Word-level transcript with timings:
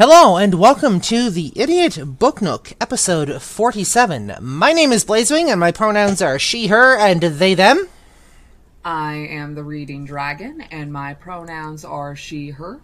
Hello 0.00 0.38
and 0.38 0.54
welcome 0.54 0.98
to 0.98 1.28
the 1.28 1.52
Idiot 1.54 2.18
Book 2.18 2.40
Nook, 2.40 2.72
episode 2.80 3.42
47. 3.42 4.34
My 4.40 4.72
name 4.72 4.92
is 4.92 5.04
Blazewing 5.04 5.48
and 5.48 5.60
my 5.60 5.72
pronouns 5.72 6.22
are 6.22 6.38
she, 6.38 6.68
her, 6.68 6.96
and 6.96 7.20
they, 7.20 7.52
them. 7.52 7.86
I 8.82 9.16
am 9.16 9.54
the 9.54 9.62
Reading 9.62 10.06
Dragon 10.06 10.62
and 10.70 10.90
my 10.90 11.12
pronouns 11.12 11.84
are 11.84 12.16
she, 12.16 12.48
her. 12.48 12.80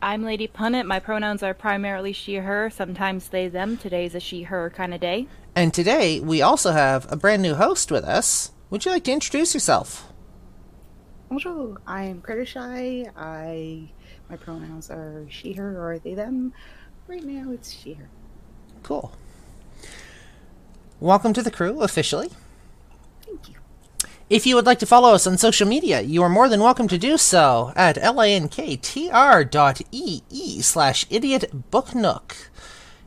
I'm 0.00 0.22
Lady 0.22 0.48
Punit. 0.48 0.86
My 0.86 1.00
pronouns 1.00 1.42
are 1.42 1.52
primarily 1.52 2.14
she, 2.14 2.36
her, 2.36 2.70
sometimes 2.70 3.28
they, 3.28 3.48
them. 3.48 3.76
Today's 3.76 4.14
a 4.14 4.20
she, 4.20 4.44
her 4.44 4.70
kind 4.70 4.94
of 4.94 5.00
day. 5.00 5.26
And 5.54 5.74
today 5.74 6.18
we 6.20 6.40
also 6.40 6.72
have 6.72 7.12
a 7.12 7.16
brand 7.16 7.42
new 7.42 7.56
host 7.56 7.90
with 7.90 8.04
us. 8.04 8.52
Would 8.70 8.86
you 8.86 8.90
like 8.90 9.04
to 9.04 9.12
introduce 9.12 9.52
yourself? 9.52 10.10
Bonjour, 11.28 11.76
I'm 11.86 12.22
Crittershy. 12.22 13.12
I 13.14 13.90
my 14.28 14.36
pronouns 14.36 14.90
are 14.90 15.24
she, 15.28 15.52
her, 15.54 15.78
or 15.80 15.98
they, 15.98 16.14
them. 16.14 16.52
Right 17.08 17.24
now, 17.24 17.52
it's 17.52 17.72
she, 17.72 17.94
her. 17.94 18.08
Cool. 18.82 19.12
Welcome 21.00 21.32
to 21.34 21.42
the 21.42 21.50
crew 21.50 21.82
officially. 21.82 22.30
Thank 23.24 23.48
you. 23.48 23.54
If 24.28 24.46
you 24.46 24.56
would 24.56 24.66
like 24.66 24.80
to 24.80 24.86
follow 24.86 25.14
us 25.14 25.26
on 25.26 25.38
social 25.38 25.68
media, 25.68 26.00
you 26.00 26.22
are 26.22 26.28
more 26.28 26.48
than 26.48 26.60
welcome 26.60 26.88
to 26.88 26.98
do 26.98 27.16
so 27.16 27.72
at 27.76 27.96
linktr 27.96 29.50
dot 29.50 29.82
slash 30.64 31.06
idiot 31.10 31.70
book 31.70 31.94
nook. 31.94 32.50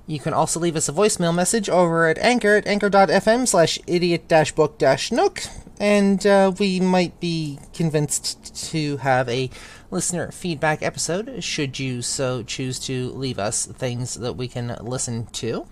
You 0.07 0.19
can 0.19 0.33
also 0.33 0.59
leave 0.59 0.75
us 0.75 0.87
a 0.87 0.93
voicemail 0.93 1.35
message 1.35 1.69
over 1.69 2.07
at 2.07 2.17
anchor 2.19 2.55
at 2.55 2.65
anchor.fm 2.67 3.47
slash 3.47 3.79
idiot 3.85 4.27
book 4.55 4.77
dash 4.77 5.11
nook, 5.11 5.43
and 5.79 6.25
uh, 6.25 6.53
we 6.57 6.79
might 6.79 7.19
be 7.19 7.59
convinced 7.73 8.71
to 8.71 8.97
have 8.97 9.27
a 9.27 9.49
listener 9.91 10.31
feedback 10.31 10.81
episode 10.83 11.43
should 11.43 11.79
you 11.79 12.01
so 12.01 12.43
choose 12.43 12.79
to 12.79 13.09
leave 13.11 13.39
us 13.39 13.65
things 13.65 14.15
that 14.15 14.33
we 14.33 14.47
can 14.47 14.75
listen 14.81 15.25
to. 15.27 15.65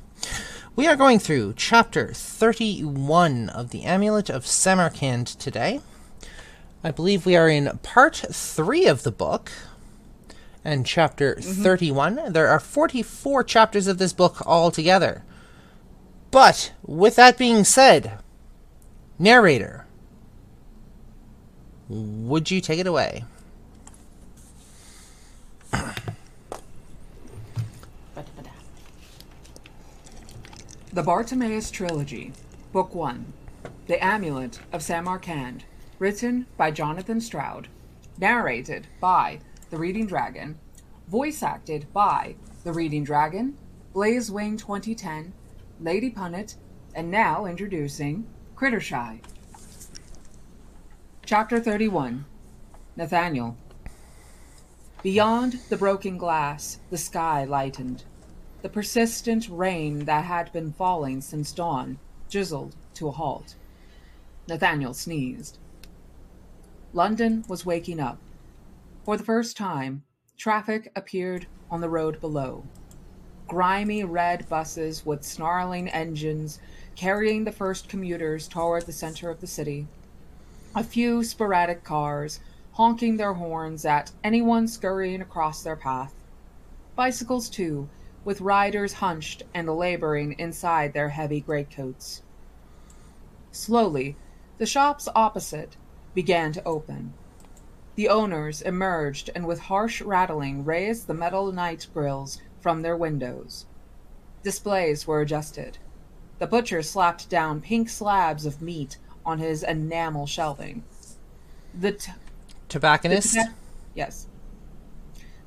We 0.76 0.88
are 0.88 0.96
going 0.96 1.20
through 1.20 1.54
chapter 1.56 2.12
31 2.14 3.50
of 3.50 3.70
the 3.70 3.84
Amulet 3.84 4.30
of 4.30 4.46
Samarkand 4.46 5.28
today. 5.28 5.82
I 6.84 6.92
believe 6.92 7.26
we 7.26 7.36
are 7.36 7.50
in 7.50 7.80
part 7.84 8.16
3 8.16 8.86
of 8.88 9.04
the 9.04 9.12
book 9.12 9.52
and 10.64 10.86
chapter 10.86 11.36
Mm-hmm. 11.36 11.64
31. 11.64 12.20
There 12.34 12.48
are 12.48 12.60
44 12.60 13.44
chapters 13.44 13.88
of 13.88 13.98
this 13.98 14.14
book 14.14 14.46
altogether. 14.46 15.24
But 16.30 16.74
with 16.84 17.16
that 17.16 17.38
being 17.38 17.64
said, 17.64 18.20
narrator, 19.18 19.86
would 21.88 22.52
you 22.52 22.60
take 22.62 22.80
it 22.80 22.88
away? 22.88 23.24
The 30.94 31.04
Bartimaeus 31.04 31.70
Trilogy, 31.70 32.34
Book 32.72 32.96
1 32.96 33.34
The 33.86 34.04
Amulet 34.04 34.60
of 34.74 34.82
Samarkand, 34.82 35.64
written 36.00 36.48
by 36.58 36.72
Jonathan 36.72 37.22
Stroud, 37.22 37.68
narrated 38.18 38.88
by 39.00 39.40
The 39.70 39.78
Reading 39.78 40.08
Dragon, 40.08 40.58
voice 41.08 41.44
acted 41.44 41.86
by 41.94 42.36
The 42.64 42.74
Reading 42.74 43.04
Dragon, 43.04 43.58
Blaze 43.94 44.32
Wing 44.32 44.58
2010, 44.58 45.34
Lady 45.80 46.10
Punit, 46.10 46.56
and 46.96 47.12
now 47.12 47.46
introducing 47.46 48.26
Crittershy. 48.56 49.20
Chapter 51.26 51.60
31 51.60 52.26
Nathaniel. 52.96 53.56
Beyond 55.04 55.60
the 55.70 55.78
broken 55.78 56.18
glass, 56.18 56.80
the 56.90 56.98
sky 56.98 57.44
lightened. 57.44 58.04
The 58.64 58.70
persistent 58.70 59.48
rain 59.48 60.06
that 60.06 60.26
had 60.26 60.52
been 60.52 60.74
falling 60.74 61.22
since 61.22 61.52
dawn 61.52 62.00
drizzled 62.32 62.76
to 62.96 63.08
a 63.08 63.12
halt. 63.12 63.56
Nathaniel 64.48 64.96
sneezed. 64.96 65.60
London 66.94 67.46
was 67.48 67.66
waking 67.66 68.00
up. 68.00 68.18
For 69.06 69.18
the 69.18 69.24
first 69.24 69.56
time, 69.56 70.04
traffic 70.36 70.92
appeared 70.96 71.46
on 71.70 71.80
the 71.80 71.90
road 71.90 72.20
below. 72.20 72.64
Grimy 73.48 74.04
red 74.04 74.50
buses 74.50 75.06
with 75.06 75.24
snarling 75.24 75.90
engines 75.90 76.60
carrying 76.96 77.44
the 77.44 77.52
first 77.52 77.88
commuters 77.88 78.48
toward 78.48 78.88
the 78.88 78.92
center 78.92 79.30
of 79.30 79.42
the 79.42 79.48
city. 79.48 79.86
A 80.76 80.84
few 80.84 81.24
sporadic 81.24 81.84
cars 81.84 82.40
honking 82.78 83.18
their 83.18 83.34
horns 83.34 83.86
at 83.86 84.12
anyone 84.24 84.68
scurrying 84.68 85.20
across 85.20 85.64
their 85.64 85.76
path. 85.76 86.14
Bicycles, 86.96 87.50
too, 87.50 87.90
with 88.24 88.40
riders 88.40 88.94
hunched 88.94 89.42
and 89.52 89.68
laboring 89.68 90.34
inside 90.38 90.94
their 90.94 91.10
heavy 91.10 91.42
greatcoats. 91.42 92.22
Slowly, 93.52 94.16
the 94.60 94.68
shops 94.68 95.10
opposite 95.16 95.76
began 96.14 96.52
to 96.52 96.64
open. 96.66 97.16
The 97.96 98.10
owners 98.10 98.62
emerged 98.62 99.32
and 99.34 99.48
with 99.48 99.60
harsh 99.62 100.04
rattling 100.04 100.64
raised 100.64 101.08
the 101.08 101.16
metal 101.16 101.52
night 101.52 101.88
grills 101.96 102.40
from 102.60 102.84
their 102.84 102.96
windows. 102.96 103.66
Displays 104.44 105.08
were 105.08 105.22
adjusted. 105.22 105.80
The 106.38 106.46
butcher 106.46 106.84
slapped 106.84 107.28
down 107.28 107.60
pink 107.60 107.90
slabs 107.90 108.46
of 108.46 108.62
meat 108.62 109.00
on 109.26 109.40
his 109.40 109.64
enamel 109.64 110.28
shelving. 110.28 110.84
The 111.74 111.94
t- 111.94 112.12
Tobacconist? 112.70 113.34
the 113.34 113.42
toba- 113.42 113.54
yes. 113.96 114.28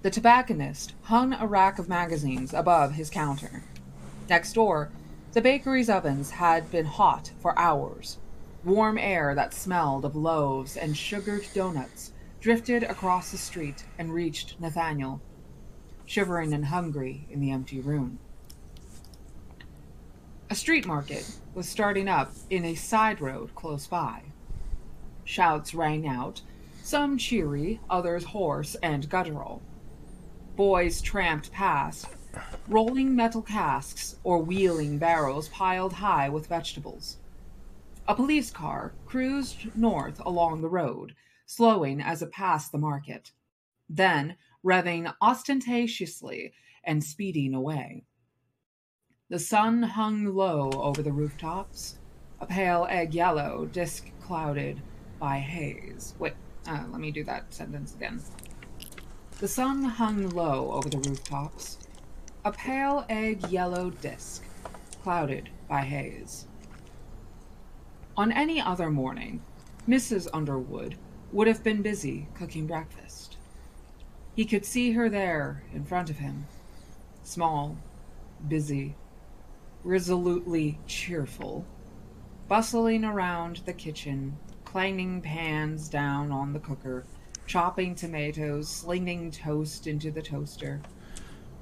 The 0.02 0.10
tobacconist 0.10 0.94
hung 1.02 1.34
a 1.34 1.46
rack 1.46 1.78
of 1.78 1.88
magazines 1.88 2.54
above 2.54 2.94
his 2.94 3.10
counter. 3.10 3.62
Next 4.28 4.54
door, 4.54 4.90
the 5.32 5.42
bakery's 5.42 5.90
ovens 5.90 6.30
had 6.30 6.70
been 6.70 6.86
hot 6.86 7.30
for 7.40 7.58
hours. 7.58 8.18
Warm 8.64 8.98
air 8.98 9.34
that 9.34 9.54
smelled 9.54 10.04
of 10.04 10.16
loaves 10.16 10.76
and 10.76 10.96
sugared 10.96 11.46
donuts 11.54 12.12
drifted 12.40 12.82
across 12.82 13.30
the 13.30 13.38
street 13.38 13.84
and 13.98 14.14
reached 14.14 14.58
Nathaniel, 14.58 15.20
shivering 16.06 16.52
and 16.52 16.66
hungry 16.66 17.26
in 17.30 17.40
the 17.40 17.50
empty 17.50 17.80
room. 17.80 18.18
A 20.48 20.54
street 20.54 20.86
market 20.86 21.30
was 21.54 21.68
starting 21.68 22.08
up 22.08 22.32
in 22.48 22.64
a 22.64 22.74
side 22.74 23.20
road 23.20 23.54
close 23.54 23.86
by. 23.86 24.22
Shouts 25.24 25.74
rang 25.74 26.08
out, 26.08 26.40
some 26.90 27.16
cheery, 27.16 27.78
others 27.88 28.24
hoarse 28.24 28.74
and 28.82 29.08
guttural. 29.08 29.62
Boys 30.56 31.00
tramped 31.00 31.52
past, 31.52 32.08
rolling 32.66 33.14
metal 33.14 33.42
casks 33.42 34.16
or 34.24 34.42
wheeling 34.42 34.98
barrels 34.98 35.48
piled 35.50 35.92
high 35.92 36.28
with 36.28 36.48
vegetables. 36.48 37.18
A 38.08 38.14
police 38.16 38.50
car 38.50 38.92
cruised 39.06 39.76
north 39.76 40.20
along 40.26 40.62
the 40.62 40.68
road, 40.68 41.14
slowing 41.46 42.00
as 42.00 42.22
it 42.22 42.32
passed 42.32 42.72
the 42.72 42.78
market, 42.78 43.30
then 43.88 44.34
revving 44.64 45.14
ostentatiously 45.20 46.52
and 46.82 47.04
speeding 47.04 47.54
away. 47.54 48.02
The 49.28 49.38
sun 49.38 49.84
hung 49.84 50.34
low 50.34 50.72
over 50.72 51.02
the 51.02 51.12
rooftops, 51.12 52.00
a 52.40 52.46
pale 52.46 52.88
egg 52.90 53.14
yellow 53.14 53.66
disk 53.66 54.10
clouded 54.20 54.82
by 55.20 55.38
haze. 55.38 56.14
Wait, 56.18 56.32
uh, 56.66 56.84
let 56.90 57.00
me 57.00 57.10
do 57.10 57.24
that 57.24 57.52
sentence 57.52 57.94
again. 57.94 58.20
The 59.38 59.48
sun 59.48 59.84
hung 59.84 60.28
low 60.30 60.72
over 60.72 60.88
the 60.88 60.98
rooftops, 60.98 61.78
a 62.44 62.52
pale 62.52 63.06
egg 63.08 63.48
yellow 63.48 63.90
disk 63.90 64.44
clouded 65.02 65.48
by 65.68 65.80
haze. 65.80 66.46
On 68.16 68.30
any 68.32 68.60
other 68.60 68.90
morning, 68.90 69.42
Mrs. 69.88 70.28
Underwood 70.32 70.96
would 71.32 71.46
have 71.46 71.64
been 71.64 71.80
busy 71.80 72.28
cooking 72.34 72.66
breakfast. 72.66 73.36
He 74.34 74.44
could 74.44 74.64
see 74.64 74.92
her 74.92 75.08
there 75.08 75.62
in 75.72 75.84
front 75.84 76.10
of 76.10 76.18
him, 76.18 76.46
small, 77.22 77.78
busy, 78.46 78.94
resolutely 79.84 80.78
cheerful, 80.86 81.64
bustling 82.48 83.04
around 83.04 83.62
the 83.64 83.72
kitchen, 83.72 84.36
clanging 84.70 85.20
pans 85.20 85.88
down 85.88 86.30
on 86.30 86.52
the 86.52 86.60
cooker, 86.60 87.04
chopping 87.44 87.92
tomatoes, 87.92 88.68
slinging 88.68 89.28
toast 89.28 89.88
into 89.88 90.12
the 90.12 90.22
toaster, 90.22 90.80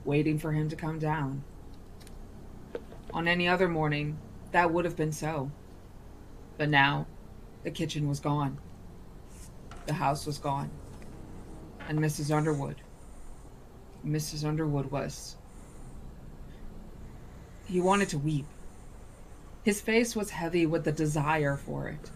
waiting 0.04 0.38
for 0.38 0.52
him 0.52 0.68
to 0.68 0.76
come 0.76 0.98
down. 0.98 1.42
On 3.14 3.26
any 3.26 3.48
other 3.48 3.66
morning, 3.66 4.18
that 4.52 4.70
would 4.70 4.84
have 4.84 4.94
been 4.94 5.12
so. 5.12 5.50
But 6.58 6.68
now, 6.68 7.06
the 7.62 7.70
kitchen 7.70 8.06
was 8.06 8.20
gone. 8.20 8.58
The 9.86 9.94
house 9.94 10.26
was 10.26 10.36
gone. 10.36 10.70
And 11.88 11.98
Mrs. 12.00 12.30
Underwood. 12.30 12.76
Mrs. 14.06 14.46
Underwood 14.46 14.90
was. 14.90 15.36
He 17.66 17.80
wanted 17.80 18.10
to 18.10 18.18
weep. 18.18 18.46
His 19.62 19.80
face 19.80 20.14
was 20.14 20.28
heavy 20.28 20.66
with 20.66 20.84
the 20.84 20.92
desire 20.92 21.56
for 21.56 21.88
it. 21.88 22.10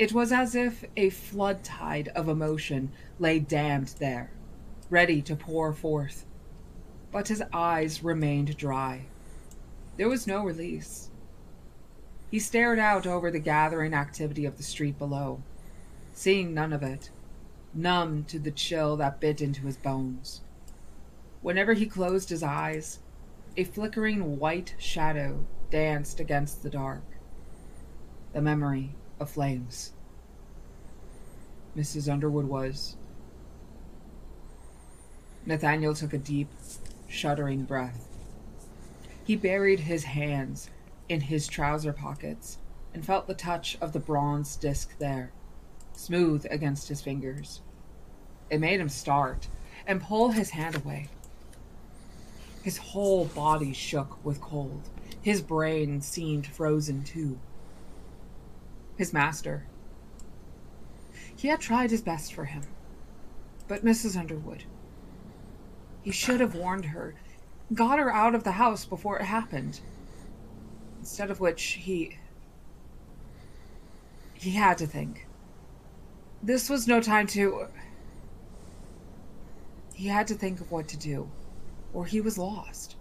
It 0.00 0.14
was 0.14 0.32
as 0.32 0.54
if 0.54 0.82
a 0.96 1.10
flood 1.10 1.62
tide 1.62 2.08
of 2.16 2.26
emotion 2.26 2.90
lay 3.18 3.38
dammed 3.38 3.88
there, 3.98 4.30
ready 4.88 5.20
to 5.20 5.36
pour 5.36 5.74
forth. 5.74 6.24
but 7.12 7.28
his 7.28 7.42
eyes 7.52 8.02
remained 8.02 8.56
dry. 8.56 9.04
There 9.98 10.08
was 10.08 10.26
no 10.26 10.42
release. 10.42 11.10
He 12.30 12.38
stared 12.38 12.78
out 12.78 13.06
over 13.06 13.30
the 13.30 13.40
gathering 13.40 13.92
activity 13.92 14.46
of 14.46 14.56
the 14.56 14.62
street 14.62 14.96
below, 14.96 15.42
seeing 16.14 16.54
none 16.54 16.72
of 16.72 16.82
it, 16.82 17.10
numb 17.74 18.24
to 18.28 18.38
the 18.38 18.50
chill 18.50 18.96
that 18.96 19.20
bit 19.20 19.42
into 19.42 19.66
his 19.66 19.76
bones. 19.76 20.40
Whenever 21.42 21.74
he 21.74 21.84
closed 21.84 22.30
his 22.30 22.42
eyes, 22.42 23.00
a 23.54 23.64
flickering 23.64 24.38
white 24.38 24.74
shadow 24.78 25.44
danced 25.70 26.20
against 26.20 26.62
the 26.62 26.70
dark. 26.70 27.04
The 28.32 28.40
memory 28.40 28.94
of 29.20 29.30
flames. 29.30 29.92
Mrs. 31.76 32.10
Underwood 32.10 32.46
was. 32.46 32.96
Nathaniel 35.46 35.94
took 35.94 36.12
a 36.12 36.18
deep, 36.18 36.48
shuddering 37.08 37.64
breath. 37.64 38.08
He 39.24 39.36
buried 39.36 39.80
his 39.80 40.04
hands 40.04 40.70
in 41.08 41.20
his 41.20 41.46
trouser 41.46 41.92
pockets 41.92 42.58
and 42.92 43.04
felt 43.04 43.26
the 43.26 43.34
touch 43.34 43.78
of 43.80 43.92
the 43.92 44.00
bronze 44.00 44.56
disc 44.56 44.98
there, 44.98 45.32
smooth 45.92 46.46
against 46.50 46.88
his 46.88 47.00
fingers. 47.00 47.60
It 48.48 48.60
made 48.60 48.80
him 48.80 48.88
start 48.88 49.48
and 49.86 50.02
pull 50.02 50.30
his 50.30 50.50
hand 50.50 50.76
away. 50.76 51.08
His 52.62 52.76
whole 52.76 53.26
body 53.26 53.72
shook 53.72 54.22
with 54.24 54.40
cold. 54.40 54.88
His 55.22 55.40
brain 55.40 56.00
seemed 56.00 56.46
frozen 56.46 57.04
too. 57.04 57.38
His 59.00 59.14
master. 59.14 59.64
He 61.34 61.48
had 61.48 61.58
tried 61.58 61.90
his 61.90 62.02
best 62.02 62.34
for 62.34 62.44
him. 62.44 62.64
But 63.66 63.82
Mrs. 63.82 64.14
Underwood. 64.14 64.64
He 66.02 66.10
should 66.10 66.38
have 66.40 66.54
warned 66.54 66.84
her, 66.84 67.14
got 67.72 67.98
her 67.98 68.12
out 68.12 68.34
of 68.34 68.44
the 68.44 68.52
house 68.52 68.84
before 68.84 69.18
it 69.18 69.24
happened. 69.24 69.80
Instead 70.98 71.30
of 71.30 71.40
which, 71.40 71.62
he. 71.62 72.18
He 74.34 74.50
had 74.50 74.76
to 74.76 74.86
think. 74.86 75.26
This 76.42 76.68
was 76.68 76.86
no 76.86 77.00
time 77.00 77.26
to. 77.28 77.68
He 79.94 80.08
had 80.08 80.26
to 80.26 80.34
think 80.34 80.60
of 80.60 80.70
what 80.70 80.88
to 80.88 80.98
do, 80.98 81.30
or 81.94 82.04
he 82.04 82.20
was 82.20 82.36
lost. 82.36 82.96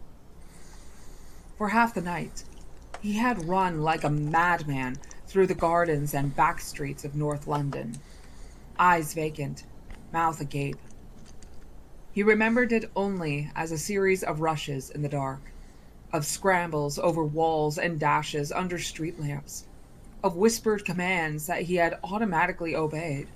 For 1.57 1.67
half 1.67 1.93
the 1.93 2.01
night, 2.01 2.45
he 3.01 3.17
had 3.17 3.49
run 3.49 3.81
like 3.81 4.05
a 4.05 4.09
madman 4.09 4.97
through 5.29 5.45
the 5.45 5.53
gardens 5.53 6.15
and 6.15 6.35
back 6.35 6.59
streets 6.59 7.05
of 7.05 7.15
North 7.15 7.45
London, 7.45 7.95
eyes 8.79 9.13
vacant, 9.13 9.63
mouth 10.11 10.41
agape. 10.41 10.79
He 12.11 12.23
remembered 12.23 12.71
it 12.73 12.89
only 12.95 13.51
as 13.55 13.71
a 13.71 13.77
series 13.77 14.23
of 14.23 14.41
rushes 14.41 14.89
in 14.89 15.03
the 15.03 15.07
dark, 15.07 15.41
of 16.11 16.25
scrambles 16.25 16.97
over 16.97 17.23
walls 17.23 17.77
and 17.77 17.99
dashes 17.99 18.51
under 18.51 18.79
street 18.79 19.19
lamps, 19.19 19.67
of 20.23 20.35
whispered 20.35 20.83
commands 20.83 21.45
that 21.45 21.61
he 21.61 21.75
had 21.75 21.99
automatically 22.03 22.75
obeyed. 22.75 23.27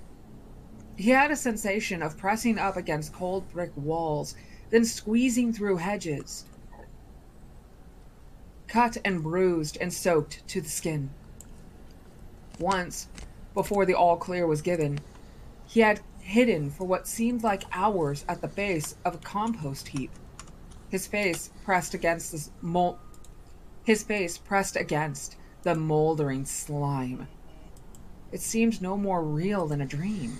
He 0.96 1.10
had 1.10 1.30
a 1.30 1.36
sensation 1.36 2.02
of 2.02 2.18
pressing 2.18 2.58
up 2.58 2.76
against 2.76 3.12
cold 3.12 3.48
brick 3.52 3.70
walls, 3.76 4.34
then 4.70 4.84
squeezing 4.84 5.52
through 5.52 5.76
hedges, 5.76 6.44
cut 8.66 8.96
and 9.04 9.22
bruised 9.22 9.78
and 9.80 9.92
soaked 9.92 10.46
to 10.48 10.60
the 10.60 10.68
skin. 10.68 11.10
Once, 12.58 13.08
before 13.52 13.84
the 13.84 13.94
all 13.94 14.16
clear 14.16 14.46
was 14.46 14.62
given, 14.62 14.98
he 15.66 15.80
had 15.80 16.00
hidden 16.20 16.70
for 16.70 16.84
what 16.84 17.06
seemed 17.06 17.42
like 17.42 17.64
hours 17.72 18.24
at 18.28 18.40
the 18.40 18.48
base 18.48 18.96
of 19.04 19.14
a 19.14 19.18
compost 19.18 19.88
heap, 19.88 20.10
his 20.88 21.06
face 21.06 21.50
pressed 21.64 21.94
against 21.94 22.32
the 22.32 22.48
mol- 22.60 22.98
his 23.84 24.02
face 24.02 24.38
pressed 24.38 24.76
against 24.76 25.36
the 25.62 25.74
moldering 25.74 26.44
slime. 26.44 27.28
It 28.32 28.40
seemed 28.40 28.80
no 28.80 28.96
more 28.96 29.22
real 29.22 29.66
than 29.66 29.80
a 29.80 29.86
dream. 29.86 30.38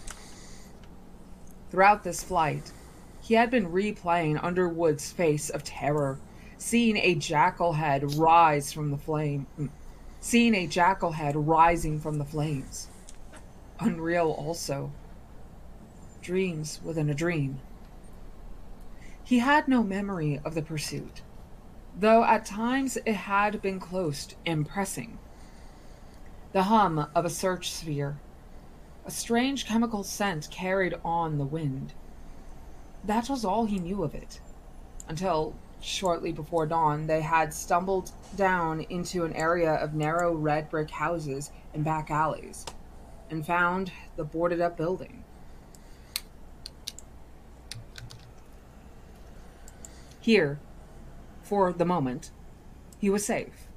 Throughout 1.70 2.04
this 2.04 2.22
flight, 2.22 2.72
he 3.20 3.34
had 3.34 3.50
been 3.50 3.70
replaying 3.70 4.42
Underwood's 4.42 5.12
face 5.12 5.50
of 5.50 5.64
terror, 5.64 6.18
seeing 6.58 6.96
a 6.96 7.14
jackal 7.14 7.72
head 7.72 8.14
rise 8.14 8.72
from 8.72 8.90
the 8.90 8.98
flame, 8.98 9.46
mm, 9.58 9.70
seeing 10.24 10.54
a 10.54 10.66
jackal 10.66 11.12
head 11.12 11.36
rising 11.36 12.00
from 12.00 12.16
the 12.16 12.24
flames. 12.24 12.88
Unreal 13.78 14.30
also. 14.30 14.90
Dreams 16.22 16.80
within 16.82 17.10
a 17.10 17.14
dream. 17.14 17.60
He 19.22 19.40
had 19.40 19.68
no 19.68 19.82
memory 19.82 20.40
of 20.42 20.54
the 20.54 20.62
pursuit, 20.62 21.20
though 21.94 22.24
at 22.24 22.46
times 22.46 22.96
it 23.04 23.12
had 23.12 23.60
been 23.60 23.78
close 23.78 24.28
and 24.46 24.66
pressing. 24.66 25.18
The 26.54 26.62
hum 26.62 27.06
of 27.14 27.26
a 27.26 27.30
search 27.30 27.70
sphere, 27.70 28.16
a 29.04 29.10
strange 29.10 29.66
chemical 29.66 30.04
scent 30.04 30.48
carried 30.50 30.94
on 31.04 31.36
the 31.36 31.44
wind. 31.44 31.92
That 33.04 33.28
was 33.28 33.44
all 33.44 33.66
he 33.66 33.78
knew 33.78 34.02
of 34.02 34.14
it, 34.14 34.40
until 35.06 35.54
shortly 35.84 36.32
before 36.32 36.66
dawn 36.66 37.06
they 37.06 37.20
had 37.20 37.52
stumbled 37.52 38.10
down 38.36 38.80
into 38.88 39.24
an 39.24 39.34
area 39.34 39.74
of 39.74 39.92
narrow 39.94 40.34
red 40.34 40.70
brick 40.70 40.90
houses 40.90 41.50
and 41.74 41.84
back 41.84 42.10
alleys, 42.10 42.64
and 43.30 43.46
found 43.46 43.92
the 44.16 44.24
boarded 44.24 44.60
up 44.60 44.76
building. 44.76 45.22
Here, 50.20 50.58
for 51.42 51.72
the 51.72 51.84
moment, 51.84 52.30
he 52.98 53.10
was 53.10 53.26
safe. 53.26 53.68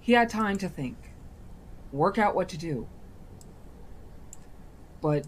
He 0.00 0.14
had 0.14 0.30
time 0.30 0.56
to 0.58 0.68
think, 0.68 0.96
work 1.92 2.16
out 2.16 2.34
what 2.34 2.48
to 2.48 2.56
do. 2.56 2.88
But 5.02 5.26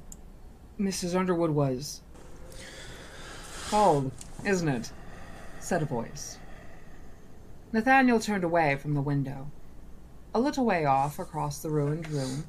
Mrs. 0.81 1.15
Underwood 1.15 1.51
was. 1.51 2.01
Cold, 3.69 4.11
isn't 4.45 4.69
it? 4.69 4.93
Said 5.63 5.81
a 5.83 5.87
voice. 5.87 6.39
Nathaniel 7.73 8.19
turned 8.19 8.45
away 8.45 8.77
from 8.77 8.95
the 8.95 9.01
window. 9.01 9.51
A 10.35 10.41
little 10.41 10.65
way 10.65 10.85
off, 10.85 11.19
across 11.19 11.61
the 11.61 11.71
ruined 11.71 12.09
room, 12.09 12.47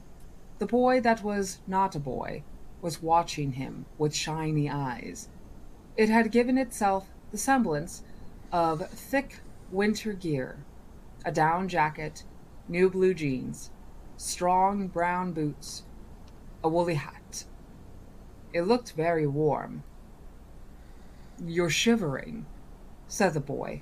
the 0.57 0.65
boy 0.65 0.99
that 1.01 1.23
was 1.23 1.59
not 1.67 1.95
a 1.95 1.99
boy 1.99 2.43
was 2.81 3.03
watching 3.03 3.53
him 3.53 3.85
with 3.97 4.15
shiny 4.15 4.69
eyes. 4.69 5.29
It 5.95 6.09
had 6.09 6.31
given 6.31 6.57
itself 6.57 7.07
the 7.31 7.37
semblance 7.37 8.03
of 8.51 8.89
thick 8.89 9.39
winter 9.71 10.13
gear, 10.13 10.63
a 11.23 11.31
down 11.31 11.67
jacket, 11.67 12.23
new 12.67 12.89
blue 12.89 13.13
jeans, 13.13 13.69
strong 14.17 14.87
brown 14.87 15.33
boots, 15.33 15.83
a 16.63 16.69
woolly 16.69 16.95
hat. 16.95 17.45
It 18.53 18.63
looked 18.63 18.93
very 18.93 19.27
warm. 19.27 19.83
You're 21.45 21.69
shivering, 21.69 22.45
said 23.13 23.35
the 23.35 23.39
boy. 23.39 23.79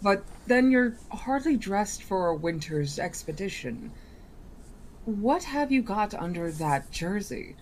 But 0.00 0.22
then 0.46 0.70
you're 0.70 0.94
hardly 1.10 1.56
dressed 1.56 2.02
for 2.02 2.28
a 2.28 2.36
winter's 2.36 2.96
expedition. 2.96 3.90
What 5.04 5.42
have 5.42 5.72
you 5.72 5.82
got 5.82 6.14
under 6.14 6.48
that 6.52 6.92
jersey? 6.92 7.56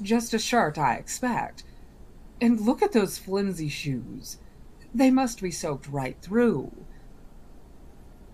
Just 0.00 0.32
a 0.32 0.38
shirt, 0.38 0.78
I 0.78 0.94
expect. 0.94 1.64
And 2.40 2.60
look 2.60 2.80
at 2.80 2.92
those 2.92 3.18
flimsy 3.18 3.68
shoes. 3.68 4.38
They 4.94 5.10
must 5.10 5.42
be 5.42 5.50
soaked 5.50 5.86
right 5.86 6.16
through. 6.22 6.72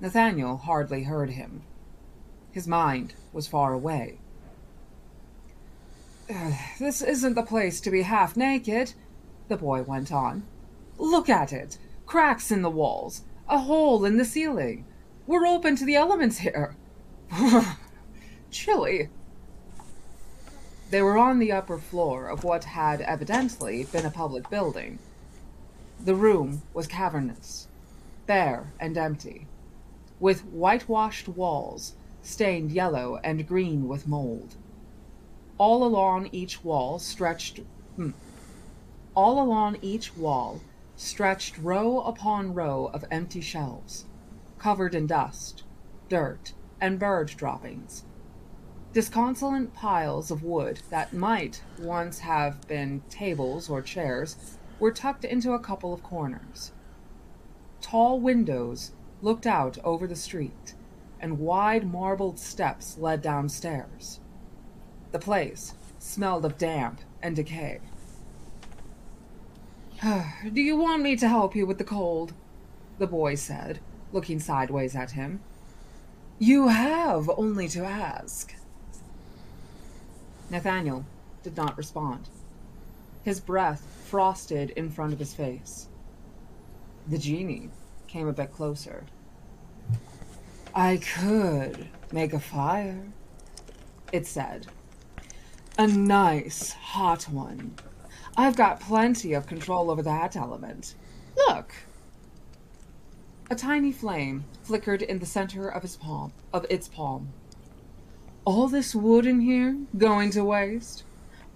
Nathaniel 0.00 0.56
hardly 0.58 1.02
heard 1.02 1.30
him. 1.30 1.62
His 2.52 2.68
mind 2.68 3.14
was 3.32 3.48
far 3.48 3.72
away. 3.72 4.18
This 6.78 7.02
isn't 7.02 7.34
the 7.34 7.42
place 7.42 7.80
to 7.80 7.90
be 7.90 8.02
half 8.02 8.36
naked, 8.36 8.92
the 9.48 9.56
boy 9.56 9.82
went 9.82 10.12
on. 10.12 10.44
Look 10.96 11.28
at 11.28 11.52
it. 11.52 11.78
Cracks 12.08 12.50
in 12.50 12.62
the 12.62 12.70
walls, 12.70 13.20
a 13.50 13.58
hole 13.58 14.06
in 14.06 14.16
the 14.16 14.24
ceiling. 14.24 14.86
We're 15.26 15.46
open 15.46 15.76
to 15.76 15.84
the 15.84 15.96
elements 15.96 16.38
here. 16.38 16.74
Chilly. 18.50 19.10
They 20.88 21.02
were 21.02 21.18
on 21.18 21.38
the 21.38 21.52
upper 21.52 21.76
floor 21.76 22.28
of 22.28 22.44
what 22.44 22.64
had 22.64 23.02
evidently 23.02 23.84
been 23.92 24.06
a 24.06 24.10
public 24.10 24.48
building. 24.48 25.00
The 26.02 26.14
room 26.14 26.62
was 26.72 26.86
cavernous, 26.86 27.68
bare 28.26 28.72
and 28.80 28.96
empty, 28.96 29.46
with 30.18 30.46
whitewashed 30.46 31.28
walls 31.28 31.92
stained 32.22 32.72
yellow 32.72 33.20
and 33.22 33.46
green 33.46 33.86
with 33.86 34.08
mold. 34.08 34.54
All 35.58 35.84
along 35.84 36.30
each 36.32 36.64
wall 36.64 36.98
stretched 36.98 37.60
hmm, 37.96 38.12
all 39.14 39.42
along 39.42 39.76
each 39.82 40.16
wall 40.16 40.62
stretched 40.98 41.56
row 41.58 42.00
upon 42.00 42.52
row 42.52 42.90
of 42.92 43.04
empty 43.08 43.40
shelves, 43.40 44.04
covered 44.58 44.96
in 44.96 45.06
dust, 45.06 45.62
dirt, 46.08 46.52
and 46.80 46.98
bird 46.98 47.28
droppings. 47.28 48.04
Disconsolate 48.92 49.72
piles 49.72 50.32
of 50.32 50.42
wood 50.42 50.80
that 50.90 51.12
might 51.12 51.62
once 51.78 52.18
have 52.18 52.66
been 52.66 53.00
tables 53.08 53.70
or 53.70 53.80
chairs 53.80 54.58
were 54.80 54.90
tucked 54.90 55.24
into 55.24 55.52
a 55.52 55.60
couple 55.60 55.94
of 55.94 56.02
corners. 56.02 56.72
Tall 57.80 58.18
windows 58.18 58.90
looked 59.22 59.46
out 59.46 59.78
over 59.84 60.08
the 60.08 60.16
street, 60.16 60.74
and 61.20 61.38
wide 61.38 61.86
marbled 61.86 62.40
steps 62.40 62.98
led 62.98 63.22
downstairs. 63.22 64.18
The 65.12 65.20
place 65.20 65.74
smelled 66.00 66.44
of 66.44 66.58
damp 66.58 67.02
and 67.22 67.36
decay. 67.36 67.80
Do 70.52 70.60
you 70.60 70.76
want 70.76 71.02
me 71.02 71.16
to 71.16 71.28
help 71.28 71.56
you 71.56 71.66
with 71.66 71.78
the 71.78 71.84
cold? 71.84 72.32
The 72.98 73.06
boy 73.08 73.34
said, 73.34 73.80
looking 74.12 74.38
sideways 74.38 74.94
at 74.94 75.12
him. 75.12 75.40
You 76.38 76.68
have 76.68 77.28
only 77.36 77.66
to 77.68 77.84
ask. 77.84 78.54
Nathaniel 80.50 81.04
did 81.42 81.56
not 81.56 81.76
respond. 81.76 82.28
His 83.24 83.40
breath 83.40 83.84
frosted 84.06 84.70
in 84.70 84.88
front 84.88 85.12
of 85.12 85.18
his 85.18 85.34
face. 85.34 85.88
The 87.08 87.18
genie 87.18 87.70
came 88.06 88.28
a 88.28 88.32
bit 88.32 88.52
closer. 88.52 89.04
I 90.74 90.98
could 90.98 91.88
make 92.12 92.32
a 92.32 92.38
fire, 92.38 93.02
it 94.12 94.28
said. 94.28 94.68
A 95.76 95.88
nice 95.88 96.72
hot 96.72 97.24
one. 97.24 97.74
I've 98.38 98.54
got 98.54 98.78
plenty 98.78 99.32
of 99.32 99.48
control 99.48 99.90
over 99.90 100.00
that 100.02 100.36
element. 100.36 100.94
Look. 101.36 101.74
A 103.50 103.56
tiny 103.56 103.90
flame 103.90 104.44
flickered 104.62 105.02
in 105.02 105.18
the 105.18 105.26
center 105.26 105.68
of 105.68 105.82
his 105.82 105.96
palm 105.96 106.32
of 106.52 106.64
its 106.70 106.86
palm. 106.86 107.30
All 108.44 108.68
this 108.68 108.94
wood 108.94 109.26
in 109.26 109.40
here 109.40 109.76
going 109.96 110.30
to 110.30 110.44
waste? 110.44 111.02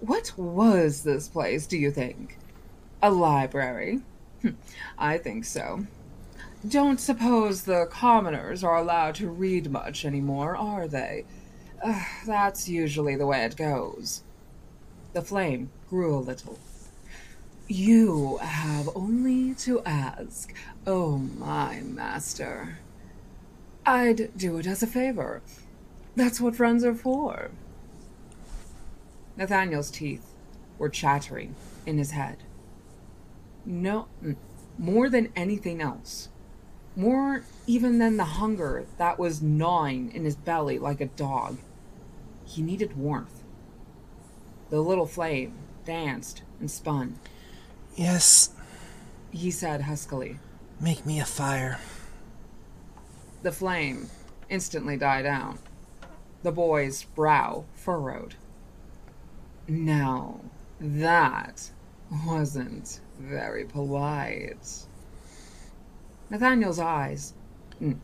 What 0.01 0.33
was 0.35 1.03
this 1.03 1.29
place, 1.29 1.67
do 1.67 1.77
you 1.77 1.89
think? 1.89 2.37
A 3.01 3.09
library? 3.09 4.01
I 4.97 5.17
think 5.19 5.45
so. 5.45 5.87
Don't 6.67 6.99
suppose 6.99 7.61
the 7.61 7.87
commoners 7.89 8.61
are 8.61 8.75
allowed 8.75 9.15
to 9.15 9.29
read 9.29 9.71
much 9.71 10.03
anymore, 10.03 10.57
are 10.57 10.89
they? 10.89 11.23
Uh, 11.81 12.03
that's 12.27 12.67
usually 12.67 13.15
the 13.15 13.25
way 13.25 13.45
it 13.45 13.55
goes. 13.55 14.23
The 15.13 15.21
flame 15.21 15.69
grew 15.89 16.17
a 16.17 16.19
little. 16.19 16.59
You 17.67 18.37
have 18.41 18.89
only 18.93 19.53
to 19.55 19.81
ask, 19.83 20.53
oh 20.85 21.17
my 21.17 21.79
master. 21.81 22.79
I'd 23.85 24.37
do 24.37 24.57
it 24.57 24.67
as 24.67 24.83
a 24.83 24.87
favor. 24.87 25.41
That's 26.15 26.41
what 26.41 26.55
friends 26.55 26.83
are 26.83 26.93
for. 26.93 27.51
Nathaniel's 29.37 29.89
teeth 29.89 30.25
were 30.77 30.89
chattering 30.89 31.55
in 31.85 31.97
his 31.97 32.11
head. 32.11 32.43
No, 33.65 34.07
mm, 34.21 34.35
more 34.77 35.09
than 35.09 35.31
anything 35.35 35.81
else, 35.81 36.29
more 36.97 37.43
even 37.65 37.97
than 37.97 38.17
the 38.17 38.25
hunger 38.25 38.85
that 38.97 39.17
was 39.17 39.41
gnawing 39.41 40.11
in 40.13 40.25
his 40.25 40.35
belly 40.35 40.77
like 40.77 40.99
a 40.99 41.05
dog, 41.05 41.57
he 42.45 42.61
needed 42.61 42.97
warmth. 42.97 43.41
The 44.69 44.81
little 44.81 45.07
flame 45.07 45.55
danced 45.85 46.43
and 46.59 46.69
spun. 46.69 47.19
Yes, 47.95 48.49
He 49.31 49.51
said 49.51 49.81
huskily. 49.81 50.39
make 50.79 51.05
me 51.05 51.19
a 51.19 51.25
fire. 51.25 51.79
The 53.43 53.51
flame 53.51 54.09
instantly 54.49 54.97
died 54.97 55.23
down. 55.23 55.59
The 56.43 56.51
boy's 56.51 57.03
brow 57.03 57.65
furrowed. 57.73 58.35
Now, 59.67 60.41
that 60.79 61.69
wasn't 62.25 62.99
very 63.19 63.63
polite. 63.65 64.85
Nathaniel's 66.29 66.79
eyes. 66.79 67.33
Mm, 67.81 67.97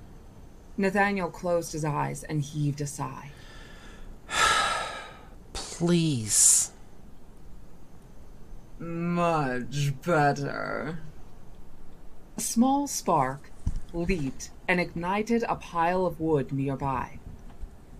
Nathaniel 0.78 1.30
closed 1.30 1.74
his 1.74 1.84
eyes 1.84 2.24
and 2.24 2.42
heaved 2.42 2.80
a 2.82 2.88
sigh. 2.88 3.32
Please. 5.54 6.72
Much 8.80 9.94
better. 10.04 11.00
A 12.38 12.42
small 12.42 12.88
spark 12.88 13.52
leaped 13.92 14.52
and 14.70 14.80
ignited 14.80 15.44
a 15.50 15.58
pile 15.58 16.06
of 16.06 16.22
wood 16.22 16.54
nearby. 16.54 17.20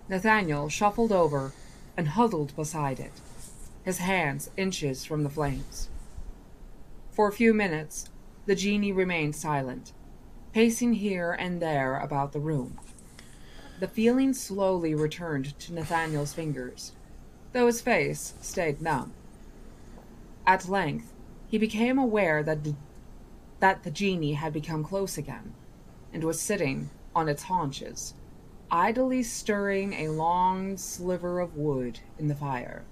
Nathaniel 0.08 0.70
shuffled 0.70 1.12
over 1.12 1.52
and 1.98 2.08
huddled 2.08 2.56
beside 2.56 2.98
it, 3.02 3.12
his 3.84 3.98
hands 3.98 4.52
inches 4.56 5.04
from 5.04 5.24
the 5.24 5.30
flames. 5.30 5.90
For 7.12 7.28
a 7.28 7.34
few 7.34 7.54
minutes, 7.54 8.08
the 8.46 8.56
genie 8.56 8.94
remained 8.94 9.36
silent, 9.36 9.92
pacing 10.54 10.94
here 10.94 11.34
and 11.34 11.62
there 11.62 12.00
about 12.00 12.32
the 12.32 12.40
room. 12.40 12.80
The 13.82 13.88
feeling 13.90 14.34
slowly 14.34 14.96
returned 14.96 15.60
to 15.60 15.74
Nathaniel's 15.74 16.34
fingers, 16.34 16.94
though 17.52 17.68
his 17.68 17.82
face 17.82 18.34
stayed 18.40 18.82
numb. 18.82 19.14
At 20.46 20.68
length, 20.68 21.14
he 21.48 21.58
became 21.58 21.98
aware 21.98 22.44
that 22.44 22.64
the, 22.64 22.76
that 23.60 23.84
the 23.84 23.92
genie 23.92 24.34
had 24.34 24.54
become 24.54 24.84
close 24.84 25.18
again, 25.18 25.54
and 26.14 26.24
was 26.24 26.40
sitting 26.40 26.90
on 27.16 27.30
its 27.30 27.44
haunches, 27.44 28.14
idly 28.72 29.24
stirring 29.24 29.94
a 29.94 30.10
long 30.10 30.78
sliver 30.78 31.40
of 31.40 31.56
wood 31.56 32.00
in 32.18 32.28
the 32.28 32.36
fire. 32.36 32.84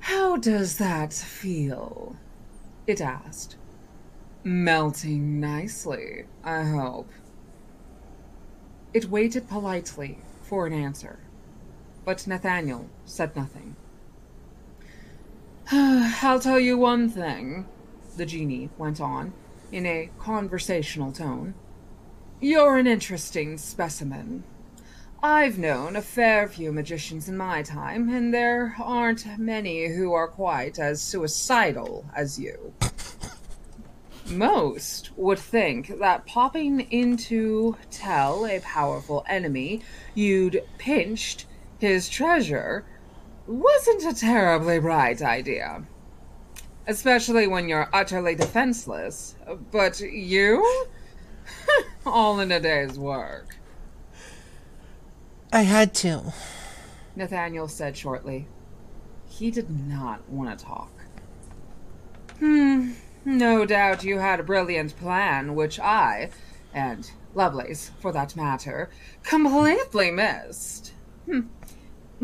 How 0.00 0.36
does 0.36 0.76
that 0.78 1.12
feel? 1.12 2.16
It 2.86 3.00
asked. 3.00 3.56
Melting 4.44 5.40
nicely, 5.40 6.26
I 6.44 6.64
hope. 6.64 7.10
It 8.92 9.10
waited 9.10 9.48
politely 9.48 10.18
for 10.42 10.66
an 10.66 10.72
answer, 10.72 11.18
but 12.04 12.26
Nathaniel 12.26 12.90
said 13.06 13.34
nothing. 13.34 13.76
I'll 15.72 16.40
tell 16.40 16.60
you 16.60 16.76
one 16.76 17.08
thing, 17.08 17.66
the 18.18 18.26
genie 18.26 18.68
went 18.76 19.00
on, 19.00 19.32
in 19.72 19.86
a 19.86 20.10
conversational 20.18 21.10
tone. 21.10 21.54
You're 22.38 22.76
an 22.76 22.86
interesting 22.86 23.56
specimen. 23.56 24.44
I've 25.22 25.58
known 25.58 25.96
a 25.96 26.02
fair 26.02 26.48
few 26.48 26.70
magicians 26.70 27.30
in 27.30 27.38
my 27.38 27.62
time, 27.62 28.10
and 28.10 28.34
there 28.34 28.76
aren't 28.78 29.38
many 29.38 29.88
who 29.88 30.12
are 30.12 30.28
quite 30.28 30.78
as 30.78 31.00
suicidal 31.00 32.04
as 32.14 32.38
you. 32.38 32.74
Most 34.26 35.16
would 35.16 35.38
think 35.38 35.98
that 35.98 36.26
popping 36.26 36.80
in 36.80 37.16
to 37.16 37.74
tell 37.90 38.44
a 38.46 38.60
powerful 38.60 39.24
enemy 39.30 39.80
you'd 40.14 40.62
pinched 40.76 41.46
his 41.78 42.10
treasure 42.10 42.84
wasn't 43.46 44.04
a 44.04 44.18
terribly 44.18 44.78
bright 44.78 45.22
idea. 45.22 45.84
Especially 46.86 47.46
when 47.46 47.68
you're 47.68 47.88
utterly 47.92 48.34
defenseless. 48.34 49.36
But 49.70 50.00
you? 50.00 50.86
All 52.06 52.40
in 52.40 52.52
a 52.52 52.60
day's 52.60 52.98
work. 52.98 53.56
I 55.52 55.62
had 55.62 55.94
to. 55.94 56.32
Nathaniel 57.16 57.68
said 57.68 57.96
shortly. 57.96 58.48
He 59.26 59.50
did 59.50 59.70
not 59.70 60.28
want 60.28 60.58
to 60.58 60.64
talk. 60.64 60.90
Hmm, 62.38 62.92
no 63.24 63.64
doubt 63.64 64.04
you 64.04 64.18
had 64.18 64.40
a 64.40 64.44
brilliant 64.44 64.96
plan, 64.96 65.54
which 65.54 65.78
I, 65.78 66.30
and 66.72 67.10
Lovelace, 67.34 67.90
for 68.00 68.12
that 68.12 68.36
matter, 68.36 68.90
completely 69.22 70.10
missed. 70.10 70.92
Hmm. 71.26 71.42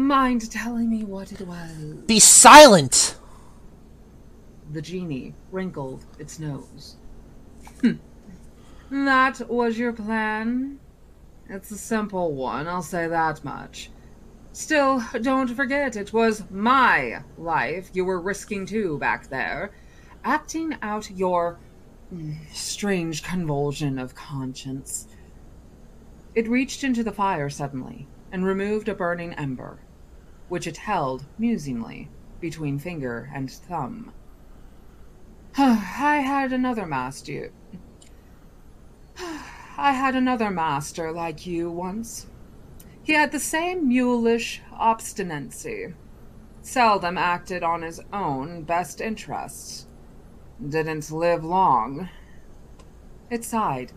Mind 0.00 0.50
telling 0.50 0.88
me 0.88 1.04
what 1.04 1.30
it 1.30 1.46
was? 1.46 1.70
Be 2.06 2.18
silent! 2.18 3.18
The 4.72 4.80
genie 4.80 5.34
wrinkled 5.52 6.06
its 6.18 6.38
nose. 6.38 6.96
Hmm. 7.82 7.92
That 8.90 9.48
was 9.48 9.78
your 9.78 9.92
plan? 9.92 10.80
It's 11.48 11.70
a 11.70 11.76
simple 11.76 12.32
one, 12.32 12.66
I'll 12.66 12.82
say 12.82 13.08
that 13.08 13.44
much. 13.44 13.90
Still, 14.52 15.04
don't 15.20 15.54
forget 15.54 15.96
it 15.96 16.12
was 16.14 16.44
my 16.50 17.22
life 17.36 17.90
you 17.92 18.04
were 18.04 18.20
risking 18.20 18.64
too 18.64 18.98
back 18.98 19.28
there, 19.28 19.70
acting 20.24 20.76
out 20.80 21.10
your 21.10 21.58
strange 22.52 23.22
convulsion 23.22 23.98
of 23.98 24.14
conscience. 24.14 25.08
It 26.34 26.48
reached 26.48 26.84
into 26.84 27.04
the 27.04 27.12
fire 27.12 27.50
suddenly 27.50 28.08
and 28.32 28.44
removed 28.44 28.88
a 28.88 28.94
burning 28.94 29.34
ember, 29.34 29.78
which 30.50 30.66
it 30.66 30.76
held 30.76 31.24
musingly 31.38 32.10
between 32.40 32.78
finger 32.78 33.30
and 33.32 33.50
thumb. 33.50 34.12
I 35.56 36.22
had 36.26 36.52
another 36.52 36.84
master. 36.84 37.52
I 39.18 39.92
had 39.92 40.14
another 40.16 40.50
master 40.50 41.12
like 41.12 41.46
you 41.46 41.70
once. 41.70 42.26
He 43.02 43.12
had 43.12 43.30
the 43.30 43.38
same 43.38 43.88
mulish 43.88 44.60
obstinacy. 44.72 45.94
seldom 46.62 47.16
acted 47.16 47.62
on 47.62 47.82
his 47.82 48.00
own 48.12 48.62
best 48.62 49.00
interests. 49.00 49.86
Didn't 50.68 51.12
live 51.12 51.44
long. 51.44 52.08
It 53.30 53.44
sighed, 53.44 53.92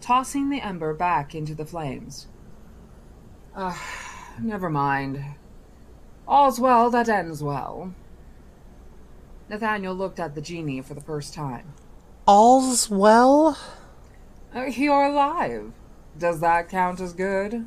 tossing 0.00 0.48
the 0.48 0.60
ember 0.60 0.94
back 0.94 1.34
into 1.34 1.56
the 1.56 1.66
flames. 1.66 2.28
Ah, 3.56 4.34
never 4.40 4.70
mind. 4.70 5.24
All's 6.28 6.60
well 6.60 6.90
that 6.90 7.08
ends 7.08 7.42
well. 7.42 7.94
Nathaniel 9.48 9.94
looked 9.94 10.20
at 10.20 10.34
the 10.34 10.42
genie 10.42 10.82
for 10.82 10.92
the 10.92 11.00
first 11.00 11.32
time. 11.32 11.72
All's 12.26 12.90
well? 12.90 13.58
Uh, 14.54 14.64
you're 14.64 15.04
alive. 15.04 15.72
Does 16.18 16.40
that 16.40 16.68
count 16.68 17.00
as 17.00 17.14
good? 17.14 17.66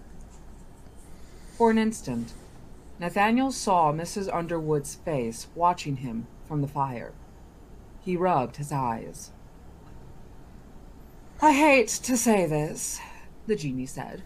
For 1.57 1.71
an 1.71 1.79
instant, 1.79 2.33
Nathaniel 2.99 3.51
saw 3.51 3.91
Mrs. 3.91 4.31
Underwood's 4.31 4.93
face 4.93 5.47
watching 5.55 5.97
him 5.97 6.27
from 6.47 6.61
the 6.61 6.67
fire. 6.67 7.13
He 8.01 8.15
rubbed 8.15 8.57
his 8.57 8.71
eyes. 8.71 9.31
I 11.41 11.53
hate 11.53 11.87
to 11.87 12.15
say 12.15 12.45
this, 12.45 12.99
the 13.47 13.55
genie 13.55 13.87
said, 13.87 14.21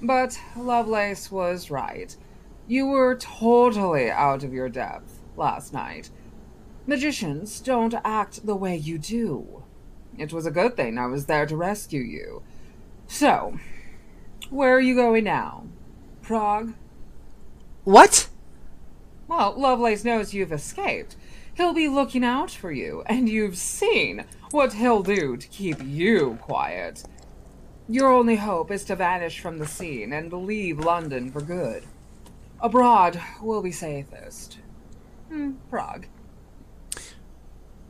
but 0.00 0.40
Lovelace 0.56 1.30
was 1.30 1.70
right. 1.70 2.16
You 2.68 2.86
were 2.86 3.14
totally 3.14 4.10
out 4.10 4.42
of 4.42 4.52
your 4.52 4.68
depth 4.68 5.20
last 5.36 5.72
night. 5.72 6.10
Magicians 6.86 7.60
don't 7.60 7.94
act 8.04 8.44
the 8.44 8.56
way 8.56 8.76
you 8.76 8.98
do. 8.98 9.62
It 10.18 10.32
was 10.32 10.46
a 10.46 10.50
good 10.50 10.76
thing 10.76 10.98
I 10.98 11.06
was 11.06 11.26
there 11.26 11.46
to 11.46 11.56
rescue 11.56 12.00
you. 12.00 12.42
So, 13.06 13.58
where 14.50 14.74
are 14.74 14.80
you 14.80 14.96
going 14.96 15.24
now? 15.24 15.66
Prague? 16.22 16.74
What? 17.84 18.28
Well, 19.28 19.54
Lovelace 19.56 20.04
knows 20.04 20.34
you've 20.34 20.52
escaped. 20.52 21.14
He'll 21.54 21.72
be 21.72 21.88
looking 21.88 22.24
out 22.24 22.50
for 22.50 22.72
you, 22.72 23.02
and 23.06 23.28
you've 23.28 23.56
seen 23.56 24.24
what 24.50 24.74
he'll 24.74 25.02
do 25.02 25.36
to 25.36 25.48
keep 25.48 25.76
you 25.82 26.38
quiet. 26.40 27.04
Your 27.88 28.12
only 28.12 28.36
hope 28.36 28.72
is 28.72 28.84
to 28.84 28.96
vanish 28.96 29.38
from 29.38 29.58
the 29.58 29.66
scene 29.66 30.12
and 30.12 30.32
leave 30.32 30.80
London 30.80 31.30
for 31.30 31.40
good. 31.40 31.84
Abroad 32.60 33.20
will 33.42 33.62
be 33.62 33.72
safest. 33.72 34.58
Hmm, 35.28 35.52
Prague. 35.70 36.06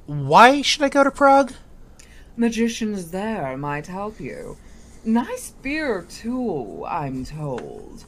Why 0.06 0.62
should 0.62 0.82
I 0.82 0.88
go 0.88 1.04
to 1.04 1.10
Prague? 1.10 1.52
Magicians 2.36 3.10
there 3.10 3.56
might 3.56 3.86
help 3.86 4.20
you. 4.20 4.56
Nice 5.04 5.50
beer, 5.62 6.04
too, 6.08 6.84
I'm 6.86 7.24
told. 7.24 8.04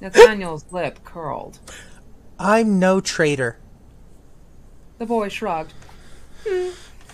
Nathaniel's 0.00 0.64
lip 0.70 1.00
curled. 1.04 1.58
I'm 2.38 2.78
no 2.78 3.00
traitor. 3.00 3.58
The 4.98 5.06
boy 5.06 5.28
shrugged. 5.28 5.72
"Hmm, 6.46 6.70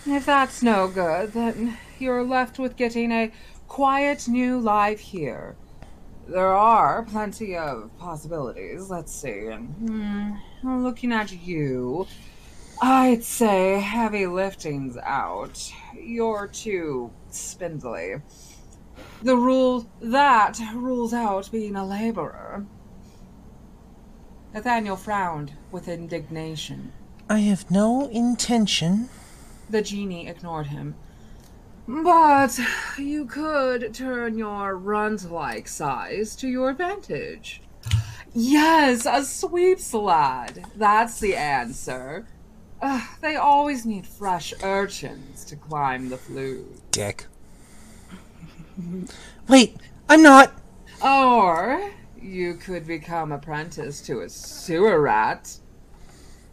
if 0.07 0.25
that's 0.27 0.63
no 0.63 0.89
good, 0.89 1.33
then 1.33 1.77
you're 1.99 2.25
left 2.25 2.59
with 2.59 2.77
getting 2.77 3.11
a 3.13 3.33
quiet 3.67 4.29
new 4.29 4.59
life 4.59 5.01
here. 5.01 5.57
There 6.29 6.55
are 6.55 7.05
plenty 7.05 7.57
of 7.57 7.91
possibilities. 7.99 8.91
Let's 8.91 9.13
see. 9.13 9.47
Hmm, 9.47 10.35
looking 10.63 11.11
at 11.11 11.33
you, 11.33 12.07
I'd 12.83 13.25
say 13.25 13.81
heavy 13.81 14.27
lifting's 14.27 14.99
out. 14.99 15.73
You're 15.99 16.47
too 16.47 17.11
spindly. 17.31 18.17
The 19.23 19.37
rule 19.39 19.91
that 20.03 20.61
rules 20.75 21.15
out 21.15 21.51
being 21.51 21.77
a 21.77 21.87
laborer. 21.87 22.67
Nathaniel 24.53 24.97
frowned 24.97 25.55
with 25.73 25.89
indignation. 25.89 26.93
I 27.31 27.39
have 27.39 27.71
no 27.71 28.07
intention. 28.09 29.09
The 29.71 29.81
genie 29.81 30.29
ignored 30.29 30.67
him. 30.67 30.95
But 31.91 32.61
you 32.99 33.25
could 33.25 33.95
turn 33.95 34.37
your 34.37 34.77
runt 34.77 35.31
like 35.33 35.67
size 35.67 36.37
to 36.37 36.47
your 36.47 36.69
advantage. 36.69 37.63
Yes, 38.35 39.07
a 39.07 39.25
sweeps 39.25 39.95
lad. 39.95 40.67
That's 40.77 41.19
the 41.19 41.35
answer. 41.35 42.27
Ugh, 42.83 43.09
they 43.23 43.37
always 43.37 43.87
need 43.87 44.07
fresh 44.07 44.53
urchins 44.63 45.47
to 45.47 45.57
climb 45.57 46.11
the 46.11 46.19
flue. 46.19 46.67
Dick. 46.91 47.25
Wait, 49.49 49.77
I'm 50.11 50.23
not. 50.23 50.53
Or 51.03 51.91
you 52.21 52.57
could 52.57 52.87
become 52.87 53.33
apprentice 53.33 54.03
to 54.03 54.21
a 54.21 54.29
sewer 54.29 55.01
rat. 55.01 55.57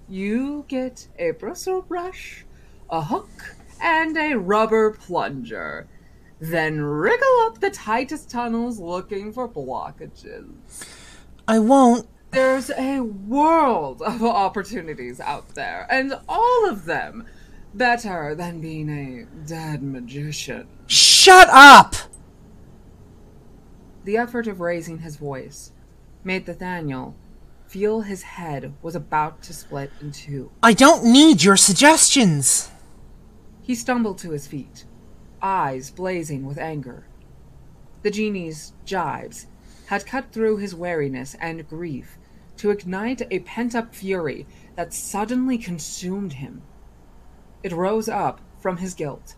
You 0.08 0.63
get 0.69 1.10
a 1.19 1.32
bristle 1.32 1.82
brush, 1.82 2.45
a 2.89 3.02
hook, 3.02 3.58
and 3.82 4.18
a 4.18 4.36
rubber 4.36 4.92
plunger. 4.92 5.88
Then 6.40 6.82
wriggle 6.82 7.40
up 7.42 7.60
the 7.60 7.70
tightest 7.70 8.30
tunnels 8.30 8.80
looking 8.80 9.32
for 9.32 9.48
blockages. 9.48 10.54
I 11.48 11.60
won't. 11.60 12.08
There's 12.32 12.70
a 12.72 13.00
world 13.00 14.02
of 14.02 14.22
opportunities 14.24 15.20
out 15.22 15.56
there, 15.56 15.88
and 15.90 16.20
all 16.28 16.70
of 16.70 16.86
them 16.86 17.26
better 17.74 18.36
than 18.36 18.62
being 18.62 18.90
a 18.90 19.48
dead 19.48 19.82
magician. 19.84 20.68
Shut 20.88 21.48
up! 21.50 21.96
The 24.04 24.18
effort 24.18 24.48
of 24.48 24.60
raising 24.60 25.00
his 25.00 25.16
voice 25.16 25.72
made 26.24 26.48
Nathaniel 26.48 27.16
feel 27.68 28.02
his 28.02 28.24
head 28.24 28.74
was 28.82 28.96
about 28.96 29.42
to 29.44 29.54
split 29.54 29.92
in 30.02 30.12
two. 30.12 30.52
I 30.62 30.74
don't 30.74 31.04
need 31.04 31.44
your 31.44 31.58
suggestions. 31.58 32.70
He 33.65 33.73
stumbled 33.73 34.19
to 34.19 34.30
his 34.30 34.45
feet, 34.45 34.86
eyes 35.41 35.89
blazing 35.89 36.45
with 36.45 36.60
anger. 36.60 37.08
The 38.04 38.12
genie's 38.12 38.73
jibes 38.86 39.47
had 39.88 40.06
cut 40.06 40.32
through 40.32 40.58
his 40.58 40.75
wariness 40.75 41.36
and 41.41 41.67
grief 41.67 42.19
to 42.58 42.69
ignite 42.69 43.23
a 43.32 43.39
pent 43.39 43.73
up 43.73 43.95
fury 43.95 44.45
that 44.75 44.93
suddenly 44.93 45.58
consumed 45.58 46.34
him. 46.34 46.62
It 47.63 47.71
rose 47.71 48.08
up 48.08 48.39
from 48.60 48.78
his 48.78 48.93
guilt, 48.93 49.36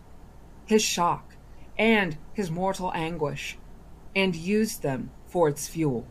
his 0.66 0.82
shock, 0.82 1.36
and 1.78 2.18
his 2.34 2.50
mortal 2.50 2.92
anguish, 2.94 3.56
and 4.14 4.36
used 4.36 4.82
them 4.82 5.10
for 5.26 5.48
its 5.48 5.68
fuel. 5.68 6.06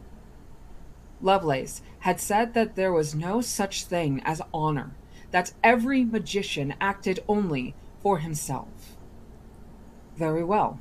Lovelace 1.21 1.83
had 1.99 2.19
said 2.19 2.55
that 2.55 2.75
there 2.75 2.91
was 2.91 3.13
no 3.13 3.41
such 3.41 3.83
thing 3.83 4.23
as 4.25 4.41
honor, 4.51 4.95
that 5.29 5.53
every 5.63 6.03
magician 6.03 6.73
acted 6.81 7.19
only 7.27 7.75
for 8.07 8.19
himself. 8.19 8.95
Very 10.15 10.41
well. 10.41 10.79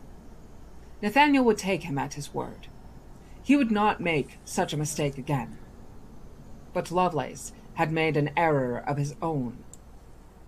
Nathaniel 1.02 1.44
would 1.44 1.58
take 1.58 1.82
him 1.82 1.98
at 1.98 2.14
his 2.14 2.32
word. 2.32 2.68
He 3.42 3.56
would 3.56 3.72
not 3.72 4.00
make 4.00 4.38
such 4.44 4.72
a 4.72 4.76
mistake 4.76 5.18
again. 5.18 5.58
But 6.72 6.92
Lovelace 6.92 7.52
had 7.74 7.90
made 7.90 8.16
an 8.16 8.30
error 8.36 8.78
of 8.78 8.96
his 8.96 9.16
own. 9.20 9.58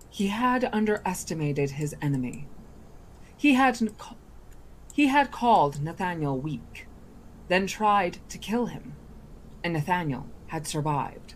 He 0.09 0.27
had 0.27 0.69
underestimated 0.71 1.71
his 1.71 1.97
enemy. 2.01 2.47
He 3.35 3.55
had 3.55 3.77
he 4.93 5.07
had 5.07 5.31
called 5.31 5.83
Nathaniel 5.83 6.39
weak, 6.39 6.87
then 7.49 7.67
tried 7.67 8.19
to 8.29 8.37
kill 8.37 8.67
him, 8.67 8.93
and 9.65 9.73
Nathaniel 9.73 10.27
had 10.47 10.65
survived. 10.65 11.33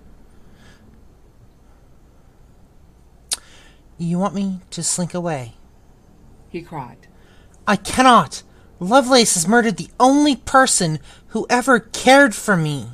You 3.97 4.17
want 4.17 4.33
me 4.33 4.59
to 4.71 4.83
slink 4.83 5.13
away? 5.13 5.53
He 6.49 6.61
cried. 6.61 7.07
I 7.67 7.75
cannot. 7.75 8.43
Lovelace 8.79 9.35
has 9.35 9.47
murdered 9.47 9.77
the 9.77 9.89
only 9.99 10.35
person 10.35 10.99
who 11.27 11.45
ever 11.49 11.79
cared 11.79 12.35
for 12.35 12.57
me. 12.57 12.89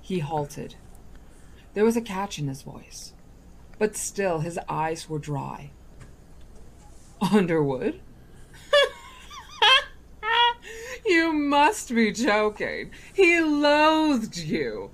He 0.00 0.20
halted. 0.20 0.76
There 1.74 1.84
was 1.84 1.96
a 1.96 2.00
catch 2.00 2.38
in 2.38 2.48
his 2.48 2.62
voice, 2.62 3.12
but 3.78 3.96
still 3.96 4.40
his 4.40 4.58
eyes 4.68 5.08
were 5.08 5.18
dry. 5.18 5.70
Underwood? 7.20 8.00
you 11.06 11.32
must 11.32 11.94
be 11.94 12.12
joking. 12.12 12.90
He 13.12 13.40
loathed 13.40 14.36
you. 14.36 14.90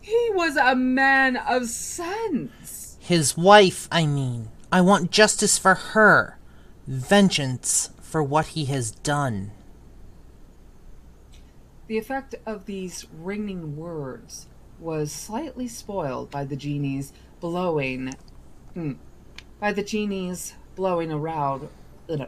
He 0.00 0.30
was 0.32 0.56
a 0.56 0.74
man 0.74 1.36
of 1.36 1.66
sense. 1.66 2.96
His 3.00 3.36
wife, 3.36 3.86
I 3.92 4.06
mean. 4.06 4.48
I 4.74 4.80
want 4.80 5.12
justice 5.12 5.56
for 5.56 5.76
her. 5.76 6.36
Vengeance 6.88 7.90
for 8.02 8.24
what 8.24 8.46
he 8.46 8.64
has 8.64 8.90
done. 8.90 9.52
The 11.86 11.96
effect 11.96 12.34
of 12.44 12.66
these 12.66 13.06
ringing 13.16 13.76
words 13.76 14.48
was 14.80 15.12
slightly 15.12 15.68
spoiled 15.68 16.32
by 16.32 16.42
the 16.42 16.56
genie's 16.56 17.12
blowing. 17.38 18.14
Mm, 18.74 18.96
by 19.60 19.70
the 19.70 19.84
genie's 19.84 20.54
blowing 20.74 21.12
a 21.12 21.18
loud. 21.18 21.68
Uh, 22.10 22.24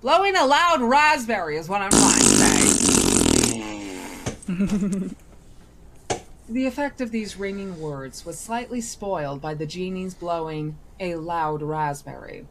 blowing 0.00 0.36
a 0.36 0.46
loud 0.46 0.80
raspberry 0.80 1.56
is 1.56 1.68
what 1.68 1.82
I'm 1.82 1.90
trying 1.90 2.20
to 2.20 2.26
say. 5.08 5.16
The 6.48 6.66
effect 6.66 7.00
of 7.00 7.12
these 7.12 7.36
ringing 7.36 7.80
words 7.80 8.26
was 8.26 8.38
slightly 8.38 8.80
spoiled 8.80 9.40
by 9.40 9.54
the 9.54 9.66
genie's 9.66 10.14
blowing 10.14 10.76
a 10.98 11.14
loud 11.14 11.62
raspberry. 11.62 12.46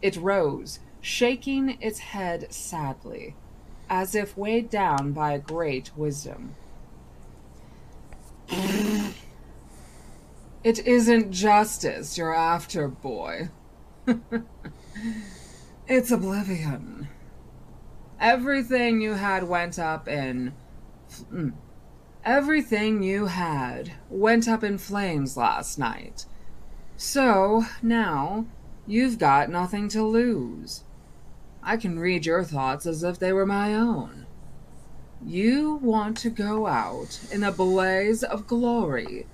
It 0.00 0.16
rose, 0.16 0.80
shaking 1.00 1.78
its 1.80 1.98
head 1.98 2.52
sadly, 2.52 3.36
as 3.90 4.14
if 4.14 4.36
weighed 4.36 4.70
down 4.70 5.12
by 5.12 5.32
a 5.32 5.38
great 5.38 5.90
wisdom. 5.96 6.56
it 10.64 10.86
isn't 10.86 11.30
justice 11.30 12.16
you're 12.16 12.34
after, 12.34 12.88
boy. 12.88 13.50
it's 15.86 16.10
oblivion. 16.10 17.08
Everything 18.18 19.00
you 19.02 19.12
had 19.12 19.44
went 19.44 19.78
up 19.78 20.08
in. 20.08 20.54
Mm, 21.32 21.52
Everything 22.24 23.02
you 23.02 23.26
had 23.26 23.92
went 24.08 24.48
up 24.48 24.64
in 24.64 24.78
flames 24.78 25.36
last 25.36 25.78
night. 25.78 26.24
So, 26.96 27.64
now, 27.82 28.46
you've 28.86 29.18
got 29.18 29.50
nothing 29.50 29.88
to 29.90 30.02
lose. 30.02 30.84
I 31.62 31.76
can 31.76 31.98
read 31.98 32.24
your 32.24 32.42
thoughts 32.42 32.86
as 32.86 33.02
if 33.02 33.18
they 33.18 33.32
were 33.32 33.44
my 33.44 33.74
own. 33.74 34.24
You 35.22 35.74
want 35.82 36.16
to 36.18 36.30
go 36.30 36.66
out 36.66 37.20
in 37.30 37.42
a 37.42 37.52
blaze 37.52 38.22
of 38.22 38.46
glory 38.46 39.26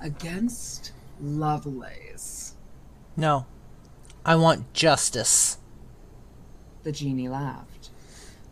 against 0.00 0.92
Lovelace. 1.20 2.56
No. 3.16 3.46
I 4.24 4.36
want 4.36 4.72
justice. 4.74 5.58
The 6.82 6.92
genie 6.92 7.28
laughed. 7.28 7.90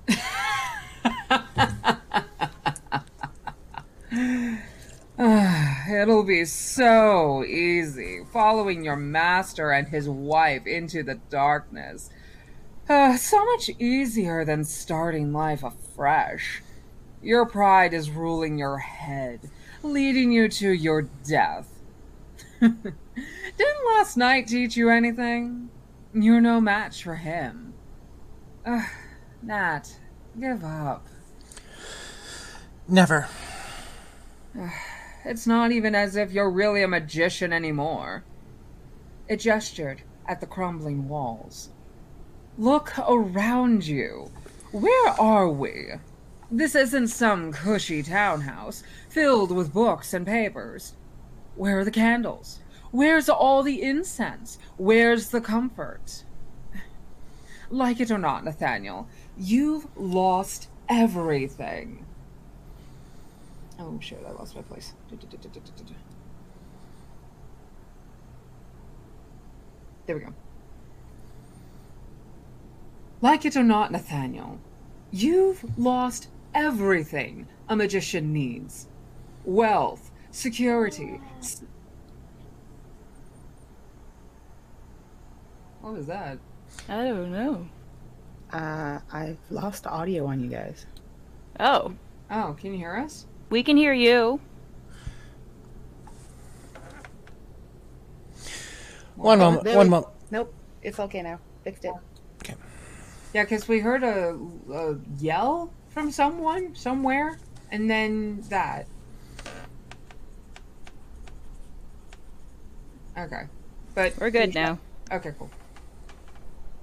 It'll 5.19 6.25
be 6.25 6.45
so 6.45 7.45
easy 7.45 8.21
following 8.31 8.85
your 8.85 8.97
master 8.97 9.71
and 9.71 9.89
his 9.89 10.09
wife 10.09 10.67
into 10.67 11.03
the 11.03 11.15
darkness. 11.31 12.11
Uh, 12.89 13.17
so 13.17 13.43
much 13.45 13.71
easier 13.79 14.45
than 14.45 14.65
starting 14.65 15.33
life 15.33 15.63
afresh. 15.63 16.63
Your 17.23 17.47
pride 17.47 17.95
is 17.95 18.11
ruling 18.11 18.59
your 18.59 18.79
head, 18.79 19.49
leading 19.83 20.31
you 20.31 20.49
to 20.49 20.71
your 20.71 21.03
death. 21.03 21.69
Didn't 22.61 23.87
last 23.95 24.17
night 24.17 24.47
teach 24.47 24.77
you 24.77 24.91
anything? 24.91 25.71
You're 26.13 26.41
no 26.41 26.61
match 26.61 27.03
for 27.03 27.15
him. 27.15 27.73
Ugh, 28.67 28.91
Nat, 29.43 29.97
give 30.39 30.65
up. 30.65 31.07
Never. 32.89 33.29
It's 35.25 35.47
not 35.47 35.71
even 35.71 35.95
as 35.95 36.17
if 36.17 36.33
you're 36.33 36.51
really 36.51 36.83
a 36.83 36.89
magician 36.89 37.53
anymore. 37.53 38.25
It 39.29 39.37
gestured 39.37 40.03
at 40.27 40.41
the 40.41 40.47
crumbling 40.47 41.09
walls. 41.09 41.71
Look 42.59 42.99
around 42.99 43.87
you. 43.87 44.33
Where 44.73 45.11
are 45.21 45.49
we? 45.49 45.93
This 46.51 46.75
isn't 46.75 47.09
some 47.09 47.53
cushy 47.53 48.03
townhouse 48.03 48.83
filled 49.09 49.53
with 49.53 49.73
books 49.73 50.13
and 50.13 50.27
papers. 50.27 50.95
Where 51.55 51.79
are 51.79 51.85
the 51.85 51.91
candles? 51.91 52.59
Where's 52.91 53.29
all 53.29 53.63
the 53.63 53.81
incense? 53.81 54.59
Where's 54.77 55.29
the 55.29 55.41
comfort? 55.41 56.25
Like 57.71 58.01
it 58.01 58.11
or 58.11 58.19
not, 58.19 58.45
Nathaniel, 58.45 59.09
you've 59.39 59.87
lost 59.97 60.69
everything. 60.91 62.05
Oh 63.85 63.99
shit, 64.01 64.23
I 64.25 64.31
lost 64.31 64.55
my 64.55 64.63
place. 64.63 64.95
There 70.07 70.17
we 70.17 70.23
go. 70.23 70.33
Like 73.21 73.45
it 73.45 73.57
or 73.57 73.65
not, 73.65 73.91
Nathaniel, 73.91 74.61
you've 75.11 75.65
lost 75.79 76.29
everything 76.55 77.49
a 77.69 77.75
magician 77.75 78.33
needs 78.33 78.87
wealth, 79.45 80.13
security. 80.31 81.21
What 85.81 85.95
was 85.95 86.07
that? 86.07 86.39
I 86.89 87.05
don't 87.09 87.33
know. 87.33 87.69
Uh, 88.53 89.01
I've 89.13 89.39
lost 89.51 89.89
audio 89.89 90.27
on 90.27 90.41
you 90.41 90.49
guys. 90.49 90.87
Oh, 91.59 91.95
Oh, 92.35 92.57
can 92.59 92.73
you 92.73 92.79
hear 92.79 92.97
us? 92.97 93.27
We 93.53 93.63
can 93.63 93.77
hear 93.77 93.93
you. 93.93 94.41
One 99.15 99.39
moment. 99.39 99.65
There 99.65 99.77
One 99.77 99.87
we- 99.87 99.91
moment. 99.91 100.13
Nope, 100.31 100.55
it's 100.83 100.99
okay 100.99 101.21
now. 101.23 101.39
Fixed 101.63 101.85
it. 101.85 101.93
Okay. 102.43 102.55
Yeah, 103.35 103.45
because 103.45 103.69
we 103.69 103.79
heard 103.81 104.03
a, 104.03 104.37
a 104.73 104.97
yell 105.19 105.71
from 105.91 106.11
someone 106.11 106.75
somewhere, 106.75 107.39
and 107.71 107.89
then 107.89 108.41
that. 108.49 108.87
Okay, 113.17 113.43
but 113.95 114.15
We're 114.19 114.31
good 114.31 114.55
now. 114.55 114.79
Okay, 115.13 115.33
cool. 115.39 115.51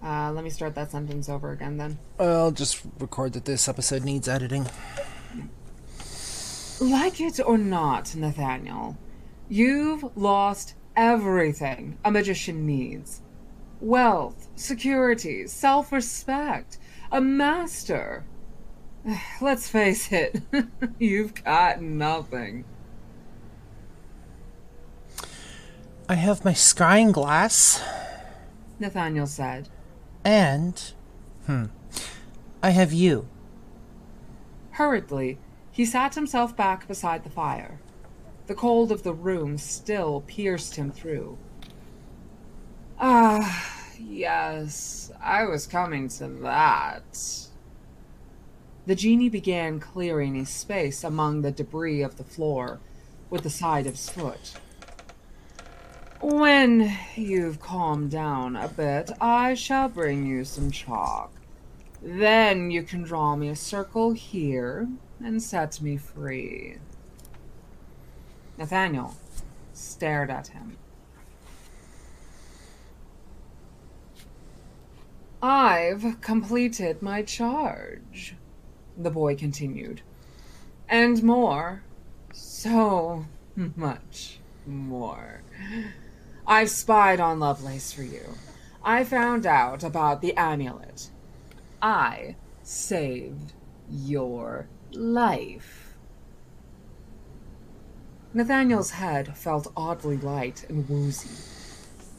Uh, 0.03 0.32
let 0.32 0.43
me 0.43 0.49
start 0.51 0.75
that 0.75 0.91
sentence 0.91 1.27
over 1.27 1.51
again 1.51 1.77
then. 1.77 1.97
I'll 2.19 2.51
just 2.51 2.82
record 2.99 3.34
that 3.34 3.45
this 3.45 3.67
episode 3.67 4.03
needs 4.05 4.27
editing. 4.29 4.67
Like 6.82 7.20
it 7.20 7.39
or 7.46 7.58
not, 7.58 8.15
Nathaniel, 8.15 8.98
you've 9.50 10.15
lost 10.15 10.76
everything 10.96 11.98
a 12.06 12.12
magician 12.12 12.65
needs 12.65 13.22
wealth, 13.82 14.50
security, 14.56 15.48
self 15.48 15.92
respect, 15.92 16.78
a 17.12 17.22
master. 17.22 18.26
Let's 19.42 19.70
face 19.70 20.12
it, 20.12 20.42
you've 21.00 21.44
got 21.44 21.82
nothing. 21.82 22.65
I 26.08 26.15
have 26.15 26.44
my 26.44 26.54
scrying 26.54 27.12
glass, 27.12 27.84
Nathaniel 28.80 29.28
said. 29.28 29.70
and. 30.24 30.94
Hmm. 31.46 31.65
I 32.62 32.72
have 32.72 32.92
you. 32.92 33.28
Hurriedly, 34.72 35.38
he 35.80 35.86
sat 35.86 36.13
himself 36.13 36.58
back 36.58 36.89
beside 36.89 37.24
the 37.24 37.30
fire. 37.30 37.80
The 38.48 38.54
cold 38.54 38.92
of 38.92 39.04
the 39.04 39.13
room 39.13 39.58
still 39.58 40.26
pierced 40.28 40.76
him 40.76 40.92
through. 40.92 41.38
Ah, 43.00 43.82
yes, 43.98 45.10
I 45.24 45.46
was 45.46 45.65
coming 45.65 46.10
to 46.10 46.28
that. 46.44 47.48
The 48.88 48.96
genie 48.96 49.30
began 49.30 49.80
clearing 49.80 50.36
a 50.36 50.46
space 50.46 51.02
among 51.02 51.44
the 51.44 51.52
debris 51.52 52.02
of 52.02 52.18
the 52.18 52.26
floor 52.26 52.82
with 53.30 53.44
the 53.44 53.50
side 53.50 53.88
of 53.88 53.94
his 53.94 54.10
foot. 54.10 54.56
When 56.20 56.94
you've 57.15 57.62
calmed 57.62 58.12
down 58.12 58.58
a 58.58 58.68
bit, 58.68 59.12
I 59.22 59.54
shall 59.54 59.88
bring 59.88 60.26
you 60.26 60.44
some 60.44 60.72
chalk. 60.72 61.32
Then 62.02 62.70
you 62.70 62.84
can 62.84 63.04
draw 63.04 63.38
me 63.38 63.48
a 63.48 63.56
circle 63.56 64.12
here 64.12 64.89
and 65.23 65.41
set 65.41 65.82
me 65.82 65.97
free. 65.97 66.77
Nathaniel 68.58 69.15
stared 69.73 70.29
at 70.29 70.47
him. 70.49 70.77
I've 75.41 76.19
completed 76.19 77.01
my 77.01 77.21
charge, 77.23 78.36
the 78.97 79.10
boy 79.10 79.36
continued. 79.36 80.01
And 80.89 81.23
more. 81.23 81.84
So 82.34 83.25
much 83.55 84.39
more. 84.65 85.41
I've 86.45 86.69
spied 86.69 87.19
on 87.19 87.39
Lovelace 87.39 87.93
for 87.93 88.03
you. 88.03 88.36
I 88.84 89.03
found 89.03 89.45
out 89.45 89.84
about 89.84 90.21
the 90.21 90.36
amulet. 90.36 91.10
I 91.82 92.36
saved 92.63 93.53
your 93.89 94.67
life. 94.93 95.95
Nathaniel's 98.34 98.91
head 98.91 99.36
felt 99.38 99.71
oddly 99.75 100.17
light 100.17 100.65
and 100.69 100.88
woozy, 100.88 101.30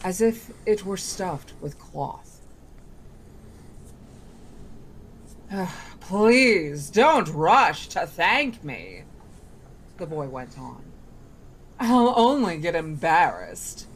as 0.02 0.20
if 0.20 0.50
it 0.66 0.84
were 0.84 0.96
stuffed 0.96 1.52
with 1.60 1.78
cloth. 1.78 2.40
Please 6.00 6.90
don't 6.90 7.28
rush 7.28 7.88
to 7.88 8.06
thank 8.06 8.62
me, 8.64 9.02
the 9.98 10.06
boy 10.06 10.26
went 10.28 10.58
on. 10.58 10.82
I'll 11.78 12.12
only 12.16 12.58
get 12.58 12.74
embarrassed. 12.74 13.86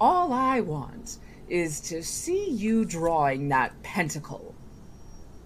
All 0.00 0.32
I 0.32 0.60
want 0.60 1.18
is 1.48 1.80
to 1.80 2.02
see 2.02 2.50
you 2.50 2.84
drawing 2.84 3.48
that 3.48 3.82
pentacle. 3.82 4.54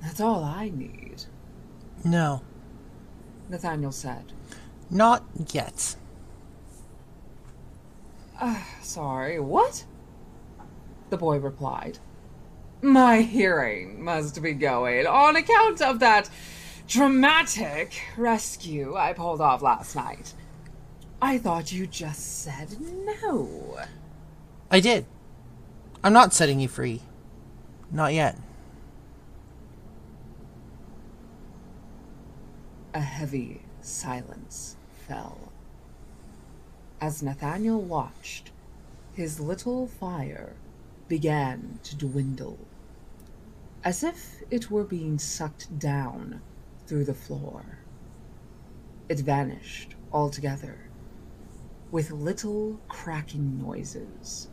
That's 0.00 0.20
all 0.20 0.44
I 0.44 0.70
need, 0.74 1.11
No. 2.04 2.42
Nathaniel 3.48 3.92
said. 3.92 4.32
Not 4.90 5.24
yet. 5.52 5.96
Uh, 8.40 8.60
sorry, 8.82 9.38
what? 9.38 9.84
The 11.10 11.16
boy 11.16 11.38
replied. 11.38 11.98
My 12.80 13.20
hearing 13.20 14.02
must 14.02 14.42
be 14.42 14.54
going 14.54 15.06
on 15.06 15.36
account 15.36 15.80
of 15.80 16.00
that 16.00 16.28
dramatic 16.88 18.02
rescue 18.16 18.96
I 18.96 19.12
pulled 19.12 19.40
off 19.40 19.62
last 19.62 19.94
night. 19.94 20.34
I 21.20 21.38
thought 21.38 21.70
you 21.72 21.86
just 21.86 22.42
said 22.42 22.76
no. 22.80 23.78
I 24.70 24.80
did. 24.80 25.06
I'm 26.02 26.12
not 26.12 26.34
setting 26.34 26.58
you 26.58 26.66
free. 26.66 27.00
Not 27.92 28.12
yet. 28.12 28.36
A 32.94 33.00
heavy 33.00 33.62
silence 33.80 34.76
fell. 35.08 35.50
As 37.00 37.22
Nathaniel 37.22 37.80
watched, 37.80 38.50
his 39.14 39.40
little 39.40 39.86
fire 39.86 40.52
began 41.08 41.80
to 41.84 41.96
dwindle, 41.96 42.58
as 43.82 44.04
if 44.04 44.42
it 44.50 44.70
were 44.70 44.84
being 44.84 45.18
sucked 45.18 45.78
down 45.78 46.42
through 46.86 47.04
the 47.04 47.14
floor. 47.14 47.78
It 49.08 49.20
vanished 49.20 49.94
altogether, 50.12 50.90
with 51.90 52.10
little 52.10 52.78
cracking 52.88 53.58
noises. 53.58 54.50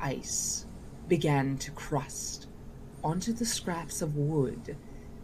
Ice 0.00 0.64
began 1.06 1.58
to 1.58 1.70
crust 1.72 2.46
onto 3.04 3.34
the 3.34 3.44
scraps 3.44 4.00
of 4.00 4.16
wood 4.16 4.74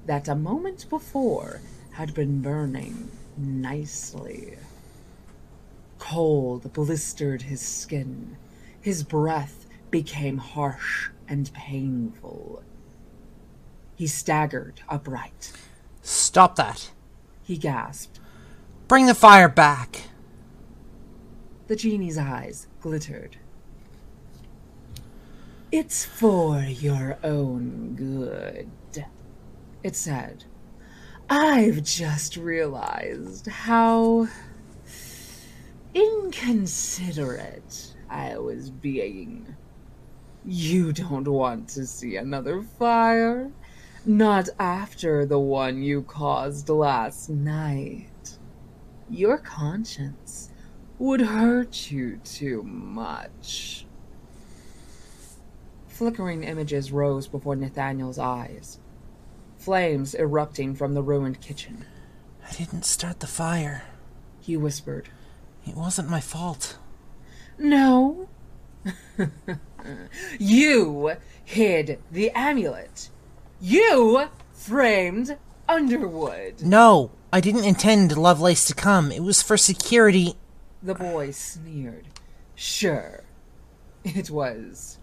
that 0.05 0.29
a 0.29 0.35
moment 0.35 0.91
before 0.91 1.63
had 1.99 2.15
been 2.15 2.41
burning 2.41 3.11
nicely. 3.37 4.57
Cold 5.99 6.73
blistered 6.73 7.43
his 7.43 7.61
skin. 7.61 8.37
His 8.81 9.03
breath 9.03 9.67
became 9.91 10.39
harsh 10.39 11.11
and 11.27 11.53
painful. 11.53 12.63
He 13.97 14.07
staggered 14.07 14.81
upright. 14.89 15.53
Stop 16.01 16.55
that. 16.55 16.93
He 17.43 17.57
gasped. 17.57 18.21
Bring 18.87 19.07
the 19.07 19.13
fire 19.13 19.49
back. 19.49 20.03
The 21.67 21.75
genie's 21.75 22.17
eyes 22.17 22.69
glittered. 22.81 23.39
It's 25.73 26.05
for 26.05 26.61
your 26.61 27.19
own 27.25 27.97
good, 27.97 28.71
it 29.83 29.97
said. 29.97 30.45
I've 31.31 31.83
just 31.83 32.39
realized 32.39 33.49
how 33.49 34.29
inconsiderate 35.93 37.95
I 38.09 38.39
was 38.39 38.71
being. 38.71 39.55
You 40.47 40.95
don't 40.95 41.29
want 41.29 41.69
to 41.71 41.85
see 41.85 42.17
another 42.17 42.63
fire? 42.63 43.51
Not 44.07 44.49
after 44.59 45.27
the 45.27 45.39
one 45.39 45.83
you 45.83 46.01
caused 46.03 46.71
last 46.71 47.29
night. 47.29 48.39
Your 49.11 49.37
conscience 49.37 50.51
would 50.99 51.21
hurt 51.21 51.91
you 51.91 52.21
too 52.25 52.63
much. 52.63 53.85
Flickering 55.89 56.45
images 56.45 56.91
rose 56.91 57.27
before 57.27 57.57
Nathaniel's 57.57 58.19
eyes, 58.19 58.79
flames 59.69 60.15
erupting 60.15 60.75
from 60.75 60.95
the 60.95 61.03
ruined 61.03 61.43
kitchen. 61.43 61.85
I 62.49 62.55
didn't 62.55 62.87
start 62.87 63.21
the 63.21 63.27
fire. 63.27 63.83
He 64.41 64.57
whispered, 64.57 65.11
It 65.67 65.77
wasn't 65.77 66.09
my 66.09 66.23
fault. 66.23 66.79
No. 67.59 68.31
you 70.39 71.13
hid 71.45 71.99
the 72.11 72.31
amulet. 72.31 73.11
You 73.61 74.31
framed 74.55 75.37
Underwood. 75.69 76.63
No, 76.63 77.11
I 77.31 77.43
didn't 77.43 77.65
intend 77.65 78.17
Lovelace 78.17 78.65
to 78.69 78.75
come. 78.75 79.13
It 79.13 79.23
was 79.23 79.43
for 79.43 79.59
security. 79.59 80.37
The 80.83 80.95
boy 80.95 81.33
sneered. 81.33 82.07
Sure, 82.55 83.23
it 84.03 84.31
was 84.31 84.97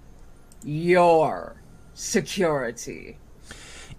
your 0.64 1.62
security. 1.94 3.20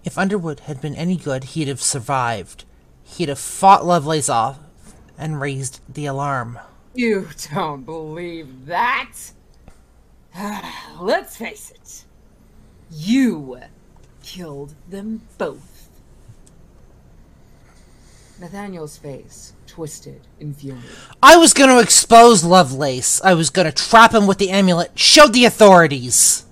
If 0.07 0.17
Underwood 0.17 0.61
had 0.61 0.79
been 0.79 0.95
any 0.95 1.17
good, 1.17 1.43
he'd 1.43 1.67
have 1.67 1.81
survived. 1.81 2.63
He'd 3.03 3.27
have 3.27 3.37
fought 3.37 3.85
Lovelace 3.85 4.29
off 4.29 4.57
and 5.17 5.41
raised 5.41 5.81
the 5.93 6.05
alarm. 6.05 6.59
You 6.95 7.27
don't 7.53 7.83
believe 7.83 8.67
that? 8.67 9.11
Let's 11.01 11.35
face 11.35 11.71
it. 11.71 12.05
You 12.89 13.59
killed 14.23 14.75
them 14.89 15.23
both. 15.37 15.89
Nathaniel's 18.39 18.97
face 18.97 19.51
twisted 19.65 20.21
in 20.39 20.53
fury. 20.53 20.79
I 21.21 21.35
was 21.35 21.53
going 21.53 21.69
to 21.69 21.83
expose 21.83 22.45
Lovelace. 22.45 23.19
I 23.25 23.33
was 23.33 23.49
going 23.49 23.69
to 23.69 23.73
trap 23.73 24.13
him 24.13 24.25
with 24.25 24.37
the 24.37 24.51
amulet. 24.51 24.97
Show 24.97 25.27
the 25.27 25.43
authorities. 25.43 26.45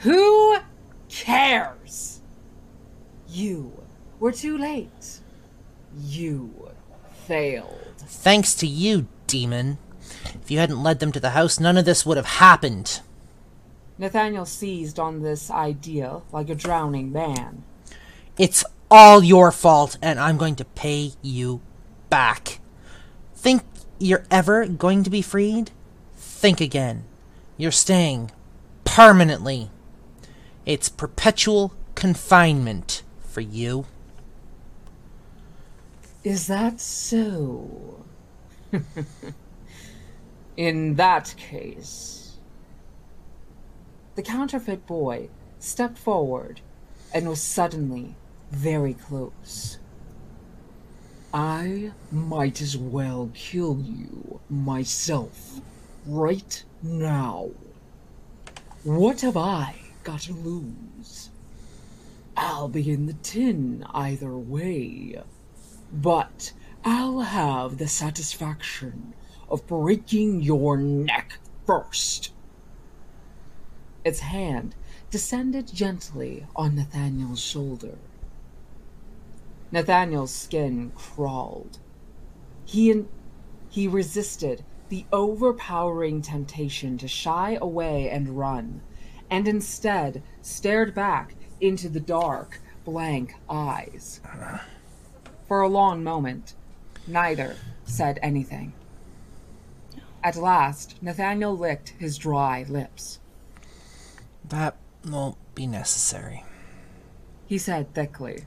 Who 0.00 0.58
cares? 1.08 1.75
You 3.36 3.70
were 4.18 4.32
too 4.32 4.56
late. 4.56 5.20
You 5.94 6.70
failed. 7.26 7.92
Thanks 7.98 8.54
to 8.54 8.66
you, 8.66 9.08
demon. 9.26 9.76
If 10.42 10.50
you 10.50 10.58
hadn't 10.58 10.82
led 10.82 11.00
them 11.00 11.12
to 11.12 11.20
the 11.20 11.30
house, 11.30 11.60
none 11.60 11.76
of 11.76 11.84
this 11.84 12.06
would 12.06 12.16
have 12.16 12.24
happened. 12.24 13.02
Nathaniel 13.98 14.46
seized 14.46 14.98
on 14.98 15.20
this 15.20 15.50
idea 15.50 16.22
like 16.32 16.48
a 16.48 16.54
drowning 16.54 17.12
man. 17.12 17.62
It's 18.38 18.64
all 18.90 19.22
your 19.22 19.52
fault, 19.52 19.98
and 20.00 20.18
I'm 20.18 20.38
going 20.38 20.56
to 20.56 20.64
pay 20.64 21.12
you 21.20 21.60
back. 22.08 22.60
Think 23.34 23.64
you're 23.98 24.24
ever 24.30 24.66
going 24.66 25.04
to 25.04 25.10
be 25.10 25.20
freed? 25.20 25.72
Think 26.16 26.62
again. 26.62 27.04
You're 27.58 27.70
staying 27.70 28.30
permanently. 28.86 29.70
It's 30.64 30.88
perpetual 30.88 31.74
confinement 31.94 33.02
for 33.36 33.42
you. 33.42 33.84
Is 36.24 36.46
that 36.46 36.80
so? 36.80 38.02
In 40.56 40.94
that 40.94 41.34
case. 41.36 42.38
The 44.14 44.22
counterfeit 44.22 44.86
boy 44.86 45.28
stepped 45.58 45.98
forward 45.98 46.62
and 47.12 47.28
was 47.28 47.42
suddenly 47.42 48.14
very 48.50 48.94
close. 48.94 49.80
I 51.34 51.92
might 52.10 52.62
as 52.62 52.74
well 52.74 53.30
kill 53.34 53.82
you 53.82 54.40
myself 54.48 55.60
right 56.06 56.64
now. 56.82 57.50
What 58.82 59.20
have 59.20 59.36
I 59.36 59.74
got 60.04 60.20
to 60.20 60.32
lose? 60.32 60.95
I'll 62.36 62.68
be 62.68 62.90
in 62.90 63.06
the 63.06 63.14
tin 63.14 63.84
either 63.94 64.36
way, 64.36 65.22
but 65.90 66.52
I'll 66.84 67.20
have 67.20 67.78
the 67.78 67.88
satisfaction 67.88 69.14
of 69.48 69.66
breaking 69.66 70.42
your 70.42 70.76
neck 70.76 71.38
first. 71.66 72.32
Its 74.04 74.20
hand 74.20 74.74
descended 75.10 75.72
gently 75.72 76.46
on 76.54 76.74
Nathaniel's 76.74 77.40
shoulder. 77.40 77.96
Nathaniel's 79.72 80.32
skin 80.32 80.92
crawled. 80.94 81.78
He 82.66 82.90
in- 82.90 83.08
he 83.68 83.88
resisted 83.88 84.64
the 84.90 85.06
overpowering 85.12 86.22
temptation 86.22 86.98
to 86.98 87.08
shy 87.08 87.58
away 87.60 88.10
and 88.10 88.38
run, 88.38 88.82
and 89.30 89.48
instead 89.48 90.22
stared 90.42 90.94
back 90.94 91.34
into 91.60 91.88
the 91.88 92.00
dark, 92.00 92.60
blank 92.84 93.34
eyes. 93.48 94.20
For 95.48 95.60
a 95.60 95.68
long 95.68 96.02
moment, 96.02 96.54
neither 97.06 97.56
said 97.84 98.18
anything. 98.22 98.72
At 100.22 100.36
last, 100.36 101.00
Nathaniel 101.02 101.56
licked 101.56 101.90
his 101.98 102.18
dry 102.18 102.64
lips. 102.68 103.20
That 104.44 104.76
won't 105.04 105.36
be 105.54 105.66
necessary. 105.66 106.44
He 107.46 107.58
said 107.58 107.94
thickly. 107.94 108.44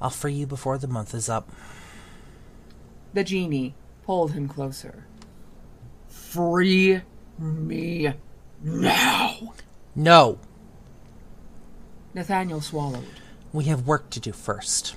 I'll 0.00 0.10
free 0.10 0.34
you 0.34 0.46
before 0.46 0.78
the 0.78 0.88
month 0.88 1.14
is 1.14 1.28
up. 1.28 1.50
The 3.14 3.24
genie 3.24 3.74
pulled 4.04 4.32
him 4.32 4.48
closer. 4.48 5.06
Free 6.08 7.00
me 7.38 8.12
now! 8.62 9.54
No, 9.94 10.38
Nathaniel 12.14 12.60
swallowed. 12.60 13.06
we 13.52 13.64
have 13.64 13.86
work 13.86 14.10
to 14.10 14.20
do 14.20 14.32
first. 14.32 14.96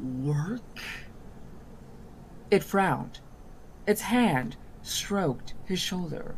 Work? 0.00 0.80
It 2.50 2.62
frowned. 2.62 3.20
Its 3.86 4.02
hand 4.02 4.56
stroked 4.82 5.54
his 5.64 5.78
shoulder. 5.78 6.34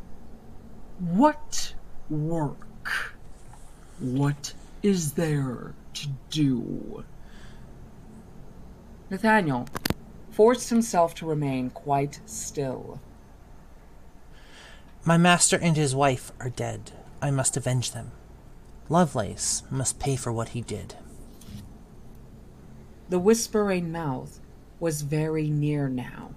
What 0.98 1.74
work? 2.08 3.14
What 3.98 4.54
is 4.82 5.12
there 5.12 5.74
to 5.94 6.08
do? 6.30 7.04
Nathaniel 9.10 9.68
forced 10.30 10.68
himself 10.68 11.14
to 11.16 11.26
remain 11.26 11.70
quite 11.70 12.20
still. 12.26 13.00
My 15.04 15.16
master 15.16 15.58
and 15.58 15.76
his 15.76 15.94
wife 15.94 16.32
are 16.40 16.50
dead. 16.50 16.92
I 17.20 17.30
must 17.30 17.56
avenge 17.56 17.92
them. 17.92 18.12
Lovelace 18.90 19.62
must 19.70 19.98
pay 19.98 20.14
for 20.14 20.30
what 20.30 20.50
he 20.50 20.60
did. 20.60 20.94
The 23.08 23.18
whispering 23.18 23.90
mouth 23.90 24.40
was 24.78 25.00
very 25.00 25.48
near 25.48 25.88
now, 25.88 26.32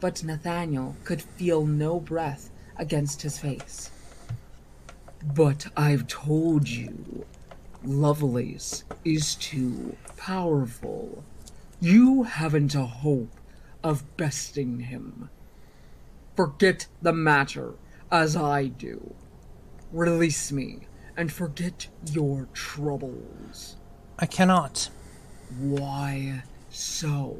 but 0.00 0.24
Nathaniel 0.24 0.96
could 1.04 1.22
feel 1.22 1.64
no 1.64 2.00
breath 2.00 2.50
against 2.76 3.22
his 3.22 3.38
face. 3.38 3.92
But 5.22 5.66
I've 5.76 6.08
told 6.08 6.68
you, 6.68 7.24
Lovelace 7.84 8.82
is 9.04 9.36
too 9.36 9.96
powerful. 10.16 11.22
You 11.80 12.24
haven't 12.24 12.74
a 12.74 12.86
hope 12.86 13.30
of 13.84 14.16
besting 14.16 14.80
him. 14.80 15.30
Forget 16.34 16.88
the 17.02 17.12
matter, 17.12 17.74
as 18.10 18.34
I 18.34 18.66
do. 18.66 19.14
Release 19.92 20.50
me 20.50 20.87
and 21.18 21.30
forget 21.30 21.88
your 22.10 22.48
troubles. 22.54 23.76
I 24.18 24.24
cannot. 24.24 24.88
Why 25.58 26.44
so? 26.70 27.36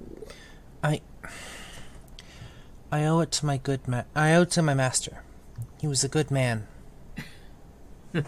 I. 0.83 1.01
I 2.93 3.05
owe 3.05 3.21
it 3.21 3.31
to 3.33 3.47
my 3.47 3.57
good 3.57 3.87
ma- 3.89 4.05
I 4.15 4.35
owe 4.35 4.43
it 4.43 4.51
to 4.53 4.63
my 4.63 4.75
master. 4.75 5.23
He 5.81 5.87
was 5.87 6.05
a 6.05 6.09
good 6.09 6.31
man. 6.31 6.67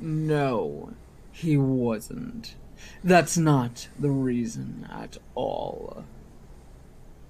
No, 0.00 0.92
he 1.32 1.56
wasn't. 1.56 2.54
That's 3.02 3.36
not 3.36 3.88
the 3.98 4.10
reason 4.10 4.86
at 4.90 5.16
all. 5.34 6.04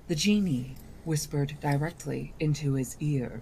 The 0.07 0.15
genie 0.15 0.75
whispered 1.05 1.57
directly 1.63 2.35
into 2.39 2.75
his 2.75 2.97
ear. 3.01 3.41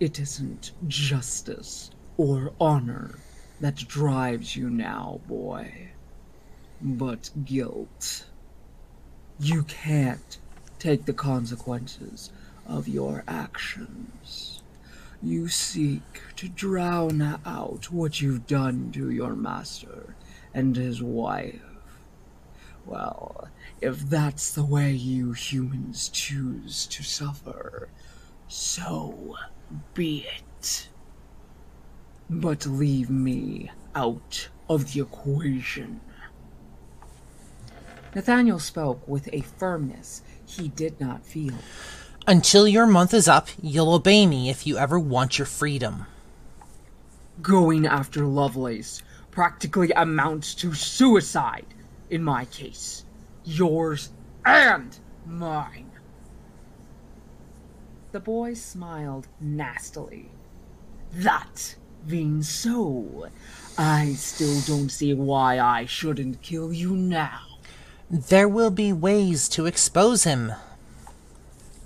It 0.00 0.20
isn't 0.20 0.70
justice 0.86 1.90
or 2.16 2.52
honor 2.60 3.18
that 3.60 3.74
drives 3.88 4.54
you 4.54 4.70
now, 4.70 5.20
boy, 5.26 5.88
but 6.80 7.30
guilt. 7.44 8.26
You 9.40 9.64
can't 9.64 10.38
take 10.78 11.04
the 11.04 11.12
consequences 11.12 12.30
of 12.64 12.86
your 12.86 13.24
actions. 13.26 14.62
You 15.20 15.48
seek 15.48 16.22
to 16.36 16.48
drown 16.48 17.40
out 17.44 17.90
what 17.90 18.20
you've 18.20 18.46
done 18.46 18.92
to 18.92 19.10
your 19.10 19.34
master 19.34 20.14
and 20.54 20.76
his 20.76 21.02
wife. 21.02 21.60
Well, 22.86 23.48
if 23.80 24.08
that's 24.08 24.52
the 24.52 24.64
way 24.64 24.92
you 24.92 25.32
humans 25.32 26.08
choose 26.08 26.86
to 26.86 27.02
suffer, 27.02 27.88
so 28.46 29.36
be 29.94 30.26
it. 30.26 30.88
But 32.30 32.66
leave 32.66 33.10
me 33.10 33.70
out 33.94 34.48
of 34.68 34.92
the 34.92 35.00
equation. 35.00 36.00
Nathaniel 38.14 38.58
spoke 38.58 39.06
with 39.06 39.28
a 39.32 39.40
firmness 39.40 40.22
he 40.46 40.68
did 40.68 41.00
not 41.00 41.24
feel. 41.24 41.54
Until 42.26 42.68
your 42.68 42.86
month 42.86 43.14
is 43.14 43.28
up, 43.28 43.48
you'll 43.62 43.94
obey 43.94 44.26
me 44.26 44.50
if 44.50 44.66
you 44.66 44.76
ever 44.76 44.98
want 44.98 45.38
your 45.38 45.46
freedom. 45.46 46.06
Going 47.40 47.86
after 47.86 48.24
Lovelace 48.24 49.02
practically 49.30 49.92
amounts 49.92 50.54
to 50.56 50.74
suicide 50.74 51.66
in 52.10 52.22
my 52.22 52.44
case. 52.46 53.04
Yours 53.44 54.10
and 54.44 54.98
mine. 55.24 55.87
The 58.10 58.20
boy 58.20 58.54
smiled 58.54 59.28
nastily. 59.40 60.30
That 61.12 61.76
being 62.06 62.42
so, 62.42 63.28
I 63.76 64.14
still 64.14 64.60
don't 64.62 64.88
see 64.88 65.12
why 65.12 65.58
I 65.58 65.84
shouldn't 65.84 66.40
kill 66.40 66.72
you 66.72 66.96
now. 66.96 67.40
There 68.10 68.48
will 68.48 68.70
be 68.70 68.92
ways 68.92 69.48
to 69.50 69.66
expose 69.66 70.24
him. 70.24 70.52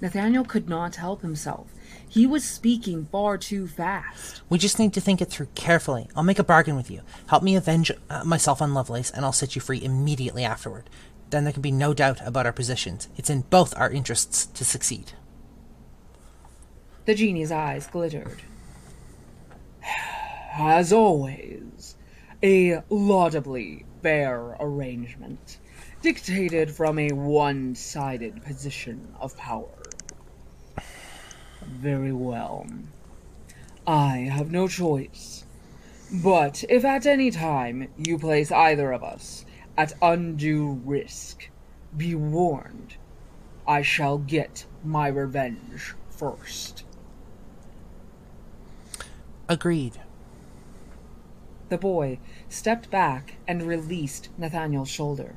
Nathaniel 0.00 0.44
could 0.44 0.68
not 0.68 0.96
help 0.96 1.22
himself. 1.22 1.66
He 2.08 2.26
was 2.26 2.44
speaking 2.44 3.06
far 3.10 3.36
too 3.36 3.66
fast. 3.66 4.42
We 4.48 4.58
just 4.58 4.78
need 4.78 4.92
to 4.94 5.00
think 5.00 5.20
it 5.20 5.30
through 5.30 5.48
carefully. 5.54 6.08
I'll 6.14 6.22
make 6.22 6.38
a 6.38 6.44
bargain 6.44 6.76
with 6.76 6.90
you. 6.90 7.00
Help 7.26 7.42
me 7.42 7.56
avenge 7.56 7.90
uh, 8.10 8.22
myself 8.22 8.62
on 8.62 8.74
Lovelace, 8.74 9.10
and 9.10 9.24
I'll 9.24 9.32
set 9.32 9.56
you 9.56 9.60
free 9.60 9.82
immediately 9.82 10.44
afterward. 10.44 10.88
Then 11.30 11.44
there 11.44 11.52
can 11.52 11.62
be 11.62 11.72
no 11.72 11.94
doubt 11.94 12.20
about 12.24 12.46
our 12.46 12.52
positions. 12.52 13.08
It's 13.16 13.30
in 13.30 13.40
both 13.42 13.76
our 13.76 13.90
interests 13.90 14.46
to 14.46 14.64
succeed. 14.64 15.12
The 17.04 17.14
genie's 17.14 17.50
eyes 17.50 17.88
glittered. 17.88 18.42
As 20.52 20.92
always, 20.92 21.96
a 22.42 22.82
laudably 22.90 23.84
fair 24.02 24.56
arrangement, 24.60 25.58
dictated 26.00 26.70
from 26.70 27.00
a 27.00 27.10
one 27.10 27.74
sided 27.74 28.44
position 28.44 29.14
of 29.18 29.36
power. 29.36 29.82
Very 31.66 32.12
well. 32.12 32.66
I 33.84 34.18
have 34.18 34.52
no 34.52 34.68
choice. 34.68 35.44
But 36.12 36.62
if 36.68 36.84
at 36.84 37.06
any 37.06 37.32
time 37.32 37.88
you 37.96 38.16
place 38.16 38.52
either 38.52 38.92
of 38.92 39.02
us 39.02 39.44
at 39.76 39.94
undue 40.00 40.80
risk, 40.84 41.48
be 41.96 42.14
warned. 42.14 42.94
I 43.66 43.82
shall 43.82 44.18
get 44.18 44.66
my 44.84 45.08
revenge 45.08 45.94
first. 46.10 46.84
Agreed. 49.52 50.00
The 51.68 51.76
boy 51.76 52.20
stepped 52.48 52.90
back 52.90 53.34
and 53.46 53.62
released 53.62 54.30
Nathaniel's 54.38 54.88
shoulder. 54.88 55.34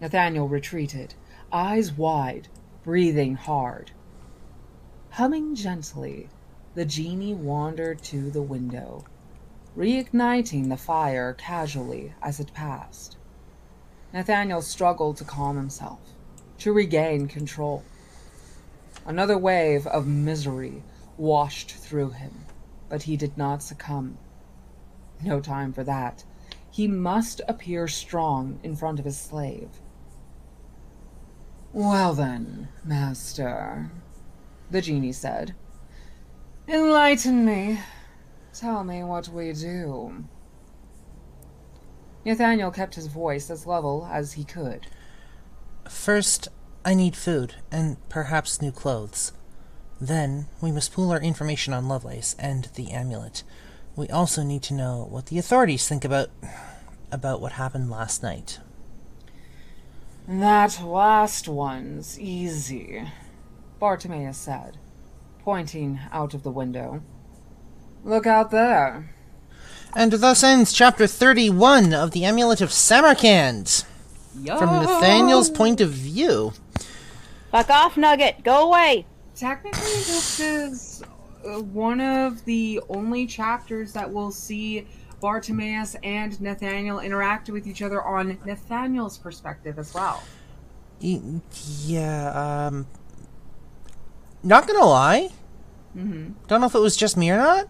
Nathaniel 0.00 0.48
retreated, 0.48 1.14
eyes 1.52 1.92
wide, 1.92 2.48
breathing 2.82 3.36
hard. 3.36 3.92
Humming 5.10 5.54
gently, 5.54 6.28
the 6.74 6.84
genie 6.84 7.34
wandered 7.34 8.02
to 8.02 8.32
the 8.32 8.42
window, 8.42 9.04
reigniting 9.76 10.68
the 10.68 10.76
fire 10.76 11.34
casually 11.34 12.14
as 12.20 12.40
it 12.40 12.52
passed. 12.52 13.16
Nathaniel 14.12 14.60
struggled 14.60 15.18
to 15.18 15.24
calm 15.24 15.56
himself, 15.56 16.00
to 16.58 16.72
regain 16.72 17.28
control. 17.28 17.84
Another 19.06 19.38
wave 19.38 19.86
of 19.86 20.08
misery 20.08 20.82
washed 21.16 21.70
through 21.70 22.10
him, 22.10 22.32
but 22.88 23.02
he 23.02 23.16
did 23.16 23.36
not 23.36 23.62
succumb. 23.62 24.18
No 25.22 25.40
time 25.40 25.72
for 25.72 25.84
that. 25.84 26.24
He 26.70 26.86
must 26.86 27.40
appear 27.48 27.88
strong 27.88 28.60
in 28.62 28.76
front 28.76 28.98
of 28.98 29.04
his 29.04 29.18
slave. 29.18 29.68
Well 31.72 32.14
then, 32.14 32.68
master, 32.84 33.90
the 34.70 34.80
genie 34.80 35.12
said. 35.12 35.54
Enlighten 36.66 37.44
me. 37.44 37.80
Tell 38.52 38.84
me 38.84 39.02
what 39.04 39.28
we 39.28 39.52
do. 39.52 40.24
Nathaniel 42.24 42.70
kept 42.70 42.94
his 42.94 43.06
voice 43.06 43.50
as 43.50 43.66
level 43.66 44.08
as 44.10 44.32
he 44.32 44.44
could. 44.44 44.86
First, 45.88 46.48
I 46.84 46.94
need 46.94 47.16
food, 47.16 47.54
and 47.70 47.96
perhaps 48.08 48.60
new 48.60 48.72
clothes. 48.72 49.32
Then, 50.00 50.46
we 50.60 50.70
must 50.70 50.92
pool 50.92 51.10
our 51.10 51.20
information 51.20 51.72
on 51.72 51.88
Lovelace 51.88 52.36
and 52.38 52.68
the 52.74 52.90
amulet. 52.92 53.42
We 53.96 54.08
also 54.08 54.42
need 54.42 54.62
to 54.64 54.74
know 54.74 55.06
what 55.10 55.26
the 55.26 55.38
authorities 55.38 55.88
think 55.88 56.04
about 56.04 56.30
about 57.10 57.40
what 57.40 57.52
happened 57.52 57.90
last 57.90 58.22
night. 58.22 58.60
That 60.28 60.82
last 60.84 61.48
one's 61.48 62.20
easy, 62.20 63.02
Bartimaeus 63.80 64.36
said, 64.36 64.76
pointing 65.40 66.00
out 66.12 66.34
of 66.34 66.42
the 66.42 66.50
window. 66.50 67.02
Look 68.04 68.26
out 68.26 68.50
there. 68.50 69.14
And 69.96 70.12
thus 70.12 70.44
ends 70.44 70.72
chapter 70.72 71.06
31 71.06 71.94
of 71.94 72.10
the 72.10 72.24
Amulet 72.24 72.60
of 72.60 72.72
Samarkand. 72.72 73.84
From 74.34 74.84
Nathaniel's 74.84 75.50
point 75.50 75.80
of 75.80 75.90
view. 75.90 76.52
Fuck 77.50 77.70
off, 77.70 77.96
Nugget. 77.96 78.44
Go 78.44 78.68
away. 78.68 79.06
Technically, 79.38 79.80
this 79.80 80.40
is 80.40 81.02
uh, 81.46 81.60
one 81.60 82.00
of 82.00 82.44
the 82.44 82.80
only 82.88 83.24
chapters 83.24 83.92
that 83.92 84.12
will 84.12 84.32
see 84.32 84.86
Bartimaeus 85.20 85.94
and 86.02 86.40
Nathaniel 86.40 86.98
interact 86.98 87.48
with 87.48 87.66
each 87.66 87.80
other 87.80 88.02
on 88.02 88.38
Nathaniel's 88.44 89.16
perspective 89.16 89.78
as 89.78 89.94
well. 89.94 90.22
Y- 91.00 91.40
yeah, 91.84 92.66
um. 92.66 92.86
Not 94.42 94.66
gonna 94.66 94.84
lie. 94.84 95.30
Mm-hmm. 95.96 96.32
Don't 96.48 96.60
know 96.60 96.66
if 96.66 96.74
it 96.74 96.80
was 96.80 96.96
just 96.96 97.16
me 97.16 97.30
or 97.30 97.36
not. 97.36 97.68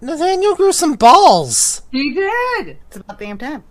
Nathaniel 0.00 0.54
grew 0.54 0.72
some 0.72 0.94
balls! 0.94 1.82
He 1.92 2.14
did. 2.14 2.78
It's 2.86 2.96
about 2.96 3.18
damn 3.18 3.36
time. 3.36 3.64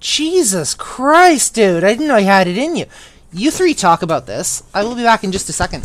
Jesus 0.00 0.74
Christ, 0.74 1.54
dude! 1.54 1.84
I 1.84 1.92
didn't 1.92 2.08
know 2.08 2.16
you 2.16 2.26
had 2.26 2.48
it 2.48 2.58
in 2.58 2.76
you. 2.76 2.86
You 3.32 3.52
three 3.52 3.74
talk 3.74 4.02
about 4.02 4.26
this. 4.26 4.64
I 4.74 4.82
will 4.82 4.96
be 4.96 5.04
back 5.04 5.22
in 5.22 5.30
just 5.30 5.48
a 5.48 5.52
second. 5.52 5.84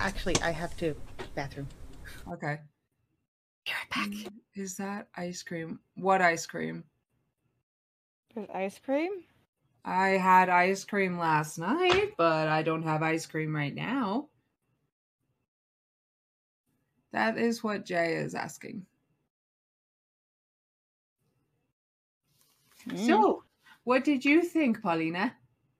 Actually, 0.00 0.36
I 0.42 0.52
have 0.52 0.74
to 0.78 0.94
bathroom. 1.34 1.68
Okay. 2.32 2.58
Be 3.66 3.72
right 3.72 3.90
back. 4.24 4.32
Is 4.54 4.76
that 4.78 5.08
ice 5.14 5.42
cream? 5.42 5.80
What 5.96 6.22
ice 6.22 6.46
cream? 6.46 6.84
There's 8.34 8.48
ice 8.54 8.78
cream? 8.78 9.10
I 9.84 10.08
had 10.10 10.48
ice 10.48 10.84
cream 10.84 11.18
last 11.18 11.58
night, 11.58 12.14
but 12.16 12.48
I 12.48 12.62
don't 12.62 12.84
have 12.84 13.02
ice 13.02 13.26
cream 13.26 13.54
right 13.54 13.74
now. 13.74 14.28
That 17.12 17.36
is 17.36 17.62
what 17.62 17.84
Jay 17.84 18.14
is 18.14 18.34
asking. 18.34 18.86
Mm. 22.88 23.06
So, 23.06 23.44
what 23.84 24.04
did 24.04 24.24
you 24.24 24.42
think, 24.42 24.82
Paulina? 24.82 25.34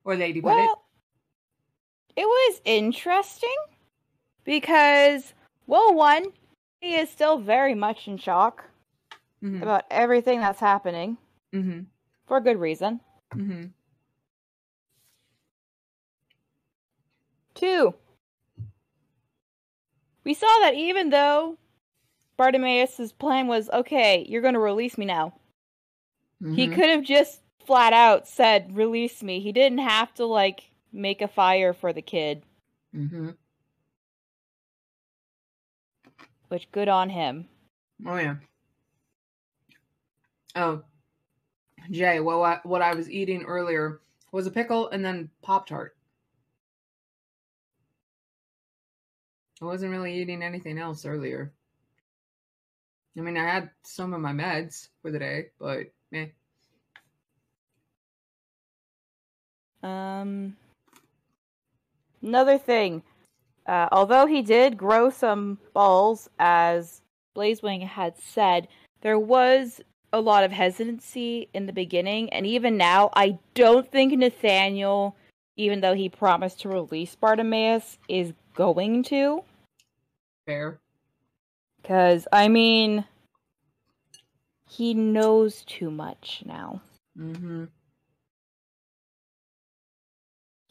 Or 0.06 0.14
Lady? 0.16 0.40
Well, 0.40 0.84
it 2.14 2.24
was 2.24 2.60
interesting 2.64 3.56
because, 4.44 5.34
well, 5.66 5.92
one, 5.94 6.26
he 6.80 6.94
is 6.94 7.10
still 7.10 7.38
very 7.38 7.74
much 7.74 8.08
in 8.08 8.16
shock 8.16 8.64
Mm-hmm. 9.44 9.62
about 9.62 9.84
everything 9.90 10.40
that's 10.40 10.60
happening 10.60 11.18
Mm-hmm. 11.52 11.80
for 12.26 12.40
good 12.40 12.58
reason. 12.58 13.00
Mm-hmm. 13.34 13.66
Two, 17.54 17.94
we 20.24 20.32
saw 20.34 20.46
that 20.62 20.74
even 20.74 21.10
though 21.10 21.58
Bartimaeus' 22.38 23.12
plan 23.12 23.46
was, 23.46 23.68
okay, 23.70 24.24
you're 24.28 24.42
going 24.42 24.54
to 24.54 24.60
release 24.60 24.96
me 24.96 25.04
now, 25.04 25.34
he 26.54 26.66
Mhm. 26.66 26.74
could 26.74 26.88
have 26.88 27.02
just 27.04 27.40
flat 27.66 27.92
out 27.92 28.26
said, 28.28 28.76
release 28.76 29.22
me. 29.22 29.40
He 29.40 29.52
didn't 29.52 29.78
have 29.78 30.12
to, 30.14 30.24
like, 30.26 30.70
make 30.92 31.20
a 31.20 31.28
fire 31.28 31.72
for 31.72 31.92
the 31.92 32.02
kid, 32.02 32.42
Mm-hmm. 32.94 33.30
which 36.48 36.70
good 36.72 36.88
on 36.88 37.10
him. 37.10 37.48
Oh 38.06 38.16
yeah. 38.16 38.36
Oh, 40.54 40.82
Jay, 41.90 42.20
what 42.20 42.36
I, 42.38 42.60
what 42.62 42.80
I 42.82 42.94
was 42.94 43.10
eating 43.10 43.42
earlier 43.44 44.00
was 44.32 44.46
a 44.46 44.50
pickle 44.50 44.88
and 44.88 45.04
then 45.04 45.28
Pop 45.42 45.66
Tart. 45.66 45.96
I 49.60 49.64
wasn't 49.64 49.92
really 49.92 50.20
eating 50.20 50.42
anything 50.42 50.78
else 50.78 51.04
earlier. 51.04 51.52
I 53.16 53.20
mean, 53.22 53.36
I 53.36 53.44
had 53.44 53.70
some 53.82 54.12
of 54.12 54.20
my 54.20 54.32
meds 54.32 54.88
for 55.00 55.10
the 55.10 55.18
day, 55.18 55.46
but 55.58 55.86
eh. 56.12 56.26
Um, 59.82 60.56
another 62.22 62.58
thing, 62.58 63.02
uh, 63.66 63.88
although 63.92 64.26
he 64.26 64.42
did 64.42 64.76
grow 64.76 65.10
some 65.10 65.58
balls, 65.72 66.28
as 66.38 67.02
Blazewing 67.36 67.86
had 67.86 68.18
said, 68.18 68.68
there 69.02 69.18
was 69.18 69.80
a 70.12 70.20
lot 70.20 70.44
of 70.44 70.52
hesitancy 70.52 71.48
in 71.52 71.66
the 71.66 71.72
beginning, 71.72 72.32
and 72.32 72.46
even 72.46 72.76
now, 72.76 73.10
I 73.14 73.38
don't 73.54 73.90
think 73.90 74.12
Nathaniel, 74.12 75.16
even 75.56 75.80
though 75.80 75.94
he 75.94 76.08
promised 76.08 76.60
to 76.60 76.68
release 76.68 77.14
Bartimaeus, 77.14 77.98
is 78.08 78.32
going 78.54 79.02
to. 79.04 79.42
fair. 80.46 80.78
Because, 81.82 82.26
I 82.32 82.48
mean, 82.48 83.04
he 84.68 84.94
knows 84.94 85.62
too 85.64 85.90
much 85.90 86.42
now. 86.44 86.80
Mm-hmm. 87.16 87.64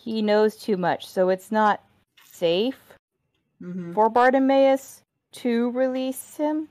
He 0.05 0.21
knows 0.21 0.55
too 0.55 0.77
much, 0.77 1.07
so 1.07 1.29
it's 1.29 1.51
not 1.51 1.83
safe 2.31 2.77
Mm-hmm. 3.61 3.93
for 3.93 4.09
Bartimaeus 4.09 5.01
to 5.31 5.71
release 5.71 6.35
him. 6.37 6.67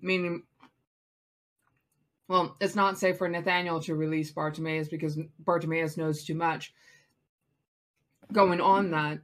Meaning, 0.00 0.44
well, 2.28 2.56
it's 2.60 2.76
not 2.76 2.98
safe 2.98 3.18
for 3.18 3.28
Nathaniel 3.28 3.80
to 3.82 3.96
release 3.96 4.30
Bartimaeus 4.30 4.88
because 4.88 5.18
Bartimaeus 5.40 5.96
knows 5.98 6.24
too 6.24 6.36
much. 6.36 6.72
Going 8.32 8.60
on 8.60 8.92
that, 8.92 9.18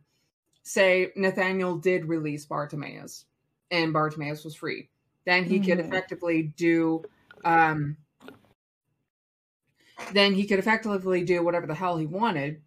say 0.64 1.12
Nathaniel 1.16 1.76
did 1.76 2.04
release 2.04 2.44
Bartimaeus 2.44 3.24
and 3.70 3.92
Bartimaeus 3.92 4.44
was 4.44 4.56
free. 4.56 4.90
Then 5.24 5.44
he 5.44 5.60
could 5.60 5.78
Mhm. 5.78 5.86
effectively 5.86 6.42
do 6.56 7.04
um 7.44 7.96
then 10.12 10.34
he 10.34 10.46
could 10.46 10.58
effectively 10.58 11.24
do 11.24 11.44
whatever 11.44 11.66
the 11.66 11.74
hell 11.74 11.96
he 11.96 12.06
wanted. 12.06 12.62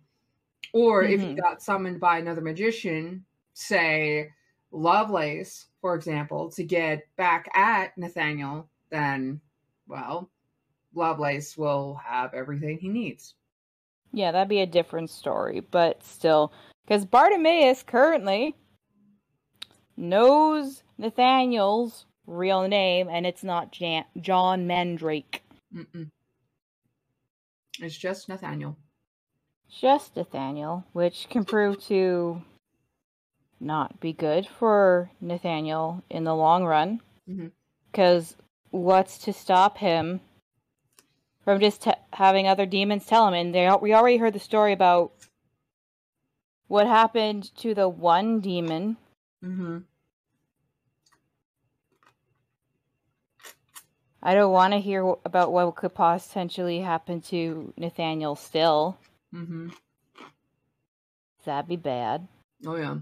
Or 0.74 1.04
if 1.04 1.22
he 1.22 1.28
Mhm. 1.28 1.38
got 1.42 1.62
summoned 1.62 2.00
by 2.00 2.18
another 2.20 2.42
magician, 2.42 3.26
say 3.54 4.32
Lovelace, 4.72 5.68
for 5.80 5.96
example, 5.96 6.52
to 6.52 6.64
get 6.64 7.04
back 7.16 7.48
at 7.56 7.98
Nathaniel, 7.98 8.70
then, 8.90 9.40
well, 9.88 10.30
Lovelace 10.94 11.58
will 11.58 11.96
have 11.96 12.34
everything 12.34 12.78
he 12.78 12.90
needs. 12.90 13.36
Yeah, 14.12 14.32
that'd 14.32 14.50
be 14.50 14.62
a 14.62 14.66
different 14.66 15.10
story, 15.10 15.60
but 15.60 16.04
still, 16.04 16.52
because 16.86 17.06
Bartimaeus 17.06 17.84
currently 17.84 18.56
knows 19.98 20.84
Nathaniel's 20.98 22.06
real 22.26 22.68
name, 22.68 23.08
and 23.10 23.26
it's 23.26 23.44
not 23.44 23.72
Jan- 23.72 24.06
John 24.20 24.68
Mandrake. 24.68 25.44
Mm-mm. 25.74 26.10
It's 27.80 27.98
just 27.98 28.30
Nathaniel. 28.30 28.78
Just 29.70 30.16
Nathaniel, 30.16 30.86
which 30.94 31.28
can 31.30 31.44
prove 31.44 31.84
to 31.86 32.42
not 33.60 34.00
be 34.00 34.14
good 34.14 34.48
for 34.48 35.12
Nathaniel 35.20 36.04
in 36.10 36.24
the 36.24 36.36
long 36.36 36.66
run. 36.66 37.02
Because 37.92 38.36
what's 38.70 39.18
to 39.20 39.34
stop 39.34 39.78
him 39.80 40.22
from 41.44 41.60
just 41.60 41.84
t- 41.84 41.92
having 42.14 42.48
other 42.48 42.66
demons 42.66 43.06
tell 43.06 43.28
him? 43.28 43.34
And 43.34 43.56
they, 43.56 43.70
we 43.82 43.94
already 43.94 44.18
heard 44.18 44.34
the 44.34 44.40
story 44.40 44.74
about 44.74 45.12
what 46.68 46.88
happened 46.88 47.56
to 47.58 47.74
the 47.74 47.90
one 47.90 48.40
demon. 48.40 48.98
Mm-hmm. 49.44 49.78
I 54.26 54.34
don't 54.34 54.52
want 54.52 54.74
to 54.74 54.80
hear 54.80 55.04
about 55.24 55.52
what 55.52 55.76
could 55.76 55.94
potentially 55.94 56.80
happen 56.80 57.22
to 57.22 57.72
Nathaniel 57.78 58.36
still. 58.36 58.98
Mm-hmm. 59.32 59.70
That'd 61.46 61.70
be 61.70 61.76
bad. 61.76 62.28
Oh 62.66 62.76
yeah. 62.76 62.96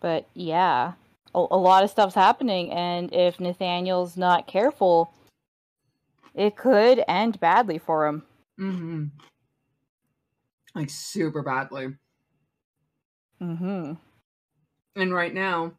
But 0.00 0.28
yeah, 0.34 0.92
a, 1.34 1.38
a 1.38 1.56
lot 1.56 1.82
of 1.82 1.88
stuff's 1.88 2.14
happening, 2.14 2.70
and 2.70 3.10
if 3.14 3.40
Nathaniel's 3.40 4.18
not 4.18 4.46
careful, 4.46 5.14
it 6.34 6.56
could 6.56 7.02
end 7.08 7.40
badly 7.40 7.78
for 7.78 8.06
him. 8.06 8.22
Mm-hmm. 8.60 9.04
Like 10.74 10.90
super 10.90 11.42
badly. 11.42 11.94
Mm-hmm. 13.40 13.94
And 14.96 15.14
right 15.14 15.32
now, 15.32 15.72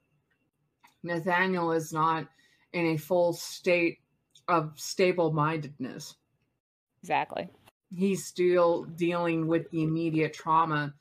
Nathaniel 1.04 1.72
is 1.72 1.92
not 1.92 2.28
in 2.74 2.86
a 2.88 2.98
full 2.98 3.34
state 3.34 4.00
of 4.48 4.74
stable 4.80 5.32
mindedness. 5.32 6.16
Exactly. 7.04 7.50
He's 7.94 8.26
still 8.26 8.84
dealing 8.84 9.48
with 9.48 9.70
the 9.72 9.84
immediate 9.84 10.34
trauma 10.34 10.94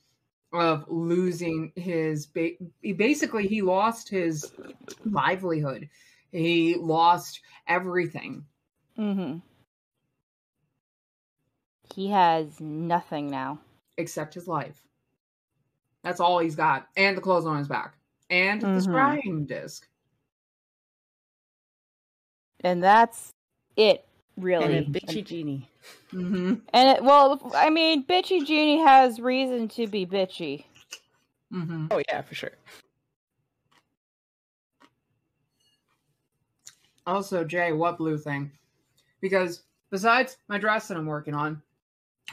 of 0.52 0.84
losing 0.88 1.70
his 1.76 2.26
ba- 2.26 2.56
basically 2.82 3.46
he 3.46 3.62
lost 3.62 4.08
his 4.08 4.52
livelihood. 5.04 5.88
He 6.32 6.74
lost 6.76 7.40
everything. 7.68 8.44
Mm-hmm. 8.98 9.38
He 11.94 12.08
has 12.08 12.60
nothing 12.60 13.30
now. 13.30 13.60
except 13.96 14.34
his 14.34 14.48
life. 14.48 14.82
That's 16.02 16.20
all 16.20 16.38
he's 16.38 16.56
got, 16.56 16.88
and 16.96 17.16
the 17.16 17.20
clothes 17.20 17.44
on 17.44 17.58
his 17.58 17.68
back, 17.68 17.94
and 18.30 18.60
the 18.62 18.66
Mhm. 18.66 18.86
scrying 18.86 19.46
disc. 19.46 19.86
And 22.60 22.82
that's 22.82 23.32
it, 23.76 24.06
And 24.36 24.44
really. 24.44 24.78
a 24.78 24.82
bitchy 24.84 25.24
genie. 25.24 25.68
Mm-hmm. 26.12 26.54
And 26.72 26.88
it, 26.98 27.02
well, 27.04 27.40
I 27.54 27.70
mean, 27.70 28.04
Bitchy 28.04 28.44
Genie 28.44 28.80
has 28.80 29.18
reason 29.20 29.68
to 29.68 29.86
be 29.86 30.04
bitchy. 30.04 30.64
Mm-hmm. 31.52 31.86
Oh 31.90 32.02
yeah, 32.08 32.20
for 32.22 32.34
sure. 32.34 32.50
Also, 37.06 37.44
Jay, 37.44 37.72
what 37.72 37.96
blue 37.98 38.18
thing? 38.18 38.52
Because 39.20 39.62
besides 39.90 40.36
my 40.48 40.58
dress 40.58 40.88
that 40.88 40.96
I'm 40.96 41.06
working 41.06 41.34
on, 41.34 41.62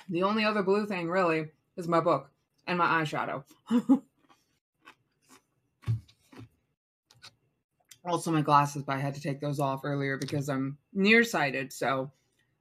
the 0.09 0.23
only 0.23 0.43
other 0.43 0.61
blue 0.61 0.85
thing 0.85 1.09
really 1.09 1.47
is 1.77 1.87
my 1.87 1.99
book 1.99 2.29
and 2.67 2.77
my 2.77 3.01
eyeshadow. 3.01 3.43
also, 8.07 8.31
my 8.31 8.41
glasses, 8.41 8.83
but 8.83 8.95
I 8.95 8.99
had 8.99 9.15
to 9.15 9.21
take 9.21 9.39
those 9.39 9.59
off 9.59 9.81
earlier 9.83 10.17
because 10.17 10.49
I'm 10.49 10.77
nearsighted, 10.93 11.73
so 11.73 12.11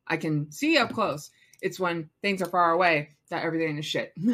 I 0.07 0.17
can 0.17 0.51
see 0.51 0.79
up 0.79 0.93
close. 0.93 1.31
It's 1.63 1.81
when 1.81 2.11
things 2.23 2.43
are 2.43 2.47
far 2.47 2.73
away 2.73 3.11
that 3.31 3.45
everything 3.45 3.79
is 3.79 3.87
shit. 3.87 4.13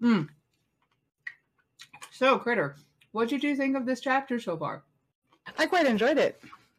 Hmm. 0.00 0.24
So, 2.10 2.38
Critter, 2.38 2.76
what 3.12 3.30
did 3.30 3.42
you 3.42 3.56
think 3.56 3.76
of 3.76 3.86
this 3.86 4.00
chapter 4.00 4.38
so 4.38 4.56
far? 4.56 4.82
I 5.58 5.64
quite 5.66 5.86
enjoyed 5.86 6.18
it. 6.18 6.38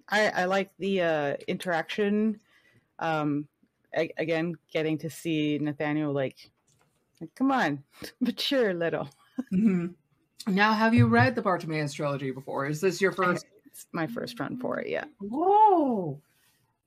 I, 0.10 0.30
I 0.30 0.46
like 0.46 0.72
the 0.78 1.02
uh, 1.02 1.36
interaction. 1.48 2.40
Um, 3.00 3.48
again, 3.94 4.56
getting 4.72 4.98
to 5.00 5.10
see 5.10 5.58
Nathaniel 5.60 6.14
like, 6.14 6.52
like, 7.20 7.34
come 7.36 7.52
on, 7.52 7.84
mature 8.20 8.70
a 8.70 8.74
little. 8.74 9.10
Mhm. 9.52 9.96
Now, 10.48 10.74
have 10.74 10.94
you 10.94 11.08
read 11.08 11.36
the 11.36 11.42
Bartimaeus 11.42 11.94
trilogy 11.94 12.32
before? 12.32 12.66
Is 12.66 12.82
this 12.82 13.02
your 13.02 13.12
first? 13.12 13.46
It's 13.66 13.86
my 13.92 14.08
first 14.08 14.40
run 14.40 14.58
for 14.58 14.80
it. 14.80 14.90
Yeah. 14.90 15.06
Whoa! 15.20 16.22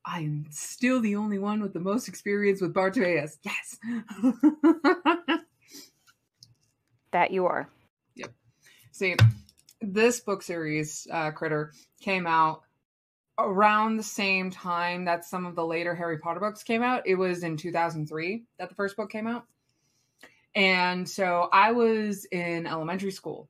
I'm 0.05 0.47
still 0.51 1.01
the 1.01 1.17
only 1.17 1.39
one 1.39 1.61
with 1.63 1.73
the 1.73 1.81
most 1.81 2.09
experience 2.09 2.61
with 2.61 2.73
Bartimaeus. 2.73 3.39
Yes. 3.43 3.79
That 7.13 7.33
you 7.33 7.47
are. 7.47 7.69
Yep. 8.15 8.33
See, 8.93 9.17
this 9.81 10.21
book 10.21 10.43
series, 10.43 11.07
uh, 11.11 11.33
Critter, 11.33 11.73
came 12.01 12.27
out 12.27 12.63
around 13.39 13.97
the 13.97 14.03
same 14.03 14.51
time 14.51 15.07
that 15.07 15.25
some 15.25 15.47
of 15.47 15.57
the 15.57 15.65
later 15.65 15.95
Harry 15.95 16.19
Potter 16.19 16.41
books 16.41 16.63
came 16.63 16.83
out. 16.83 17.07
It 17.07 17.17
was 17.17 17.43
in 17.43 17.57
2003 17.57 18.45
that 18.59 18.69
the 18.69 18.75
first 18.75 18.97
book 18.97 19.11
came 19.11 19.27
out. 19.27 19.47
And 20.55 21.09
so 21.09 21.49
I 21.53 21.73
was 21.73 22.25
in 22.27 22.67
elementary 22.67 23.13
school 23.13 23.49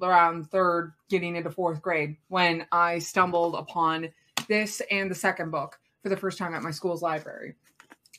around 0.00 0.50
third, 0.50 0.92
getting 1.08 1.36
into 1.36 1.50
fourth 1.50 1.82
grade 1.82 2.16
when 2.28 2.66
I 2.72 2.98
stumbled 3.00 3.54
upon 3.54 4.10
this 4.48 4.80
and 4.90 5.10
the 5.10 5.14
second 5.14 5.50
book 5.50 5.78
for 6.02 6.08
the 6.08 6.16
first 6.16 6.38
time 6.38 6.54
at 6.54 6.62
my 6.62 6.70
school's 6.70 7.02
library. 7.02 7.54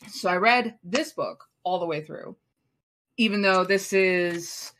So 0.10 0.30
I 0.30 0.38
read 0.38 0.78
this 0.84 1.14
book 1.14 1.46
all 1.64 1.80
the 1.80 1.86
way 1.86 2.02
through, 2.02 2.36
even 3.18 3.42
though 3.42 3.64
this 3.64 3.94
is 3.94 4.72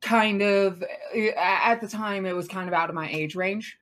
kind 0.00 0.42
of 0.42 0.82
eh, 1.14 1.32
at 1.36 1.80
the 1.80 1.88
time 1.88 2.26
it 2.26 2.36
was 2.36 2.46
kind 2.46 2.68
of 2.68 2.74
out 2.74 2.88
of 2.88 2.94
my 2.94 3.08
age 3.10 3.34
range. 3.34 3.78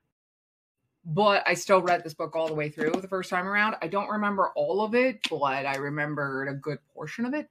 But 1.06 1.42
i 1.46 1.52
still 1.52 1.82
read 1.82 2.02
this 2.02 2.14
book 2.14 2.34
all 2.34 2.48
the 2.48 2.54
way 2.54 2.70
through 2.70 2.92
the 2.92 3.08
first 3.08 3.28
time 3.28 3.46
around. 3.46 3.76
I 3.82 3.88
don't 3.88 4.08
remember 4.08 4.50
all 4.56 4.80
of 4.82 4.94
it 4.94 5.20
but 5.28 5.66
i 5.66 5.76
remembered 5.76 6.48
a 6.48 6.54
good 6.54 6.78
portion 6.94 7.26
of 7.26 7.34
it 7.34 7.48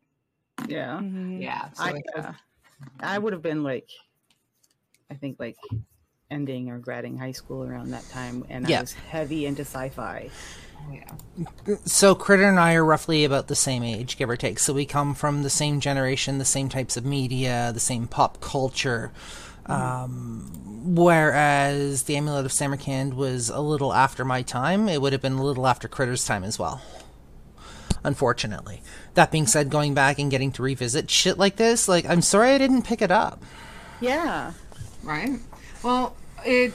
Yeah. 0.68 1.02
yeah 1.02 1.72
so 1.72 1.84
I, 1.84 1.90
it 1.92 2.06
uh, 2.16 2.34
I 3.00 3.18
would 3.18 3.34
have 3.34 3.42
been 3.42 3.64
like, 3.64 3.90
I 5.10 5.16
think 5.16 5.40
like 5.40 5.58
ending 6.32 6.70
or 6.70 6.80
graduating 6.80 7.18
high 7.18 7.32
school 7.32 7.64
around 7.64 7.92
that 7.92 8.08
time, 8.10 8.46
and 8.50 8.68
Yeah. 8.68 8.80
I 8.80 8.82
was 8.82 8.94
heavy 8.94 9.46
into 9.46 9.62
sci-fi. 9.62 10.30
yeah 10.92 11.12
So 11.86 12.16
Critter 12.16 12.44
and 12.48 12.60
I 12.60 12.74
are 12.76 12.86
roughly 12.86 13.24
about 13.24 13.48
the 13.48 13.56
same 13.56 13.84
age, 13.84 14.18
give 14.18 14.30
or 14.30 14.38
take. 14.38 14.60
So 14.60 14.74
we 14.74 14.86
come 14.86 15.14
from 15.16 15.44
the 15.44 15.50
same 15.50 15.80
generation, 15.80 16.38
the 16.38 16.46
same 16.46 16.70
types 16.70 16.98
of 16.98 17.06
media, 17.06 17.72
the 17.74 17.80
same 17.80 18.08
pop 18.08 18.42
culture. 18.42 19.12
Um, 19.66 20.52
whereas 20.96 22.04
the 22.04 22.18
Amulet 22.18 22.46
of 22.46 22.52
Samarkand 22.52 23.14
was 23.14 23.50
a 23.50 23.62
little 23.62 23.94
after 23.94 24.26
my 24.26 24.42
time, 24.42 24.90
it 24.90 25.02
would 25.02 25.14
have 25.14 25.22
been 25.22 25.34
a 25.34 25.44
little 25.44 25.68
after 25.68 25.88
Critter's 25.88 26.26
time 26.26 26.44
as 26.44 26.60
well. 26.60 26.82
Unfortunately. 28.04 28.82
That 29.14 29.32
being 29.32 29.48
said, 29.48 29.70
going 29.70 29.94
back 29.94 30.20
and 30.20 30.30
getting 30.32 30.52
to 30.54 30.64
revisit 30.64 31.10
shit 31.10 31.38
like 31.38 31.56
this, 31.56 31.88
like 31.88 32.06
I'm 32.06 32.22
sorry 32.22 32.52
I 32.52 32.58
didn't 32.58 32.84
pick 32.84 33.02
it 33.02 33.12
up. 33.12 33.42
Yeah. 34.02 34.54
right 35.04 35.40
well 35.84 36.16
it 36.46 36.74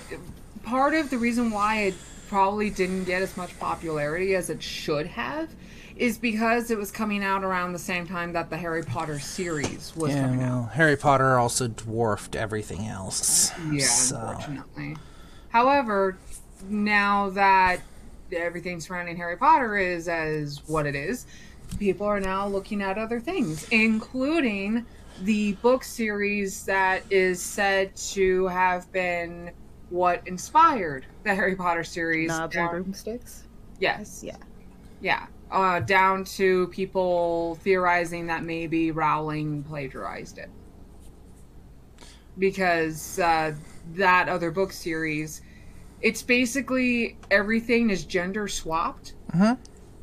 part 0.65 0.95
of 0.95 1.11
the 1.11 1.19
reason 1.19 1.51
why 1.51 1.81
it 1.83 1.95
probably 2.29 2.71
didn't 2.71 3.05
get 3.05 3.23
as 3.23 3.37
much 3.37 3.59
popularity 3.59 4.35
as 4.35 4.49
it 4.51 4.63
should 4.63 5.07
have 5.07 5.49
is 5.97 6.17
because 6.19 6.71
it 6.71 6.79
was 6.79 6.91
coming 6.91 7.25
out 7.25 7.43
around 7.43 7.73
the 7.73 7.79
same 7.79 8.07
time 8.07 8.33
that 8.35 8.49
the 8.51 8.57
harry 8.57 8.83
potter 8.83 9.19
series 9.19 9.95
was 9.97 10.13
Yeah, 10.15 10.23
coming 10.25 10.43
out 10.43 10.51
well, 10.53 10.63
Harry 10.75 10.97
Potter 10.97 11.37
also 11.39 11.69
dwarfed 11.69 12.37
everything 12.37 12.87
else. 12.87 13.51
Yeah, 13.71 13.81
So- 13.87 14.17
unfortunately. 14.17 14.97
However, 15.51 16.17
now 16.69 17.31
that 17.31 17.81
everything 18.33 18.81
surrounding 18.81 19.17
Harry 19.17 19.37
Potter 19.37 19.77
is 19.77 20.09
as 20.09 20.63
what 20.67 20.87
it 20.87 20.95
is, 20.95 21.27
people 21.79 22.07
are 22.07 22.21
now 22.21 22.47
looking 22.47 22.83
at 22.83 22.99
other 22.99 23.21
things, 23.21 23.67
including 23.71 24.85
the 25.23 25.53
book 25.55 25.83
series 25.83 26.65
that 26.65 27.03
is 27.11 27.41
said 27.43 27.95
to 27.97 28.47
have 28.47 28.91
been 28.93 29.51
what 29.91 30.23
inspired 30.27 31.07
the 31.25 31.35
Harry 31.35 31.57
Potter 31.57 31.83
series. 31.85 32.29
Knobs 32.29 32.57
and 32.57 32.71
broomsticks. 32.71 33.45
yes, 33.81 34.23
Yeah. 34.25 34.37
yeah. 35.01 35.27
Uh, 35.51 35.81
down 35.81 36.25
to 36.25 36.67
people 36.69 37.55
theorizing 37.63 38.27
that 38.27 38.45
maybe 38.45 38.91
Rowling 38.91 39.63
plagiarized 39.63 40.37
it. 40.37 40.51
Because 42.39 43.19
uh, 43.19 43.55
that 43.95 44.29
other 44.29 44.51
book 44.51 44.73
series, 44.73 45.41
it's 46.01 46.23
basically 46.23 47.17
everything 47.31 47.91
is 47.91 48.05
gender 48.05 48.47
swapped. 48.49 49.15
Mhm. 49.35 49.59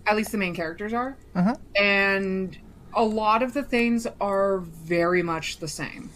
At 0.08 0.16
least 0.16 0.32
the 0.32 0.38
main 0.38 0.54
characters 0.56 0.94
are. 0.94 1.18
Mhm. 1.36 1.58
And 1.76 2.58
a 2.94 3.04
lot 3.04 3.42
of 3.44 3.54
the 3.54 3.64
things 3.64 4.08
are 4.22 4.60
very 4.60 5.22
much 5.24 5.58
the 5.60 5.68
same. 5.68 6.10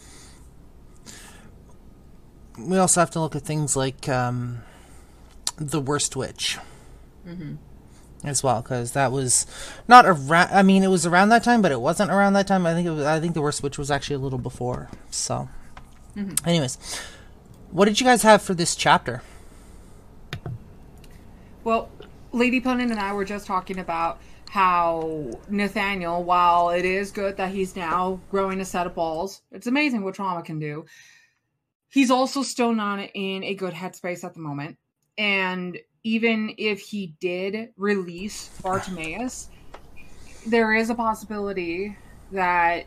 we 2.57 2.77
also 2.77 2.99
have 2.99 3.09
to 3.11 3.19
look 3.21 3.35
at 3.37 3.41
things 3.43 3.75
like 3.77 4.09
um, 4.09 4.59
the 5.55 5.79
worst 5.79 6.15
witch 6.17 6.57
as 8.25 8.43
well 8.43 8.61
because 8.61 8.91
that 8.93 9.11
was 9.13 9.45
not 9.87 10.05
around 10.05 10.49
i 10.51 10.61
mean 10.63 10.83
it 10.83 10.87
was 10.89 11.05
around 11.05 11.29
that 11.29 11.41
time 11.43 11.61
but 11.61 11.71
it 11.71 11.79
wasn't 11.79 12.09
around 12.11 12.33
that 12.33 12.45
time 12.47 12.65
i 12.65 12.73
think 12.73 12.85
it 12.87 12.91
was 12.91 13.05
i 13.05 13.17
think 13.19 13.33
the 13.35 13.41
worst 13.41 13.61
witch 13.63 13.77
was 13.77 13.89
actually 13.91 14.15
a 14.15 14.19
little 14.19 14.39
before 14.39 14.89
so 15.11 15.47
anyways 16.45 16.77
what 17.71 17.85
did 17.85 17.97
you 18.01 18.05
guys 18.05 18.23
have 18.23 18.41
for 18.41 18.53
this 18.55 18.75
chapter 18.75 19.21
Well, 21.69 21.87
Lady 22.31 22.59
Punit 22.59 22.89
and 22.89 22.99
I 22.99 23.13
were 23.13 23.23
just 23.23 23.45
talking 23.45 23.77
about 23.77 24.19
how 24.49 25.29
Nathaniel, 25.49 26.23
while 26.23 26.71
it 26.71 26.83
is 26.83 27.11
good 27.11 27.37
that 27.37 27.51
he's 27.51 27.75
now 27.75 28.19
growing 28.31 28.59
a 28.59 28.65
set 28.65 28.87
of 28.87 28.95
balls, 28.95 29.43
it's 29.51 29.67
amazing 29.67 30.03
what 30.03 30.15
trauma 30.15 30.41
can 30.41 30.57
do. 30.57 30.87
He's 31.91 32.09
also 32.09 32.41
still 32.41 32.73
not 32.73 33.11
in 33.13 33.43
a 33.43 33.53
good 33.53 33.75
headspace 33.75 34.23
at 34.23 34.33
the 34.33 34.39
moment. 34.39 34.79
And 35.15 35.77
even 36.03 36.55
if 36.57 36.79
he 36.79 37.13
did 37.19 37.69
release 37.77 38.49
Bartimaeus, 38.63 39.49
there 40.47 40.73
is 40.73 40.89
a 40.89 40.95
possibility 40.95 41.95
that 42.31 42.85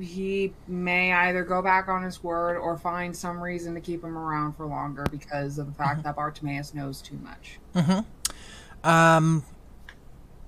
he 0.00 0.52
may 0.66 1.12
either 1.12 1.44
go 1.44 1.62
back 1.62 1.88
on 1.88 2.02
his 2.02 2.22
word 2.22 2.56
or 2.56 2.76
find 2.76 3.16
some 3.16 3.40
reason 3.40 3.74
to 3.74 3.80
keep 3.80 4.02
him 4.02 4.16
around 4.16 4.54
for 4.54 4.66
longer 4.66 5.04
because 5.10 5.58
of 5.58 5.66
the 5.66 5.72
fact 5.72 5.98
mm-hmm. 5.98 6.02
that 6.02 6.16
Bartimaeus 6.16 6.74
knows 6.74 7.00
too 7.00 7.18
much. 7.22 7.58
Mm-hmm. 7.74 8.88
um 8.88 9.44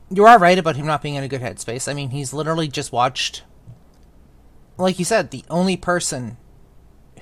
you 0.08 0.24
are 0.24 0.38
right 0.38 0.58
about 0.58 0.76
him 0.76 0.86
not 0.86 1.02
being 1.02 1.16
in 1.16 1.24
a 1.24 1.28
good 1.28 1.40
headspace. 1.40 1.88
I 1.88 1.94
mean 1.94 2.10
he's 2.10 2.32
literally 2.32 2.68
just 2.68 2.92
watched 2.92 3.44
like 4.78 4.98
you 4.98 5.04
said 5.04 5.30
the 5.30 5.44
only 5.48 5.76
person 5.76 6.36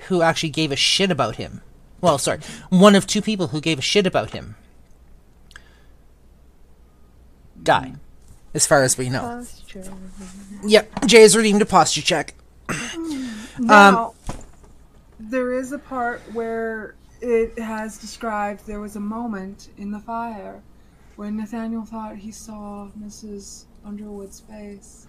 who 0.07 0.21
actually 0.21 0.49
gave 0.49 0.71
a 0.71 0.75
shit 0.75 1.11
about 1.11 1.35
him. 1.35 1.61
Well 2.01 2.17
sorry 2.17 2.39
one 2.69 2.95
of 2.95 3.05
two 3.05 3.21
people 3.21 3.47
who 3.47 3.61
gave 3.61 3.79
a 3.79 3.83
shit 3.83 4.07
about 4.07 4.31
him. 4.31 4.55
Die 7.61 7.95
as 8.55 8.65
far 8.65 8.81
as 8.81 8.97
we 8.97 9.09
know 9.09 9.45
Yep, 10.63 11.05
Jay 11.05 11.21
has 11.21 11.35
redeemed 11.35 11.61
a 11.61 11.65
posture 11.65 12.01
check. 12.01 12.33
Um, 13.57 13.67
now, 13.67 14.13
there 15.17 15.53
is 15.53 15.71
a 15.71 15.79
part 15.79 16.21
where 16.33 16.95
it 17.21 17.57
has 17.57 17.97
described 17.97 18.67
there 18.67 18.81
was 18.81 18.97
a 18.97 18.99
moment 18.99 19.69
in 19.77 19.91
the 19.91 19.99
fire 19.99 20.61
when 21.15 21.37
Nathaniel 21.37 21.85
thought 21.85 22.17
he 22.17 22.31
saw 22.31 22.89
Mrs. 22.99 23.63
Underwood's 23.85 24.41
face. 24.41 25.07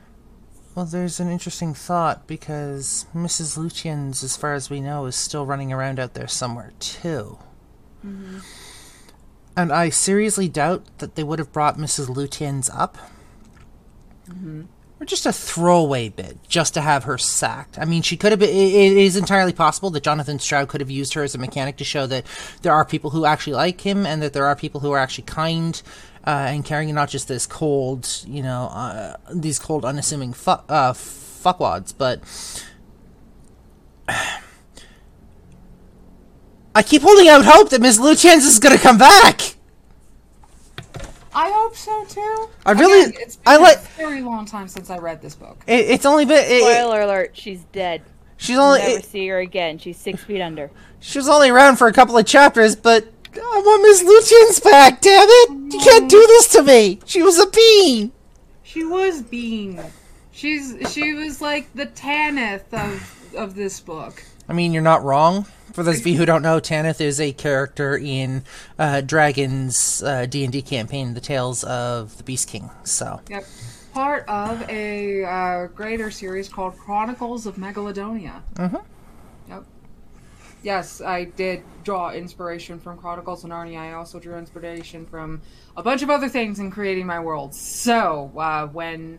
Well, 0.76 0.84
there's 0.84 1.18
an 1.18 1.28
interesting 1.28 1.74
thought 1.74 2.28
because 2.28 3.06
Mrs. 3.12 3.58
Lutyens, 3.58 4.22
as 4.22 4.36
far 4.36 4.54
as 4.54 4.70
we 4.70 4.80
know, 4.80 5.06
is 5.06 5.16
still 5.16 5.44
running 5.44 5.72
around 5.72 5.98
out 5.98 6.14
there 6.14 6.28
somewhere 6.28 6.72
too. 6.78 7.38
Mm-hmm. 8.06 8.38
And 9.56 9.72
I 9.72 9.88
seriously 9.88 10.48
doubt 10.48 10.84
that 10.98 11.16
they 11.16 11.24
would 11.24 11.40
have 11.40 11.52
brought 11.52 11.78
Mrs. 11.78 12.06
Lutyens 12.06 12.70
up 12.72 12.96
or 14.98 15.04
just 15.04 15.26
a 15.26 15.32
throwaway 15.32 16.08
bit 16.08 16.38
just 16.48 16.74
to 16.74 16.80
have 16.80 17.04
her 17.04 17.18
sacked. 17.18 17.78
I 17.78 17.84
mean, 17.84 18.02
she 18.02 18.16
could 18.16 18.32
have 18.32 18.38
been. 18.38 18.48
It 18.48 18.92
it 18.92 18.96
is 18.96 19.16
entirely 19.16 19.52
possible 19.52 19.90
that 19.90 20.02
Jonathan 20.02 20.38
Stroud 20.38 20.68
could 20.68 20.80
have 20.80 20.90
used 20.90 21.14
her 21.14 21.22
as 21.22 21.34
a 21.34 21.38
mechanic 21.38 21.76
to 21.78 21.84
show 21.84 22.06
that 22.06 22.24
there 22.62 22.72
are 22.72 22.84
people 22.84 23.10
who 23.10 23.26
actually 23.26 23.52
like 23.54 23.82
him 23.82 24.06
and 24.06 24.22
that 24.22 24.32
there 24.32 24.46
are 24.46 24.56
people 24.56 24.80
who 24.80 24.92
are 24.92 24.98
actually 24.98 25.24
kind 25.24 25.82
uh, 26.26 26.46
and 26.48 26.64
caring, 26.64 26.88
and 26.88 26.96
not 26.96 27.08
just 27.08 27.28
this 27.28 27.46
cold, 27.46 28.08
you 28.26 28.42
know, 28.42 28.64
uh, 28.72 29.16
these 29.32 29.58
cold, 29.58 29.84
unassuming 29.84 30.32
fu- 30.32 30.50
uh, 30.50 30.92
fuckwads. 30.92 31.94
But 31.96 32.20
I 36.74 36.82
keep 36.82 37.02
holding 37.02 37.28
out 37.28 37.44
hope 37.44 37.70
that 37.70 37.80
Ms. 37.80 37.98
Lutyens 37.98 38.38
is 38.38 38.58
going 38.58 38.76
to 38.76 38.82
come 38.82 38.98
back. 38.98 39.55
I 41.36 41.50
hope 41.50 41.76
so 41.76 42.04
too. 42.06 42.48
I 42.64 42.72
really- 42.72 43.10
Again, 43.10 43.20
it's 43.20 43.36
been 43.36 43.52
I 43.54 43.56
like- 43.58 43.76
a 43.78 43.80
very 43.98 44.22
long 44.22 44.46
time 44.46 44.68
since 44.68 44.88
I 44.90 44.96
read 44.98 45.20
this 45.20 45.34
book. 45.34 45.62
It, 45.66 45.90
it's 45.90 46.06
only 46.06 46.24
been. 46.24 46.38
It, 46.44 46.50
it- 46.50 46.62
Spoiler 46.62 47.02
alert: 47.02 47.30
she's 47.34 47.60
dead. 47.72 48.02
she's 48.38 48.56
only. 48.56 48.78
Never 48.78 48.98
it- 48.98 49.04
see 49.04 49.26
her 49.28 49.38
again. 49.38 49.78
She's 49.78 49.98
six 49.98 50.24
feet 50.24 50.40
under. 50.40 50.70
She 51.00 51.18
was 51.18 51.28
only 51.28 51.50
around 51.50 51.76
for 51.76 51.88
a 51.88 51.92
couple 51.92 52.16
of 52.16 52.24
chapters, 52.26 52.74
but 52.74 53.04
I 53.34 53.62
want 53.64 53.82
Miss 53.82 54.02
Lutyens 54.02 54.64
back, 54.64 55.02
damn 55.02 55.28
it! 55.28 55.74
You 55.74 55.78
can't 55.80 56.08
do 56.08 56.18
this 56.26 56.48
to 56.52 56.62
me! 56.62 57.00
She 57.04 57.22
was 57.22 57.38
a 57.38 57.46
bean! 57.48 58.10
She 58.62 58.82
was 58.84 59.20
Bean. 59.22 59.78
She's 60.32 60.74
she 60.90 61.12
was 61.12 61.40
like 61.42 61.70
the 61.74 61.84
Tanith 61.86 62.72
of 62.72 63.34
of 63.36 63.54
this 63.54 63.78
book. 63.80 64.22
I 64.48 64.54
mean, 64.54 64.72
you're 64.72 64.82
not 64.82 65.04
wrong. 65.04 65.44
For 65.76 65.82
those 65.82 66.00
of 66.00 66.06
you 66.06 66.16
who 66.16 66.24
don't 66.24 66.40
know, 66.40 66.58
Tanith 66.58 67.02
is 67.02 67.20
a 67.20 67.32
character 67.34 67.98
in 67.98 68.44
uh, 68.78 69.02
Dragon's 69.02 70.02
uh, 70.02 70.24
D&D 70.24 70.62
campaign, 70.62 71.12
The 71.12 71.20
Tales 71.20 71.64
of 71.64 72.16
the 72.16 72.22
Beast 72.22 72.48
King. 72.48 72.70
So, 72.84 73.20
Yep. 73.28 73.44
Part 73.92 74.26
of 74.26 74.66
a 74.70 75.22
uh, 75.24 75.66
greater 75.66 76.10
series 76.10 76.48
called 76.48 76.78
Chronicles 76.78 77.44
of 77.44 77.56
Megalodonia. 77.56 78.40
Mhm. 78.54 78.82
Yep. 79.50 79.64
Yes, 80.62 81.02
I 81.02 81.24
did 81.24 81.62
draw 81.84 82.10
inspiration 82.10 82.80
from 82.80 82.96
Chronicles 82.96 83.44
of 83.44 83.50
Narnia. 83.50 83.78
I 83.80 83.92
also 83.92 84.18
drew 84.18 84.36
inspiration 84.38 85.04
from 85.04 85.42
a 85.76 85.82
bunch 85.82 86.00
of 86.02 86.08
other 86.08 86.30
things 86.30 86.58
in 86.58 86.70
creating 86.70 87.04
my 87.06 87.20
world. 87.20 87.54
So, 87.54 88.32
uh, 88.38 88.66
when 88.68 89.18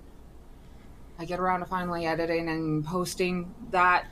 I 1.20 1.26
get 1.26 1.40
around 1.40 1.60
to 1.60 1.68
finally 1.68 2.08
editing 2.08 2.50
and 2.50 2.84
posting 2.84 3.54
that, 3.70 4.06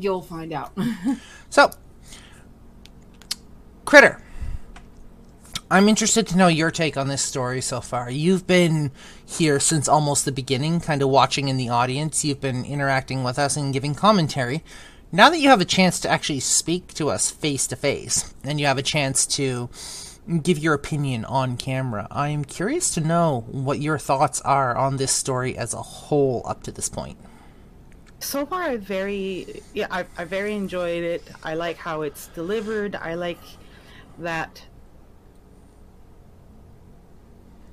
you'll 0.00 0.22
find 0.22 0.52
out. 0.52 0.72
so 1.50 1.70
Critter. 3.84 4.20
I'm 5.70 5.88
interested 5.88 6.26
to 6.28 6.36
know 6.36 6.48
your 6.48 6.70
take 6.70 6.96
on 6.96 7.08
this 7.08 7.22
story 7.22 7.60
so 7.60 7.80
far. 7.80 8.10
You've 8.10 8.46
been 8.46 8.92
here 9.24 9.60
since 9.60 9.88
almost 9.88 10.24
the 10.24 10.32
beginning, 10.32 10.80
kind 10.80 11.02
of 11.02 11.08
watching 11.08 11.48
in 11.48 11.56
the 11.56 11.68
audience. 11.68 12.24
You've 12.24 12.40
been 12.40 12.64
interacting 12.64 13.24
with 13.24 13.38
us 13.38 13.56
and 13.56 13.72
giving 13.72 13.94
commentary. 13.94 14.62
Now 15.12 15.30
that 15.30 15.38
you 15.38 15.48
have 15.48 15.60
a 15.60 15.66
chance 15.66 16.00
to 16.00 16.08
actually 16.08 16.40
speak 16.40 16.94
to 16.94 17.08
us 17.08 17.30
face 17.30 17.66
to 17.68 17.76
face, 17.76 18.34
and 18.42 18.58
you 18.58 18.66
have 18.66 18.78
a 18.78 18.82
chance 18.82 19.26
to 19.36 19.68
give 20.42 20.58
your 20.58 20.74
opinion 20.74 21.24
on 21.24 21.56
camera, 21.56 22.08
I 22.10 22.28
am 22.28 22.44
curious 22.44 22.92
to 22.94 23.00
know 23.00 23.44
what 23.48 23.80
your 23.80 23.98
thoughts 23.98 24.40
are 24.40 24.74
on 24.76 24.96
this 24.96 25.12
story 25.12 25.56
as 25.56 25.74
a 25.74 25.82
whole 25.82 26.42
up 26.46 26.62
to 26.64 26.72
this 26.72 26.88
point. 26.88 27.18
So 28.24 28.46
far 28.46 28.62
i 28.62 28.76
very 28.76 29.62
yeah 29.74 29.86
I, 29.90 30.06
I 30.16 30.24
very 30.24 30.54
enjoyed 30.54 31.02
it 31.04 31.30
i 31.42 31.54
like 31.54 31.76
how 31.76 32.02
it's 32.02 32.28
delivered 32.28 32.96
i 32.96 33.14
like 33.14 33.38
that 34.18 34.62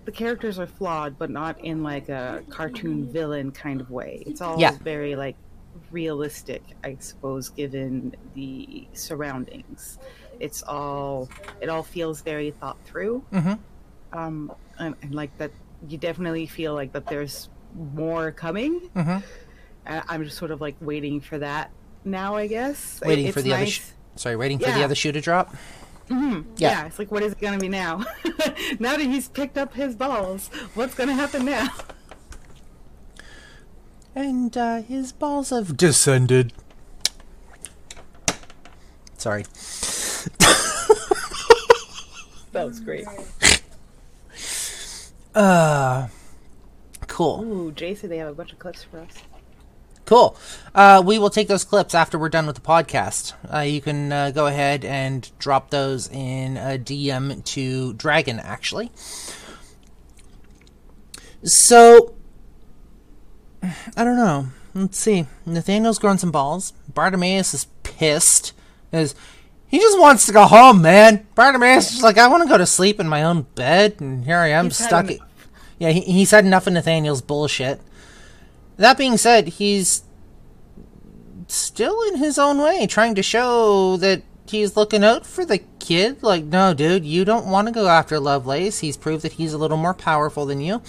the 0.06 0.12
characters 0.12 0.58
are 0.60 0.68
flawed 0.68 1.18
but 1.18 1.30
not 1.30 1.60
in 1.64 1.84
like 1.84 2.10
a 2.10 2.44
cartoon 2.50 3.06
villain 3.06 3.52
kind 3.52 3.82
of 3.82 3.90
way 3.90 4.24
it's 4.26 4.42
all 4.42 4.60
Yeah. 4.60 4.78
very 4.82 5.16
like 5.16 5.38
realistic 5.92 6.64
i 6.84 6.98
suppose 7.00 7.50
given 7.50 8.14
the 8.34 8.88
surroundings 8.94 10.00
it's 10.40 10.64
all 10.64 11.30
it 11.62 11.70
all 11.70 11.84
feels 11.84 12.22
very 12.22 12.52
thought 12.52 12.84
through 12.84 13.24
Mhm. 13.32 13.60
um 14.12 14.52
and, 14.80 14.96
and 15.02 15.16
like 15.16 15.38
that 15.38 15.52
you 15.88 15.98
definitely 15.98 16.46
feel 16.48 16.74
like 16.74 16.92
that 16.94 17.08
there's 17.08 17.50
more 17.74 18.32
coming 18.32 18.90
Mhm. 18.96 19.24
I- 19.92 20.04
I'm 20.10 20.24
just 20.24 20.38
sort 20.38 20.52
of 20.52 20.62
like 20.62 20.76
waiting 20.82 21.20
for 21.22 21.38
that 21.40 21.72
now, 22.06 22.36
I 22.36 22.48
guess. 22.48 23.00
Waiting 23.06 23.26
It's 23.28 23.34
for 23.36 23.42
the 23.42 23.54
other, 23.54 23.66
sh- 23.68 23.82
sorry, 24.16 24.36
waiting 24.36 24.60
for 24.60 24.66
the 24.72 24.84
other 24.84 24.96
shoe 24.96 25.12
to 25.12 25.22
drop. 25.22 25.56
Mhm. 26.10 26.46
Yeah. 26.58 26.70
yeah. 26.72 26.86
it's 26.88 27.00
like, 27.00 27.12
what 27.12 27.24
is 27.24 27.32
it 27.34 27.40
going 27.40 27.54
to 27.54 27.60
be 27.60 27.70
now? 27.70 27.98
now 28.80 28.98
that 28.98 29.02
he's 29.02 29.30
picked 29.30 29.58
up 29.58 29.74
his 29.74 29.96
balls, 29.96 30.50
what's 30.74 30.94
going 30.94 31.08
to 31.10 31.16
happen 31.16 31.46
now? 31.46 31.70
And 34.14 34.58
uh, 34.58 34.82
his 34.82 35.12
balls 35.14 35.52
have 35.52 35.78
descended. 35.78 36.52
Sorry. 39.18 39.46
That 42.52 42.66
was 42.68 42.82
great. 42.82 43.06
Uh, 45.34 46.08
cool. 47.08 47.42
Ooh, 47.44 47.72
Jay 47.72 47.96
said 47.96 48.10
they 48.12 48.18
have 48.18 48.28
a 48.28 48.34
bunch 48.34 48.52
of 48.52 48.60
clips 48.60 48.84
for 48.84 49.00
us. 49.00 49.14
Cool. 50.12 50.36
Uh, 50.76 51.02
we 51.06 51.18
will 51.20 51.30
take 51.30 51.48
those 51.48 51.64
clips 51.64 51.96
after 51.96 52.20
we're 52.20 52.28
done 52.28 52.46
with 52.46 52.56
the 52.56 52.62
podcast. 52.62 53.32
Uh, 53.50 53.60
you 53.60 53.80
can 53.80 54.12
uh, 54.12 54.32
go 54.32 54.46
ahead 54.46 54.84
and 54.84 55.32
drop 55.40 55.70
those 55.70 56.10
in 56.10 56.58
a 56.58 56.78
DM 56.78 57.42
to 57.46 57.94
Dragon, 57.94 58.38
actually. 58.38 58.92
So, 61.46 62.14
I 63.64 64.04
don't 64.04 64.18
know. 64.18 64.48
Let's 64.74 65.00
see. 65.00 65.28
Nathaniel's 65.46 65.98
grown 65.98 66.18
some 66.18 66.32
balls. 66.32 66.74
Bartimaeus 66.94 67.54
is 67.54 67.68
pissed. 67.84 68.52
Is 68.92 69.16
he 69.70 69.80
just 69.80 69.98
wants 69.98 70.26
to 70.26 70.34
go 70.34 70.44
home, 70.44 70.82
man? 70.82 71.26
Bartimaeus 71.36 71.94
is 71.94 72.04
like, 72.04 72.18
I 72.18 72.28
want 72.28 72.44
to 72.44 72.50
go 72.50 72.58
to 72.58 72.66
sleep 72.66 73.00
in 73.00 73.08
my 73.08 73.24
own 73.24 73.44
bed, 73.56 74.02
and 74.02 74.26
here 74.26 74.40
I 74.40 74.50
am 74.50 74.66
He's 74.66 74.76
stuck. 74.78 75.10
Yeah, 75.80 75.92
he, 75.92 76.02
he's 76.02 76.32
had 76.32 76.44
enough 76.44 76.68
of 76.68 76.74
Nathaniel's 76.74 77.22
bullshit. 77.22 77.80
That 78.82 78.98
being 78.98 79.18
said, 79.18 79.48
he's 79.48 80.02
still 81.46 82.02
in 82.08 82.18
his 82.18 82.40
own 82.40 82.58
way 82.58 82.88
trying 82.88 83.14
to 83.14 83.22
show 83.22 83.96
that 83.98 84.24
he's 84.48 84.76
looking 84.76 85.04
out 85.04 85.24
for 85.24 85.46
the 85.46 85.60
kid. 85.78 86.24
Like, 86.24 86.46
no, 86.46 86.74
dude, 86.74 87.06
you 87.06 87.24
don't 87.24 87.46
want 87.46 87.68
to 87.68 87.72
go 87.72 87.88
after 87.88 88.20
Lovelace. 88.20 88.80
He's 88.80 88.98
proved 88.98 89.24
that 89.24 89.34
he's 89.34 89.54
a 89.54 89.60
little 89.60 89.78
more 89.78 89.94
powerful 89.94 90.48
than 90.48 90.62
you. 90.62 90.82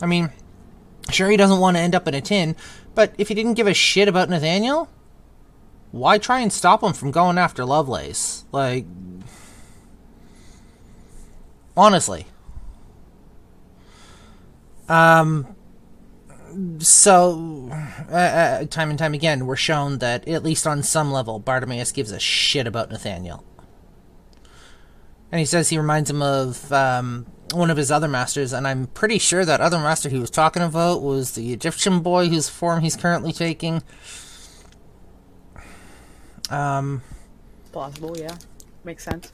I 0.00 0.06
mean, 0.06 0.30
sure, 1.10 1.28
he 1.28 1.36
doesn't 1.36 1.60
want 1.60 1.76
to 1.76 1.82
end 1.82 1.94
up 1.94 2.08
in 2.08 2.14
a 2.14 2.22
tin, 2.22 2.56
but 2.94 3.14
if 3.18 3.28
he 3.28 3.34
didn't 3.34 3.54
give 3.54 3.66
a 3.66 3.74
shit 3.74 4.08
about 4.08 4.30
Nathaniel, 4.30 4.88
why 5.90 6.16
try 6.16 6.40
and 6.40 6.50
stop 6.50 6.82
him 6.82 6.94
from 6.94 7.10
going 7.10 7.36
after 7.36 7.66
Lovelace? 7.66 8.46
Like, 8.52 8.86
honestly. 11.76 12.24
Um, 14.88 15.51
so 16.78 17.68
uh, 18.10 18.14
uh, 18.14 18.64
time 18.66 18.90
and 18.90 18.98
time 18.98 19.14
again 19.14 19.46
we're 19.46 19.56
shown 19.56 19.98
that 19.98 20.26
at 20.28 20.42
least 20.42 20.66
on 20.66 20.82
some 20.82 21.10
level 21.10 21.38
bartimaeus 21.38 21.92
gives 21.92 22.10
a 22.10 22.18
shit 22.20 22.66
about 22.66 22.90
nathaniel 22.90 23.44
and 25.30 25.38
he 25.38 25.44
says 25.44 25.68
he 25.70 25.78
reminds 25.78 26.10
him 26.10 26.22
of 26.22 26.72
um, 26.72 27.26
one 27.52 27.70
of 27.70 27.76
his 27.76 27.90
other 27.90 28.08
masters 28.08 28.52
and 28.52 28.66
i'm 28.66 28.86
pretty 28.88 29.18
sure 29.18 29.44
that 29.44 29.60
other 29.60 29.78
master 29.78 30.08
he 30.08 30.18
was 30.18 30.30
talking 30.30 30.62
about 30.62 31.02
was 31.02 31.32
the 31.32 31.52
egyptian 31.52 32.00
boy 32.00 32.28
whose 32.28 32.48
form 32.48 32.80
he's 32.80 32.96
currently 32.96 33.32
taking 33.32 33.82
um, 36.50 37.02
Plausible, 37.72 38.16
yeah. 38.18 38.36
Makes 38.84 39.04
sense. 39.04 39.30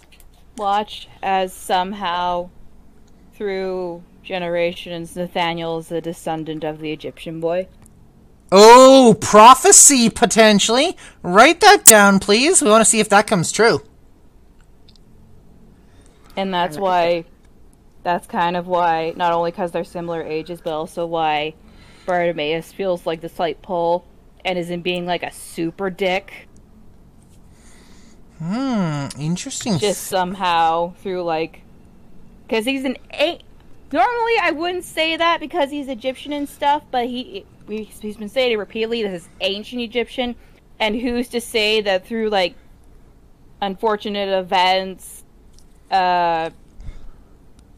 Watch 0.56 1.08
as 1.22 1.52
somehow, 1.52 2.50
through 3.34 4.02
generations, 4.28 5.16
Nathaniel 5.16 5.78
is 5.78 5.90
a 5.92 6.00
descendant 6.00 6.64
of 6.64 6.80
the 6.80 6.92
Egyptian 6.92 7.40
boy. 7.40 7.68
oh 8.52 9.16
prophecy 9.20 10.08
potentially 10.10 10.96
write 11.22 11.60
that 11.60 11.84
down 11.84 12.18
please 12.18 12.62
we 12.62 12.70
want 12.70 12.80
to 12.82 12.90
see 12.90 13.00
if 13.00 13.08
that 13.08 13.26
comes 13.26 13.52
true 13.52 13.82
And 16.36 16.54
that's 16.54 16.78
why, 16.78 17.24
that's 18.04 18.26
kind 18.26 18.56
of 18.56 18.66
why, 18.66 19.12
not 19.16 19.32
only 19.32 19.50
because 19.50 19.72
they're 19.72 19.84
similar 19.84 20.22
ages, 20.22 20.60
but 20.60 20.72
also 20.72 21.04
why 21.06 21.54
Bartimaeus 22.06 22.72
feels 22.72 23.06
like 23.06 23.20
the 23.20 23.28
slight 23.28 23.60
pull 23.62 24.06
and 24.44 24.58
isn't 24.58 24.82
being 24.82 25.04
like 25.06 25.22
a 25.24 25.32
super 25.32 25.90
dick. 25.90 26.48
hmm 28.38 29.08
interesting 29.20 29.78
Just 29.78 30.04
somehow 30.04 30.94
through 31.02 31.24
like, 31.24 31.62
because 32.46 32.64
he's 32.64 32.84
an 32.84 32.96
a. 33.12 33.40
Normally, 33.90 34.34
I 34.40 34.50
wouldn't 34.50 34.84
say 34.84 35.16
that 35.16 35.40
because 35.40 35.70
he's 35.70 35.88
Egyptian 35.88 36.32
and 36.32 36.48
stuff, 36.48 36.82
but 36.90 37.06
he 37.06 37.46
he's 37.66 38.16
been 38.16 38.28
saying 38.28 38.52
it 38.52 38.56
repeatedly 38.56 39.02
that 39.02 39.12
he's 39.12 39.28
ancient 39.40 39.80
Egyptian, 39.82 40.36
and 40.78 40.96
who's 40.96 41.28
to 41.28 41.40
say 41.40 41.80
that 41.80 42.06
through 42.06 42.28
like 42.28 42.54
unfortunate 43.60 44.28
events, 44.28 45.24
uh, 45.90 46.50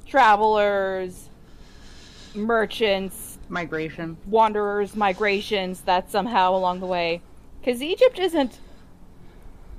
travelers, 0.06 1.28
merchants, 2.34 3.38
Migration. 3.48 4.16
wanderers, 4.26 4.96
migrations 4.96 5.82
that 5.82 6.10
somehow 6.10 6.54
along 6.54 6.80
the 6.80 6.86
way. 6.86 7.22
Because 7.60 7.82
Egypt 7.82 8.18
isn't 8.18 8.58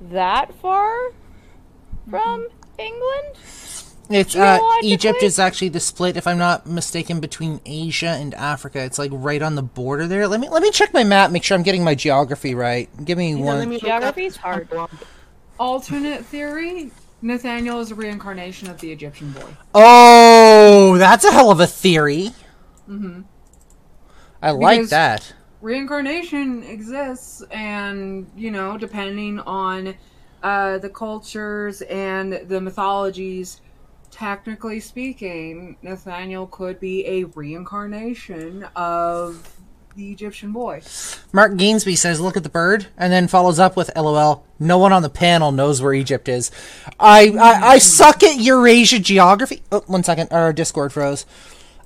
that 0.00 0.54
far 0.54 1.12
from 2.08 2.48
England. 2.78 3.36
It's 4.10 4.36
uh, 4.36 4.60
Egypt 4.82 5.22
is 5.22 5.38
actually 5.38 5.70
the 5.70 5.80
split, 5.80 6.16
if 6.16 6.26
I'm 6.26 6.38
not 6.38 6.66
mistaken, 6.66 7.20
between 7.20 7.60
Asia 7.64 8.08
and 8.08 8.34
Africa. 8.34 8.80
It's 8.84 8.98
like 8.98 9.10
right 9.14 9.42
on 9.42 9.54
the 9.54 9.62
border 9.62 10.06
there. 10.06 10.28
Let 10.28 10.40
me 10.40 10.48
let 10.50 10.62
me 10.62 10.70
check 10.70 10.92
my 10.94 11.04
map, 11.04 11.30
make 11.30 11.44
sure 11.44 11.56
I'm 11.56 11.62
getting 11.62 11.84
my 11.84 11.94
geography 11.94 12.54
right. 12.54 12.88
Give 13.04 13.18
me 13.18 13.34
Yeah, 13.34 13.44
one. 13.44 13.58
let 13.58 13.68
me 13.68 13.78
Geography 13.78 14.26
is 14.26 14.36
hard. 14.36 14.68
Alternate 15.58 16.26
theory: 16.26 16.92
Nathaniel 17.22 17.80
is 17.80 17.90
a 17.90 17.94
reincarnation 17.94 18.68
of 18.70 18.80
the 18.80 18.92
Egyptian 18.92 19.32
boy. 19.32 19.56
Oh, 19.74 20.96
that's 20.98 21.24
a 21.24 21.32
hell 21.32 21.50
of 21.50 21.60
a 21.60 21.66
theory. 21.66 22.30
Mm-hmm. 22.88 23.22
I 24.42 24.50
like 24.52 24.88
that. 24.88 25.34
reincarnation 25.60 26.62
exists 26.64 27.42
and 27.50 28.30
you 28.36 28.50
know 28.50 28.76
depending 28.78 29.40
on 29.40 29.94
uh, 30.42 30.78
the 30.78 30.90
cultures 30.90 31.82
and 31.82 32.32
the 32.48 32.60
mythologies 32.60 33.60
technically 34.22 34.78
speaking 34.78 35.76
nathaniel 35.82 36.46
could 36.46 36.78
be 36.78 37.04
a 37.06 37.24
reincarnation 37.24 38.64
of 38.76 39.60
the 39.96 40.12
egyptian 40.12 40.52
boy 40.52 40.80
Mark 41.32 41.52
Gainsby 41.52 41.96
says, 41.96 42.20
"Look 42.20 42.36
at 42.36 42.42
the 42.42 42.48
bird," 42.50 42.86
and 42.96 43.12
then 43.12 43.26
follows 43.26 43.58
up 43.58 43.74
with, 43.74 43.90
"LOL." 43.96 44.44
No 44.58 44.78
one 44.78 44.92
on 44.92 45.02
the 45.02 45.08
panel 45.08 45.50
knows 45.50 45.80
where 45.80 45.94
Egypt 45.94 46.28
is. 46.28 46.50
I 47.00 47.34
I, 47.40 47.72
I 47.72 47.78
suck 47.78 48.22
at 48.22 48.38
Eurasia 48.38 48.98
geography. 48.98 49.62
Oh, 49.72 49.82
one 49.86 50.04
second, 50.04 50.28
our 50.30 50.52
Discord 50.52 50.92
froze. 50.92 51.24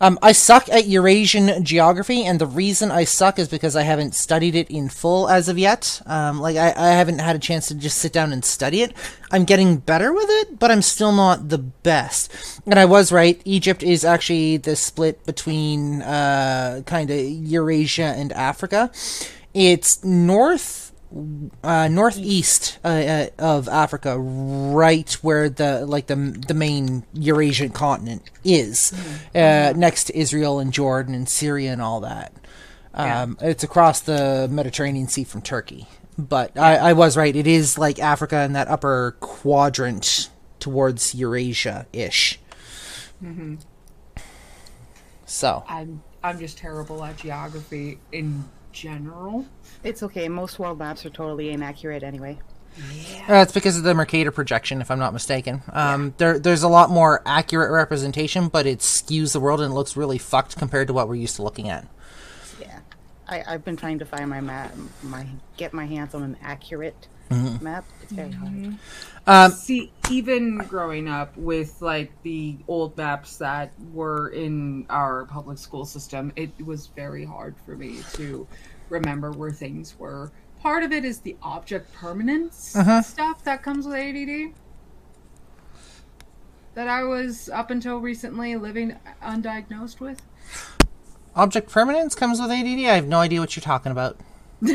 Um, 0.00 0.18
I 0.22 0.32
suck 0.32 0.68
at 0.68 0.86
Eurasian 0.86 1.64
geography, 1.64 2.24
and 2.24 2.38
the 2.38 2.46
reason 2.46 2.90
I 2.90 3.04
suck 3.04 3.38
is 3.38 3.48
because 3.48 3.76
I 3.76 3.82
haven't 3.82 4.14
studied 4.14 4.54
it 4.54 4.70
in 4.70 4.88
full 4.88 5.28
as 5.28 5.48
of 5.48 5.58
yet. 5.58 6.02
Um, 6.06 6.40
like 6.40 6.56
I, 6.56 6.72
I 6.76 6.88
haven't 6.88 7.18
had 7.18 7.36
a 7.36 7.38
chance 7.40 7.68
to 7.68 7.74
just 7.74 7.98
sit 7.98 8.12
down 8.12 8.32
and 8.32 8.44
study 8.44 8.82
it. 8.82 8.92
I'm 9.30 9.44
getting 9.44 9.78
better 9.78 10.12
with 10.12 10.28
it, 10.28 10.58
but 10.58 10.70
I'm 10.70 10.82
still 10.82 11.12
not 11.12 11.48
the 11.48 11.58
best. 11.58 12.60
And 12.66 12.78
I 12.78 12.84
was 12.84 13.10
right. 13.10 13.40
Egypt 13.44 13.82
is 13.82 14.04
actually 14.04 14.58
the 14.58 14.76
split 14.76 15.24
between 15.24 16.02
uh, 16.02 16.82
kind 16.86 17.10
of 17.10 17.18
Eurasia 17.18 18.14
and 18.16 18.32
Africa. 18.32 18.90
It's 19.54 20.04
north 20.04 20.85
uh, 21.62 21.88
northeast 21.88 22.78
uh, 22.84 22.88
uh, 22.88 23.26
of 23.38 23.68
Africa, 23.68 24.18
right 24.18 25.10
where 25.22 25.48
the 25.48 25.86
like 25.86 26.06
the 26.06 26.16
the 26.16 26.54
main 26.54 27.04
Eurasian 27.12 27.70
continent 27.70 28.22
is, 28.44 28.92
uh, 29.34 29.72
next 29.76 30.04
to 30.04 30.18
Israel 30.18 30.58
and 30.58 30.72
Jordan 30.72 31.14
and 31.14 31.28
Syria 31.28 31.72
and 31.72 31.80
all 31.82 32.00
that. 32.00 32.32
Um, 32.94 33.36
It's 33.40 33.62
across 33.64 34.00
the 34.00 34.48
Mediterranean 34.50 35.08
Sea 35.08 35.24
from 35.24 35.42
Turkey. 35.42 35.86
But 36.18 36.58
I, 36.58 36.76
I 36.76 36.92
was 36.94 37.16
right. 37.16 37.36
It 37.36 37.46
is 37.46 37.76
like 37.76 37.98
Africa 37.98 38.42
in 38.42 38.54
that 38.54 38.68
upper 38.68 39.16
quadrant 39.20 40.30
towards 40.58 41.14
Eurasia 41.14 41.86
ish. 41.92 42.40
So 45.26 45.64
i'm 45.68 46.02
i'm 46.22 46.38
just 46.38 46.56
terrible 46.58 47.02
at 47.04 47.16
geography 47.16 47.98
in 48.12 48.44
general 48.76 49.46
It's 49.82 50.02
okay. 50.02 50.28
Most 50.28 50.58
world 50.58 50.78
maps 50.78 51.06
are 51.06 51.10
totally 51.10 51.50
inaccurate 51.50 52.02
anyway. 52.02 52.38
Uh, 53.26 53.36
it's 53.36 53.52
because 53.52 53.78
of 53.78 53.84
the 53.84 53.94
Mercator 53.94 54.30
projection, 54.30 54.82
if 54.82 54.90
I'm 54.90 54.98
not 54.98 55.14
mistaken. 55.14 55.62
Um, 55.72 56.14
there, 56.18 56.38
there's 56.38 56.62
a 56.62 56.68
lot 56.68 56.90
more 56.90 57.22
accurate 57.24 57.70
representation, 57.70 58.48
but 58.48 58.66
it 58.66 58.80
skews 58.80 59.32
the 59.32 59.40
world 59.40 59.62
and 59.62 59.72
it 59.72 59.74
looks 59.74 59.96
really 59.96 60.18
fucked 60.18 60.58
compared 60.58 60.88
to 60.88 60.92
what 60.92 61.08
we're 61.08 61.14
used 61.14 61.36
to 61.36 61.42
looking 61.42 61.70
at. 61.70 61.86
Yeah, 62.60 62.80
I, 63.26 63.42
I've 63.48 63.64
been 63.64 63.76
trying 63.76 63.98
to 64.00 64.04
find 64.04 64.28
my 64.28 64.42
map, 64.42 64.74
my 65.02 65.26
get 65.56 65.72
my 65.72 65.86
hands 65.86 66.14
on 66.14 66.22
an 66.22 66.36
accurate 66.42 67.08
Mm-hmm. 67.30 67.64
map. 67.64 67.84
It's 68.02 68.12
very 68.12 68.32
hard. 68.32 68.52
Mm-hmm. 68.52 68.74
Um, 69.28 69.50
See, 69.50 69.92
even 70.10 70.58
growing 70.58 71.08
up 71.08 71.36
with 71.36 71.82
like 71.82 72.12
the 72.22 72.56
old 72.68 72.96
maps 72.96 73.36
that 73.38 73.72
were 73.92 74.28
in 74.28 74.86
our 74.88 75.24
public 75.24 75.58
school 75.58 75.84
system, 75.84 76.32
it 76.36 76.50
was 76.64 76.88
very 76.88 77.24
hard 77.24 77.56
for 77.64 77.76
me 77.76 77.98
to 78.14 78.46
remember 78.88 79.32
where 79.32 79.50
things 79.50 79.98
were. 79.98 80.30
Part 80.60 80.84
of 80.84 80.92
it 80.92 81.04
is 81.04 81.20
the 81.20 81.36
object 81.42 81.92
permanence 81.92 82.74
mm-hmm. 82.76 83.00
stuff 83.02 83.42
that 83.44 83.62
comes 83.62 83.86
with 83.86 83.96
ADD. 83.96 84.54
That 86.74 86.88
I 86.88 87.02
was 87.04 87.48
up 87.48 87.70
until 87.70 87.98
recently 87.98 88.54
living 88.56 88.96
undiagnosed 89.22 89.98
with. 89.98 90.22
Object 91.34 91.70
permanence 91.70 92.14
comes 92.14 92.40
with 92.40 92.50
ADD. 92.50 92.66
I 92.86 92.94
have 92.94 93.06
no 93.06 93.18
idea 93.18 93.40
what 93.40 93.56
you're 93.56 93.62
talking 93.62 93.92
about. 93.92 94.18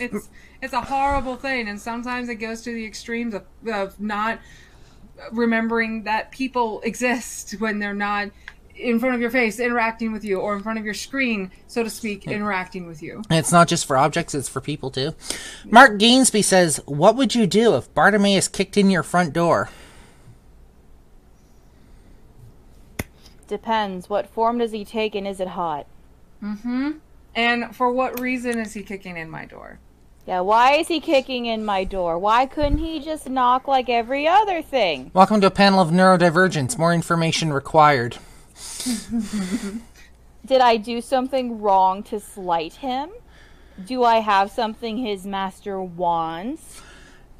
It's 0.00 0.14
mm. 0.14 0.28
It's 0.62 0.72
a 0.72 0.80
horrible 0.80 1.36
thing, 1.36 1.68
and 1.68 1.80
sometimes 1.80 2.28
it 2.28 2.36
goes 2.36 2.62
to 2.62 2.72
the 2.72 2.84
extremes 2.84 3.34
of, 3.34 3.44
of 3.66 4.00
not 4.00 4.38
remembering 5.32 6.04
that 6.04 6.30
people 6.30 6.80
exist 6.82 7.52
when 7.58 7.78
they're 7.78 7.94
not 7.94 8.30
in 8.74 8.98
front 8.98 9.14
of 9.14 9.20
your 9.20 9.30
face 9.30 9.60
interacting 9.60 10.10
with 10.12 10.24
you, 10.24 10.38
or 10.38 10.56
in 10.56 10.62
front 10.62 10.78
of 10.78 10.84
your 10.84 10.94
screen, 10.94 11.50
so 11.66 11.82
to 11.82 11.90
speak, 11.90 12.26
interacting 12.26 12.86
with 12.86 13.02
you. 13.02 13.22
And 13.28 13.38
it's 13.38 13.52
not 13.52 13.68
just 13.68 13.84
for 13.86 13.96
objects; 13.96 14.34
it's 14.34 14.48
for 14.48 14.60
people 14.60 14.90
too. 14.90 15.14
Mark 15.66 15.98
Gainsby 15.98 16.42
says, 16.42 16.80
"What 16.86 17.16
would 17.16 17.34
you 17.34 17.46
do 17.46 17.76
if 17.76 17.92
Bartimaeus 17.94 18.48
kicked 18.48 18.76
in 18.76 18.90
your 18.90 19.02
front 19.02 19.32
door?" 19.32 19.68
Depends. 23.48 24.08
What 24.08 24.28
form 24.28 24.58
does 24.58 24.70
he 24.72 24.84
take 24.84 25.14
and 25.14 25.26
is 25.26 25.40
it 25.40 25.48
hot? 25.48 25.86
Mm-hmm 26.42 26.92
and 27.34 27.74
for 27.74 27.92
what 27.92 28.20
reason 28.20 28.58
is 28.58 28.74
he 28.74 28.82
kicking 28.82 29.16
in 29.16 29.30
my 29.30 29.44
door? 29.44 29.78
Yeah, 30.26 30.40
why 30.40 30.72
is 30.74 30.88
he 30.88 31.00
kicking 31.00 31.46
in 31.46 31.64
my 31.64 31.84
door? 31.84 32.18
Why 32.18 32.44
couldn't 32.44 32.78
he 32.78 33.00
just 33.00 33.28
knock 33.28 33.66
like 33.66 33.88
every 33.88 34.28
other 34.28 34.60
thing? 34.60 35.10
Welcome 35.14 35.40
to 35.40 35.46
a 35.46 35.50
panel 35.50 35.80
of 35.80 35.88
neurodivergence. 35.88 36.76
More 36.78 36.92
information 36.92 37.52
required. 37.52 38.18
Did 40.46 40.60
I 40.60 40.76
do 40.76 41.00
something 41.00 41.60
wrong 41.60 42.02
to 42.04 42.20
slight 42.20 42.74
him? 42.74 43.10
Do 43.84 44.04
I 44.04 44.16
have 44.16 44.50
something 44.50 44.98
his 44.98 45.26
master 45.26 45.80
wants? 45.80 46.82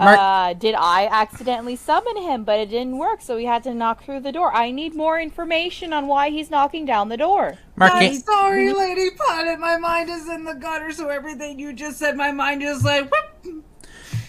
Mark- 0.04 0.18
uh, 0.18 0.52
did 0.54 0.74
I 0.74 1.06
accidentally 1.06 1.76
summon 1.76 2.16
him, 2.16 2.44
but 2.44 2.58
it 2.58 2.70
didn't 2.70 2.96
work, 2.96 3.20
so 3.20 3.36
he 3.36 3.44
had 3.44 3.62
to 3.64 3.74
knock 3.74 4.02
through 4.02 4.20
the 4.20 4.32
door? 4.32 4.54
I 4.54 4.70
need 4.70 4.94
more 4.94 5.20
information 5.20 5.92
on 5.92 6.06
why 6.06 6.30
he's 6.30 6.50
knocking 6.50 6.86
down 6.86 7.08
the 7.08 7.16
door. 7.16 7.58
Mark, 7.76 7.92
I'm 7.94 8.14
sorry, 8.14 8.72
Lady 8.72 9.10
Punit. 9.10 9.58
My 9.58 9.76
mind 9.76 10.08
is 10.08 10.28
in 10.28 10.44
the 10.44 10.54
gutter, 10.54 10.90
so 10.92 11.08
everything 11.08 11.58
you 11.58 11.72
just 11.72 11.98
said, 11.98 12.16
my 12.16 12.32
mind 12.32 12.62
is 12.62 12.82
like. 12.82 13.10
whoop. 13.10 13.64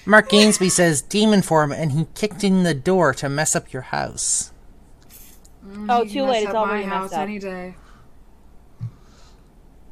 Mark 0.05 0.29
Gainsby 0.29 0.69
says 0.71 1.01
demon 1.01 1.41
form, 1.41 1.71
and 1.71 1.91
he 1.91 2.07
kicked 2.15 2.43
in 2.43 2.63
the 2.63 2.73
door 2.73 3.13
to 3.13 3.29
mess 3.29 3.55
up 3.55 3.71
your 3.71 3.83
house. 3.83 4.51
Oh, 5.87 6.03
too 6.05 6.23
late. 6.23 6.43
It's 6.43 6.47
up 6.47 6.53
my 6.53 6.59
already 6.59 6.83
house 6.85 7.11
messed 7.11 7.13
up. 7.13 7.19
any 7.21 7.39
day. 7.39 7.75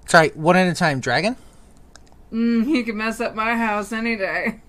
Sorry, 0.08 0.30
one 0.30 0.56
at 0.56 0.68
a 0.68 0.74
time. 0.74 1.00
Dragon. 1.00 1.36
Mm, 2.34 2.66
he 2.66 2.84
can 2.84 2.98
mess 2.98 3.22
up 3.22 3.36
my 3.36 3.56
house 3.56 3.92
any 3.92 4.16
day. 4.16 4.62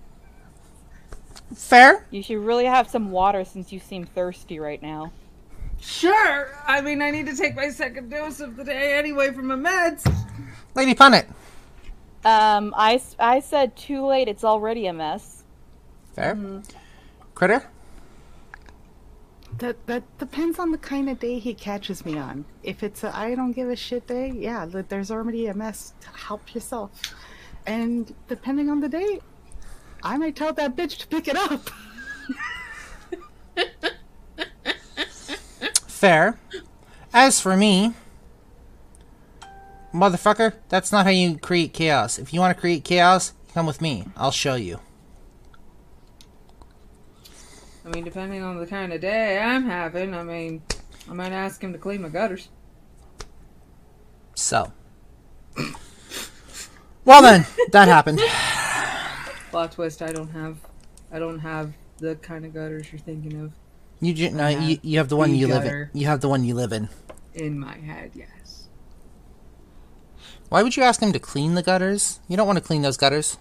Fair. 1.55 2.05
You 2.11 2.23
should 2.23 2.39
really 2.39 2.65
have 2.65 2.89
some 2.89 3.11
water 3.11 3.43
since 3.43 3.71
you 3.71 3.79
seem 3.79 4.05
thirsty 4.05 4.59
right 4.59 4.81
now. 4.81 5.11
Sure. 5.79 6.55
I 6.67 6.81
mean, 6.81 7.01
I 7.01 7.11
need 7.11 7.25
to 7.25 7.35
take 7.35 7.55
my 7.55 7.69
second 7.69 8.09
dose 8.09 8.39
of 8.39 8.55
the 8.55 8.63
day 8.63 8.97
anyway 8.97 9.31
from 9.31 9.47
my 9.47 9.55
meds. 9.55 10.05
Lady 10.75 10.93
Punit. 10.93 11.27
Um, 12.23 12.73
I, 12.77 13.01
I 13.19 13.39
said 13.39 13.75
too 13.75 14.05
late. 14.05 14.27
It's 14.27 14.43
already 14.43 14.85
a 14.85 14.93
mess. 14.93 15.43
Fair. 16.13 16.37
Critter. 17.33 17.63
That 19.57 19.85
that 19.87 20.03
depends 20.17 20.59
on 20.59 20.71
the 20.71 20.77
kind 20.77 21.09
of 21.09 21.19
day 21.19 21.37
he 21.37 21.53
catches 21.53 22.05
me 22.05 22.17
on. 22.17 22.45
If 22.63 22.83
it's 22.83 23.03
a 23.03 23.15
I 23.15 23.35
don't 23.35 23.51
give 23.51 23.69
a 23.69 23.75
shit 23.75 24.07
day, 24.07 24.31
yeah, 24.31 24.65
there's 24.65 25.11
already 25.11 25.47
a 25.47 25.53
mess. 25.53 25.93
Help 26.15 26.53
yourself. 26.53 26.91
And 27.67 28.13
depending 28.27 28.69
on 28.69 28.79
the 28.79 28.89
day, 28.89 29.19
I 30.03 30.17
might 30.17 30.35
tell 30.35 30.53
that 30.53 30.75
bitch 30.75 30.97
to 30.97 31.07
pick 31.07 31.27
it 31.27 31.35
up. 31.35 31.69
Fair. 35.87 36.39
As 37.13 37.39
for 37.39 37.55
me, 37.55 37.93
motherfucker, 39.93 40.53
that's 40.69 40.91
not 40.91 41.05
how 41.05 41.11
you 41.11 41.37
create 41.37 41.73
chaos. 41.73 42.17
If 42.17 42.33
you 42.33 42.39
want 42.39 42.55
to 42.55 42.59
create 42.59 42.83
chaos, 42.83 43.33
come 43.53 43.65
with 43.65 43.81
me. 43.81 44.05
I'll 44.15 44.31
show 44.31 44.55
you. 44.55 44.79
I 47.85 47.89
mean, 47.89 48.03
depending 48.03 48.41
on 48.41 48.59
the 48.59 48.67
kind 48.67 48.93
of 48.93 49.01
day 49.01 49.39
I'm 49.39 49.65
having, 49.65 50.13
I 50.13 50.23
mean, 50.23 50.61
I 51.09 51.13
might 51.13 51.31
ask 51.31 51.61
him 51.61 51.73
to 51.73 51.79
clean 51.79 52.01
my 52.01 52.09
gutters. 52.09 52.49
So. 54.35 54.71
Well 57.03 57.21
then, 57.21 57.45
that 57.71 57.87
happened. 57.87 58.21
Plot 59.51 59.73
twist: 59.73 60.01
I 60.01 60.11
don't 60.11 60.29
have, 60.29 60.57
I 61.11 61.19
don't 61.19 61.39
have 61.39 61.73
the 61.97 62.15
kind 62.15 62.45
of 62.45 62.53
gutters 62.53 62.91
you're 62.91 62.99
thinking 62.99 63.39
of 63.39 63.51
You 63.99 64.13
ju- 64.13 64.31
no, 64.31 64.47
you, 64.47 64.79
you 64.81 64.97
have 64.97 65.09
the 65.09 65.15
one 65.15 65.35
you 65.35 65.47
live 65.47 65.65
in. 65.65 65.89
You 65.93 66.07
have 66.07 66.21
the 66.21 66.29
one 66.29 66.43
you 66.43 66.55
live 66.55 66.71
in. 66.71 66.89
in 67.33 67.59
my 67.59 67.77
head. 67.77 68.11
Yes. 68.15 68.69
Why 70.49 70.63
would 70.63 70.75
you 70.75 70.83
ask 70.83 71.01
him 71.01 71.13
to 71.13 71.19
clean 71.19 71.55
the 71.55 71.63
gutters? 71.63 72.19
You 72.27 72.37
don't 72.37 72.47
want 72.47 72.57
to 72.59 72.63
clean 72.63 72.81
those 72.81 72.97
gutters. 72.97 73.37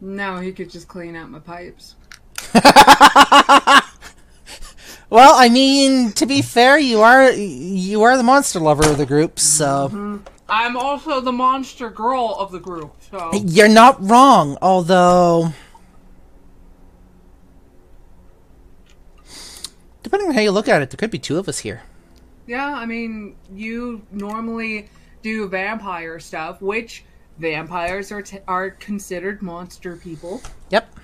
No, 0.00 0.38
he 0.38 0.52
could 0.52 0.70
just 0.70 0.88
clean 0.88 1.14
out 1.14 1.30
my 1.30 1.38
pipes. 1.38 1.96
Well, 5.10 5.34
I 5.36 5.48
mean, 5.48 6.12
to 6.12 6.24
be 6.24 6.40
fair, 6.40 6.78
you 6.78 7.00
are 7.00 7.32
you 7.32 8.02
are 8.02 8.16
the 8.16 8.22
monster 8.22 8.60
lover 8.60 8.88
of 8.88 8.96
the 8.96 9.06
group, 9.06 9.40
so 9.40 9.88
mm-hmm. 9.88 10.18
I'm 10.50 10.76
also 10.76 11.20
the 11.20 11.32
monster 11.32 11.88
girl 11.90 12.36
of 12.38 12.50
the 12.52 12.58
group, 12.60 12.94
so 13.10 13.30
you're 13.32 13.68
not 13.68 14.02
wrong. 14.02 14.58
Although, 14.60 15.52
depending 20.02 20.28
on 20.28 20.34
how 20.34 20.40
you 20.40 20.50
look 20.50 20.68
at 20.68 20.82
it, 20.82 20.90
there 20.90 20.96
could 20.96 21.10
be 21.10 21.18
two 21.18 21.38
of 21.38 21.48
us 21.48 21.58
here. 21.60 21.82
yeah, 22.46 22.74
I 22.74 22.86
mean, 22.86 23.36
you 23.54 24.02
normally 24.10 24.88
do 25.22 25.48
vampire 25.48 26.18
stuff, 26.18 26.60
which 26.60 27.04
vampires 27.38 28.10
are 28.10 28.22
t- 28.22 28.38
are 28.48 28.70
considered 28.70 29.42
monster 29.42 29.96
people. 29.96 30.42
Yep. 30.70 30.94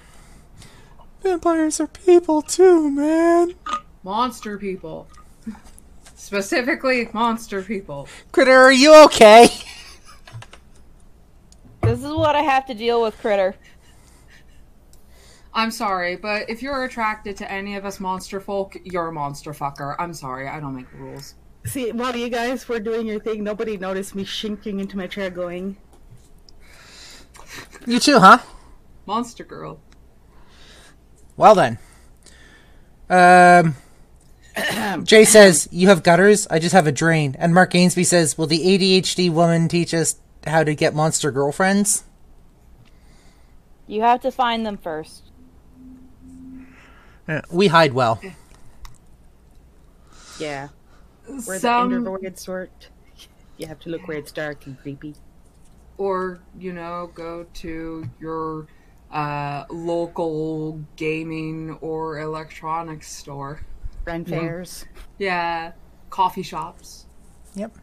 Vampires 1.23 1.81
are 1.81 1.87
people 1.87 2.43
too, 2.43 2.91
man. 2.91 3.55
Monster 4.03 4.59
people. 4.59 5.09
Specifically, 6.27 7.09
monster 7.13 7.63
people. 7.63 8.09
Critter, 8.33 8.51
are 8.51 8.73
you 8.73 8.93
okay? 9.05 9.49
This 11.83 12.03
is 12.03 12.13
what 12.13 12.35
I 12.35 12.43
have 12.43 12.67
to 12.67 12.75
deal 12.75 13.01
with, 13.01 13.17
Critter. 13.19 13.55
I'm 15.55 15.71
sorry, 15.71 16.17
but 16.17 16.51
if 16.51 16.65
you're 16.65 16.83
attracted 16.83 17.37
to 17.37 17.49
any 17.49 17.77
of 17.77 17.85
us 17.85 18.01
monster 18.01 18.41
folk, 18.41 18.77
you're 18.83 19.07
a 19.07 19.13
monster 19.13 19.53
fucker. 19.53 19.95
I'm 20.01 20.13
sorry, 20.13 20.49
I 20.49 20.59
don't 20.59 20.75
make 20.75 20.91
the 20.91 20.97
rules. 20.97 21.37
See, 21.65 21.93
while 21.93 22.17
you 22.17 22.29
guys 22.29 22.69
were 22.69 22.81
doing 22.81 23.07
your 23.07 23.21
thing, 23.21 23.45
nobody 23.45 23.77
noticed 23.77 24.17
me 24.17 24.25
shinking 24.25 24.81
into 24.81 24.97
my 24.97 25.07
chair 25.07 25.31
going, 25.31 25.77
You 27.87 28.01
too, 28.01 28.19
huh? 28.19 28.39
Monster 29.07 29.45
girl. 29.45 29.79
Well 31.37 31.55
then. 31.55 31.79
Um. 33.09 33.77
Jay 35.03 35.25
says, 35.25 35.69
You 35.71 35.89
have 35.89 36.03
gutters, 36.03 36.47
I 36.49 36.59
just 36.59 36.73
have 36.73 36.87
a 36.87 36.93
drain. 36.93 37.37
And 37.39 37.55
Mark 37.55 37.73
Gainsby 37.73 38.07
says, 38.07 38.39
Will 38.39 38.47
the 38.47 38.61
ADHD 38.61 39.31
woman 39.31 39.69
teach 39.69 39.93
us 39.93 40.17
how 40.47 40.65
to 40.65 40.75
get 40.75 40.95
monster 40.95 41.31
girlfriends? 41.31 42.05
You 43.87 44.03
have 44.03 44.21
to 44.23 44.33
find 44.33 44.65
them 44.67 44.79
first. 44.79 45.25
We 47.51 47.69
hide 47.69 47.93
well. 47.93 48.21
yeah, 50.39 50.69
we're 51.29 51.59
Some, 51.59 51.91
the 51.91 51.97
introverted 51.97 52.39
sort. 52.39 52.89
You 53.57 53.67
have 53.67 53.81
to 53.81 53.91
look 53.91 54.07
where 54.07 54.19
it's 54.19 54.33
dark 54.33 54.67
and 54.67 54.79
creepy. 54.79 55.15
or 55.99 56.41
you 56.59 56.73
know, 56.73 57.11
go 57.15 57.47
to 57.55 58.09
your 58.21 58.67
uh, 59.11 59.65
local 59.71 60.81
gaming 60.97 61.73
or 61.81 62.19
electronics 62.21 63.11
store. 63.13 63.63
Friend 64.07 64.25
fairs. 64.29 64.85
Yeah, 65.19 65.73
coffee 66.11 66.45
shops. 66.45 67.07
Yep. 67.57 67.77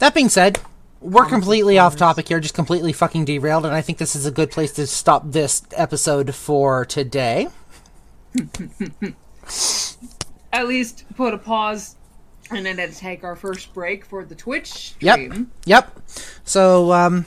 That 0.00 0.14
being 0.14 0.28
said, 0.28 0.58
we're 1.00 1.26
completely 1.26 1.78
off 1.78 1.94
topic 1.94 2.26
here, 2.26 2.40
just 2.40 2.56
completely 2.56 2.92
fucking 2.92 3.24
derailed, 3.24 3.64
and 3.66 3.72
I 3.72 3.82
think 3.82 3.98
this 3.98 4.16
is 4.16 4.26
a 4.26 4.32
good 4.32 4.50
place 4.50 4.72
to 4.72 4.88
stop 4.88 5.30
this 5.30 5.62
episode 5.76 6.34
for 6.34 6.84
today. 6.84 7.46
At 10.52 10.66
least 10.66 11.04
put 11.14 11.34
a 11.34 11.38
pause 11.38 11.94
and 12.50 12.66
then 12.66 12.90
take 12.94 13.22
our 13.22 13.36
first 13.36 13.72
break 13.74 14.04
for 14.04 14.24
the 14.24 14.34
Twitch 14.34 14.96
Yep. 14.98 15.36
Yep. 15.66 16.00
So, 16.42 16.90
um, 16.90 17.26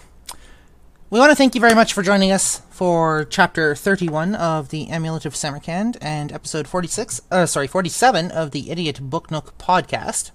we 1.09 1.19
want 1.19 1.31
to 1.31 1.35
thank 1.35 1.55
you 1.55 1.61
very 1.61 1.73
much 1.73 1.93
for 1.93 2.03
joining 2.03 2.33
us 2.33 2.61
for 2.69 3.23
chapter 3.23 3.73
31 3.75 4.35
of 4.35 4.69
the 4.69 4.89
Amulet 4.89 5.25
of 5.25 5.37
Samarkand 5.37 5.97
and 6.01 6.33
episode 6.33 6.67
46, 6.67 7.21
uh, 7.31 7.45
sorry, 7.45 7.67
47 7.67 8.29
of 8.31 8.51
the 8.51 8.69
Idiot 8.69 8.99
Book 9.09 9.31
Nook 9.31 9.57
podcast. 9.57 10.31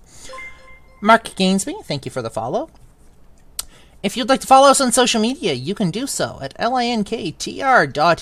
Mark 1.02 1.24
Gainsby, 1.24 1.84
thank 1.84 2.06
you 2.06 2.10
for 2.10 2.22
the 2.22 2.30
follow. 2.30 2.70
If 4.02 4.16
you'd 4.16 4.30
like 4.30 4.40
to 4.40 4.46
follow 4.46 4.70
us 4.70 4.80
on 4.80 4.92
social 4.92 5.20
media, 5.20 5.52
you 5.52 5.74
can 5.74 5.90
do 5.90 6.06
so 6.06 6.38
at 6.40 6.56
linktr 6.58 7.92
dot 7.92 8.20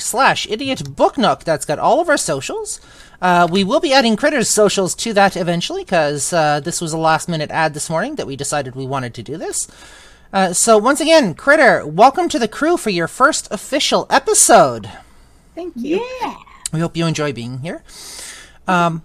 slash 0.00 0.46
idiot 0.48 0.96
book 0.96 1.18
nook. 1.18 1.44
That's 1.44 1.66
got 1.66 1.78
all 1.78 2.00
of 2.00 2.08
our 2.08 2.16
socials. 2.16 2.80
Uh, 3.20 3.46
we 3.50 3.64
will 3.64 3.80
be 3.80 3.92
adding 3.92 4.16
Critter's 4.16 4.48
socials 4.48 4.94
to 4.96 5.12
that 5.12 5.36
eventually, 5.36 5.84
because 5.84 6.32
uh, 6.32 6.58
this 6.60 6.80
was 6.80 6.92
a 6.92 6.98
last 6.98 7.28
minute 7.28 7.50
ad 7.50 7.74
this 7.74 7.90
morning 7.90 8.16
that 8.16 8.26
we 8.26 8.34
decided 8.34 8.74
we 8.74 8.86
wanted 8.86 9.14
to 9.14 9.22
do 9.22 9.36
this. 9.36 9.68
Uh, 10.32 10.52
so 10.52 10.76
once 10.76 11.00
again, 11.00 11.34
Critter, 11.34 11.86
welcome 11.86 12.28
to 12.28 12.38
the 12.38 12.48
crew 12.48 12.76
for 12.76 12.90
your 12.90 13.08
first 13.08 13.48
official 13.50 14.06
episode. 14.10 14.90
Thank 15.54 15.74
you. 15.76 16.06
We 16.72 16.80
hope 16.80 16.96
you 16.96 17.06
enjoy 17.06 17.32
being 17.32 17.60
here. 17.60 17.82
Um, 18.66 19.02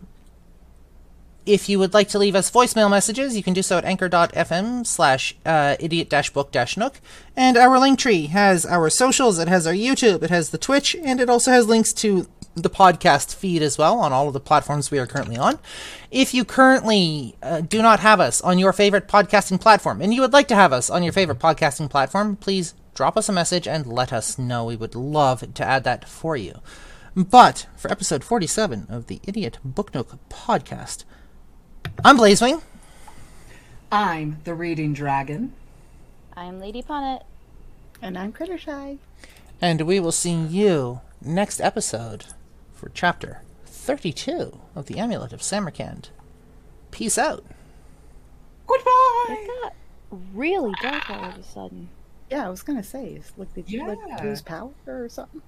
if 1.46 1.70
you 1.70 1.80
would 1.80 1.94
like 1.94 2.10
to 2.10 2.20
leave 2.20 2.36
us 2.36 2.52
voicemail 2.52 2.90
messages, 2.90 3.36
you 3.36 3.44
can 3.44 3.54
do 3.54 3.62
so 3.62 3.78
at 3.78 3.86
anchor.fm 3.86 4.86
slash 4.86 5.36
uh, 5.46 5.76
idiot-book-nook. 5.80 7.00
And 7.36 7.58
our 7.58 7.80
link 7.80 8.00
tree 8.00 8.28
has 8.28 8.66
our 8.66 8.90
socials, 8.90 9.40
it 9.40 9.48
has 9.48 9.66
our 9.66 9.74
YouTube, 9.74 10.24
it 10.24 10.30
has 10.30 10.50
the 10.50 10.58
Twitch, 10.58 10.96
and 11.04 11.20
it 11.20 11.30
also 11.30 11.52
has 11.52 11.68
links 11.68 11.94
to 11.94 12.28
the 12.56 12.70
podcast 12.70 13.34
feed 13.36 13.62
as 13.62 13.78
well 13.78 14.00
on 14.00 14.12
all 14.12 14.28
of 14.28 14.34
the 14.34 14.40
platforms 14.40 14.92
we 14.92 15.00
are 15.00 15.08
currently 15.08 15.38
on. 15.38 15.60
If 16.10 16.34
you 16.34 16.44
currently 16.44 17.36
uh, 17.42 17.62
do 17.62 17.82
not 17.82 18.02
have 18.02 18.20
us 18.20 18.42
on 18.42 18.60
your 18.60 18.74
favorite 18.74 19.08
podcasting 19.08 19.62
platform, 19.62 20.02
and 20.02 20.14
you 20.14 20.22
would 20.22 20.34
like 20.34 20.48
to 20.50 20.56
have 20.56 20.74
us 20.74 20.90
on 20.90 21.04
your 21.04 21.14
favorite 21.14 21.40
podcasting 21.40 21.90
platform, 21.90 22.36
please 22.36 22.74
drop 22.94 23.18
us 23.18 23.30
a 23.30 23.34
message 23.34 23.68
and 23.68 23.86
let 23.86 24.12
us 24.12 24.38
know. 24.38 24.66
We 24.66 24.76
would 24.76 24.96
love 24.96 25.54
to 25.54 25.66
add 25.66 25.84
that 25.86 26.08
for 26.08 26.36
you. 26.36 26.60
But 27.16 27.68
for 27.76 27.92
episode 27.92 28.24
47 28.24 28.88
of 28.90 29.08
the 29.08 29.20
Idiot 29.24 29.60
Book 29.64 29.94
Nook 29.94 30.18
podcast, 30.30 31.04
I'm 32.04 32.18
Blazewing. 32.18 32.62
I'm 33.92 34.40
the 34.46 34.54
Reading 34.54 34.94
Dragon. 34.94 35.54
I'm 36.36 36.60
Lady 36.60 36.82
Punit. 36.82 37.24
And 38.02 38.18
I'm 38.18 38.32
Critter 38.32 38.58
Shy. 38.58 38.98
And 39.62 39.82
we 39.82 40.00
will 40.00 40.14
see 40.14 40.34
you 40.34 41.02
next 41.22 41.62
episode 41.62 42.26
for 42.82 42.90
chapter 42.96 43.44
32 43.66 44.58
of 44.74 44.88
the 44.88 44.98
Amulet 44.98 45.34
of 45.34 45.44
Samarkand. 45.44 46.10
Peace 46.90 47.16
out. 47.16 47.46
Goodbye! 48.66 49.26
It 49.30 49.48
got 49.62 49.74
really 50.34 50.74
dark 50.82 51.08
all 51.12 51.26
of 51.26 51.36
a 51.38 51.44
sudden. 51.44 51.90
Yeah, 52.32 52.48
I 52.48 52.50
was 52.50 52.64
gonna 52.64 52.82
say, 52.82 53.10
is- 53.10 53.32
like, 53.38 53.54
did 53.54 53.70
you 53.70 53.88
like 53.88 54.00
lose 54.24 54.42
power 54.42 54.72
or 54.88 55.08
something? 55.10 55.44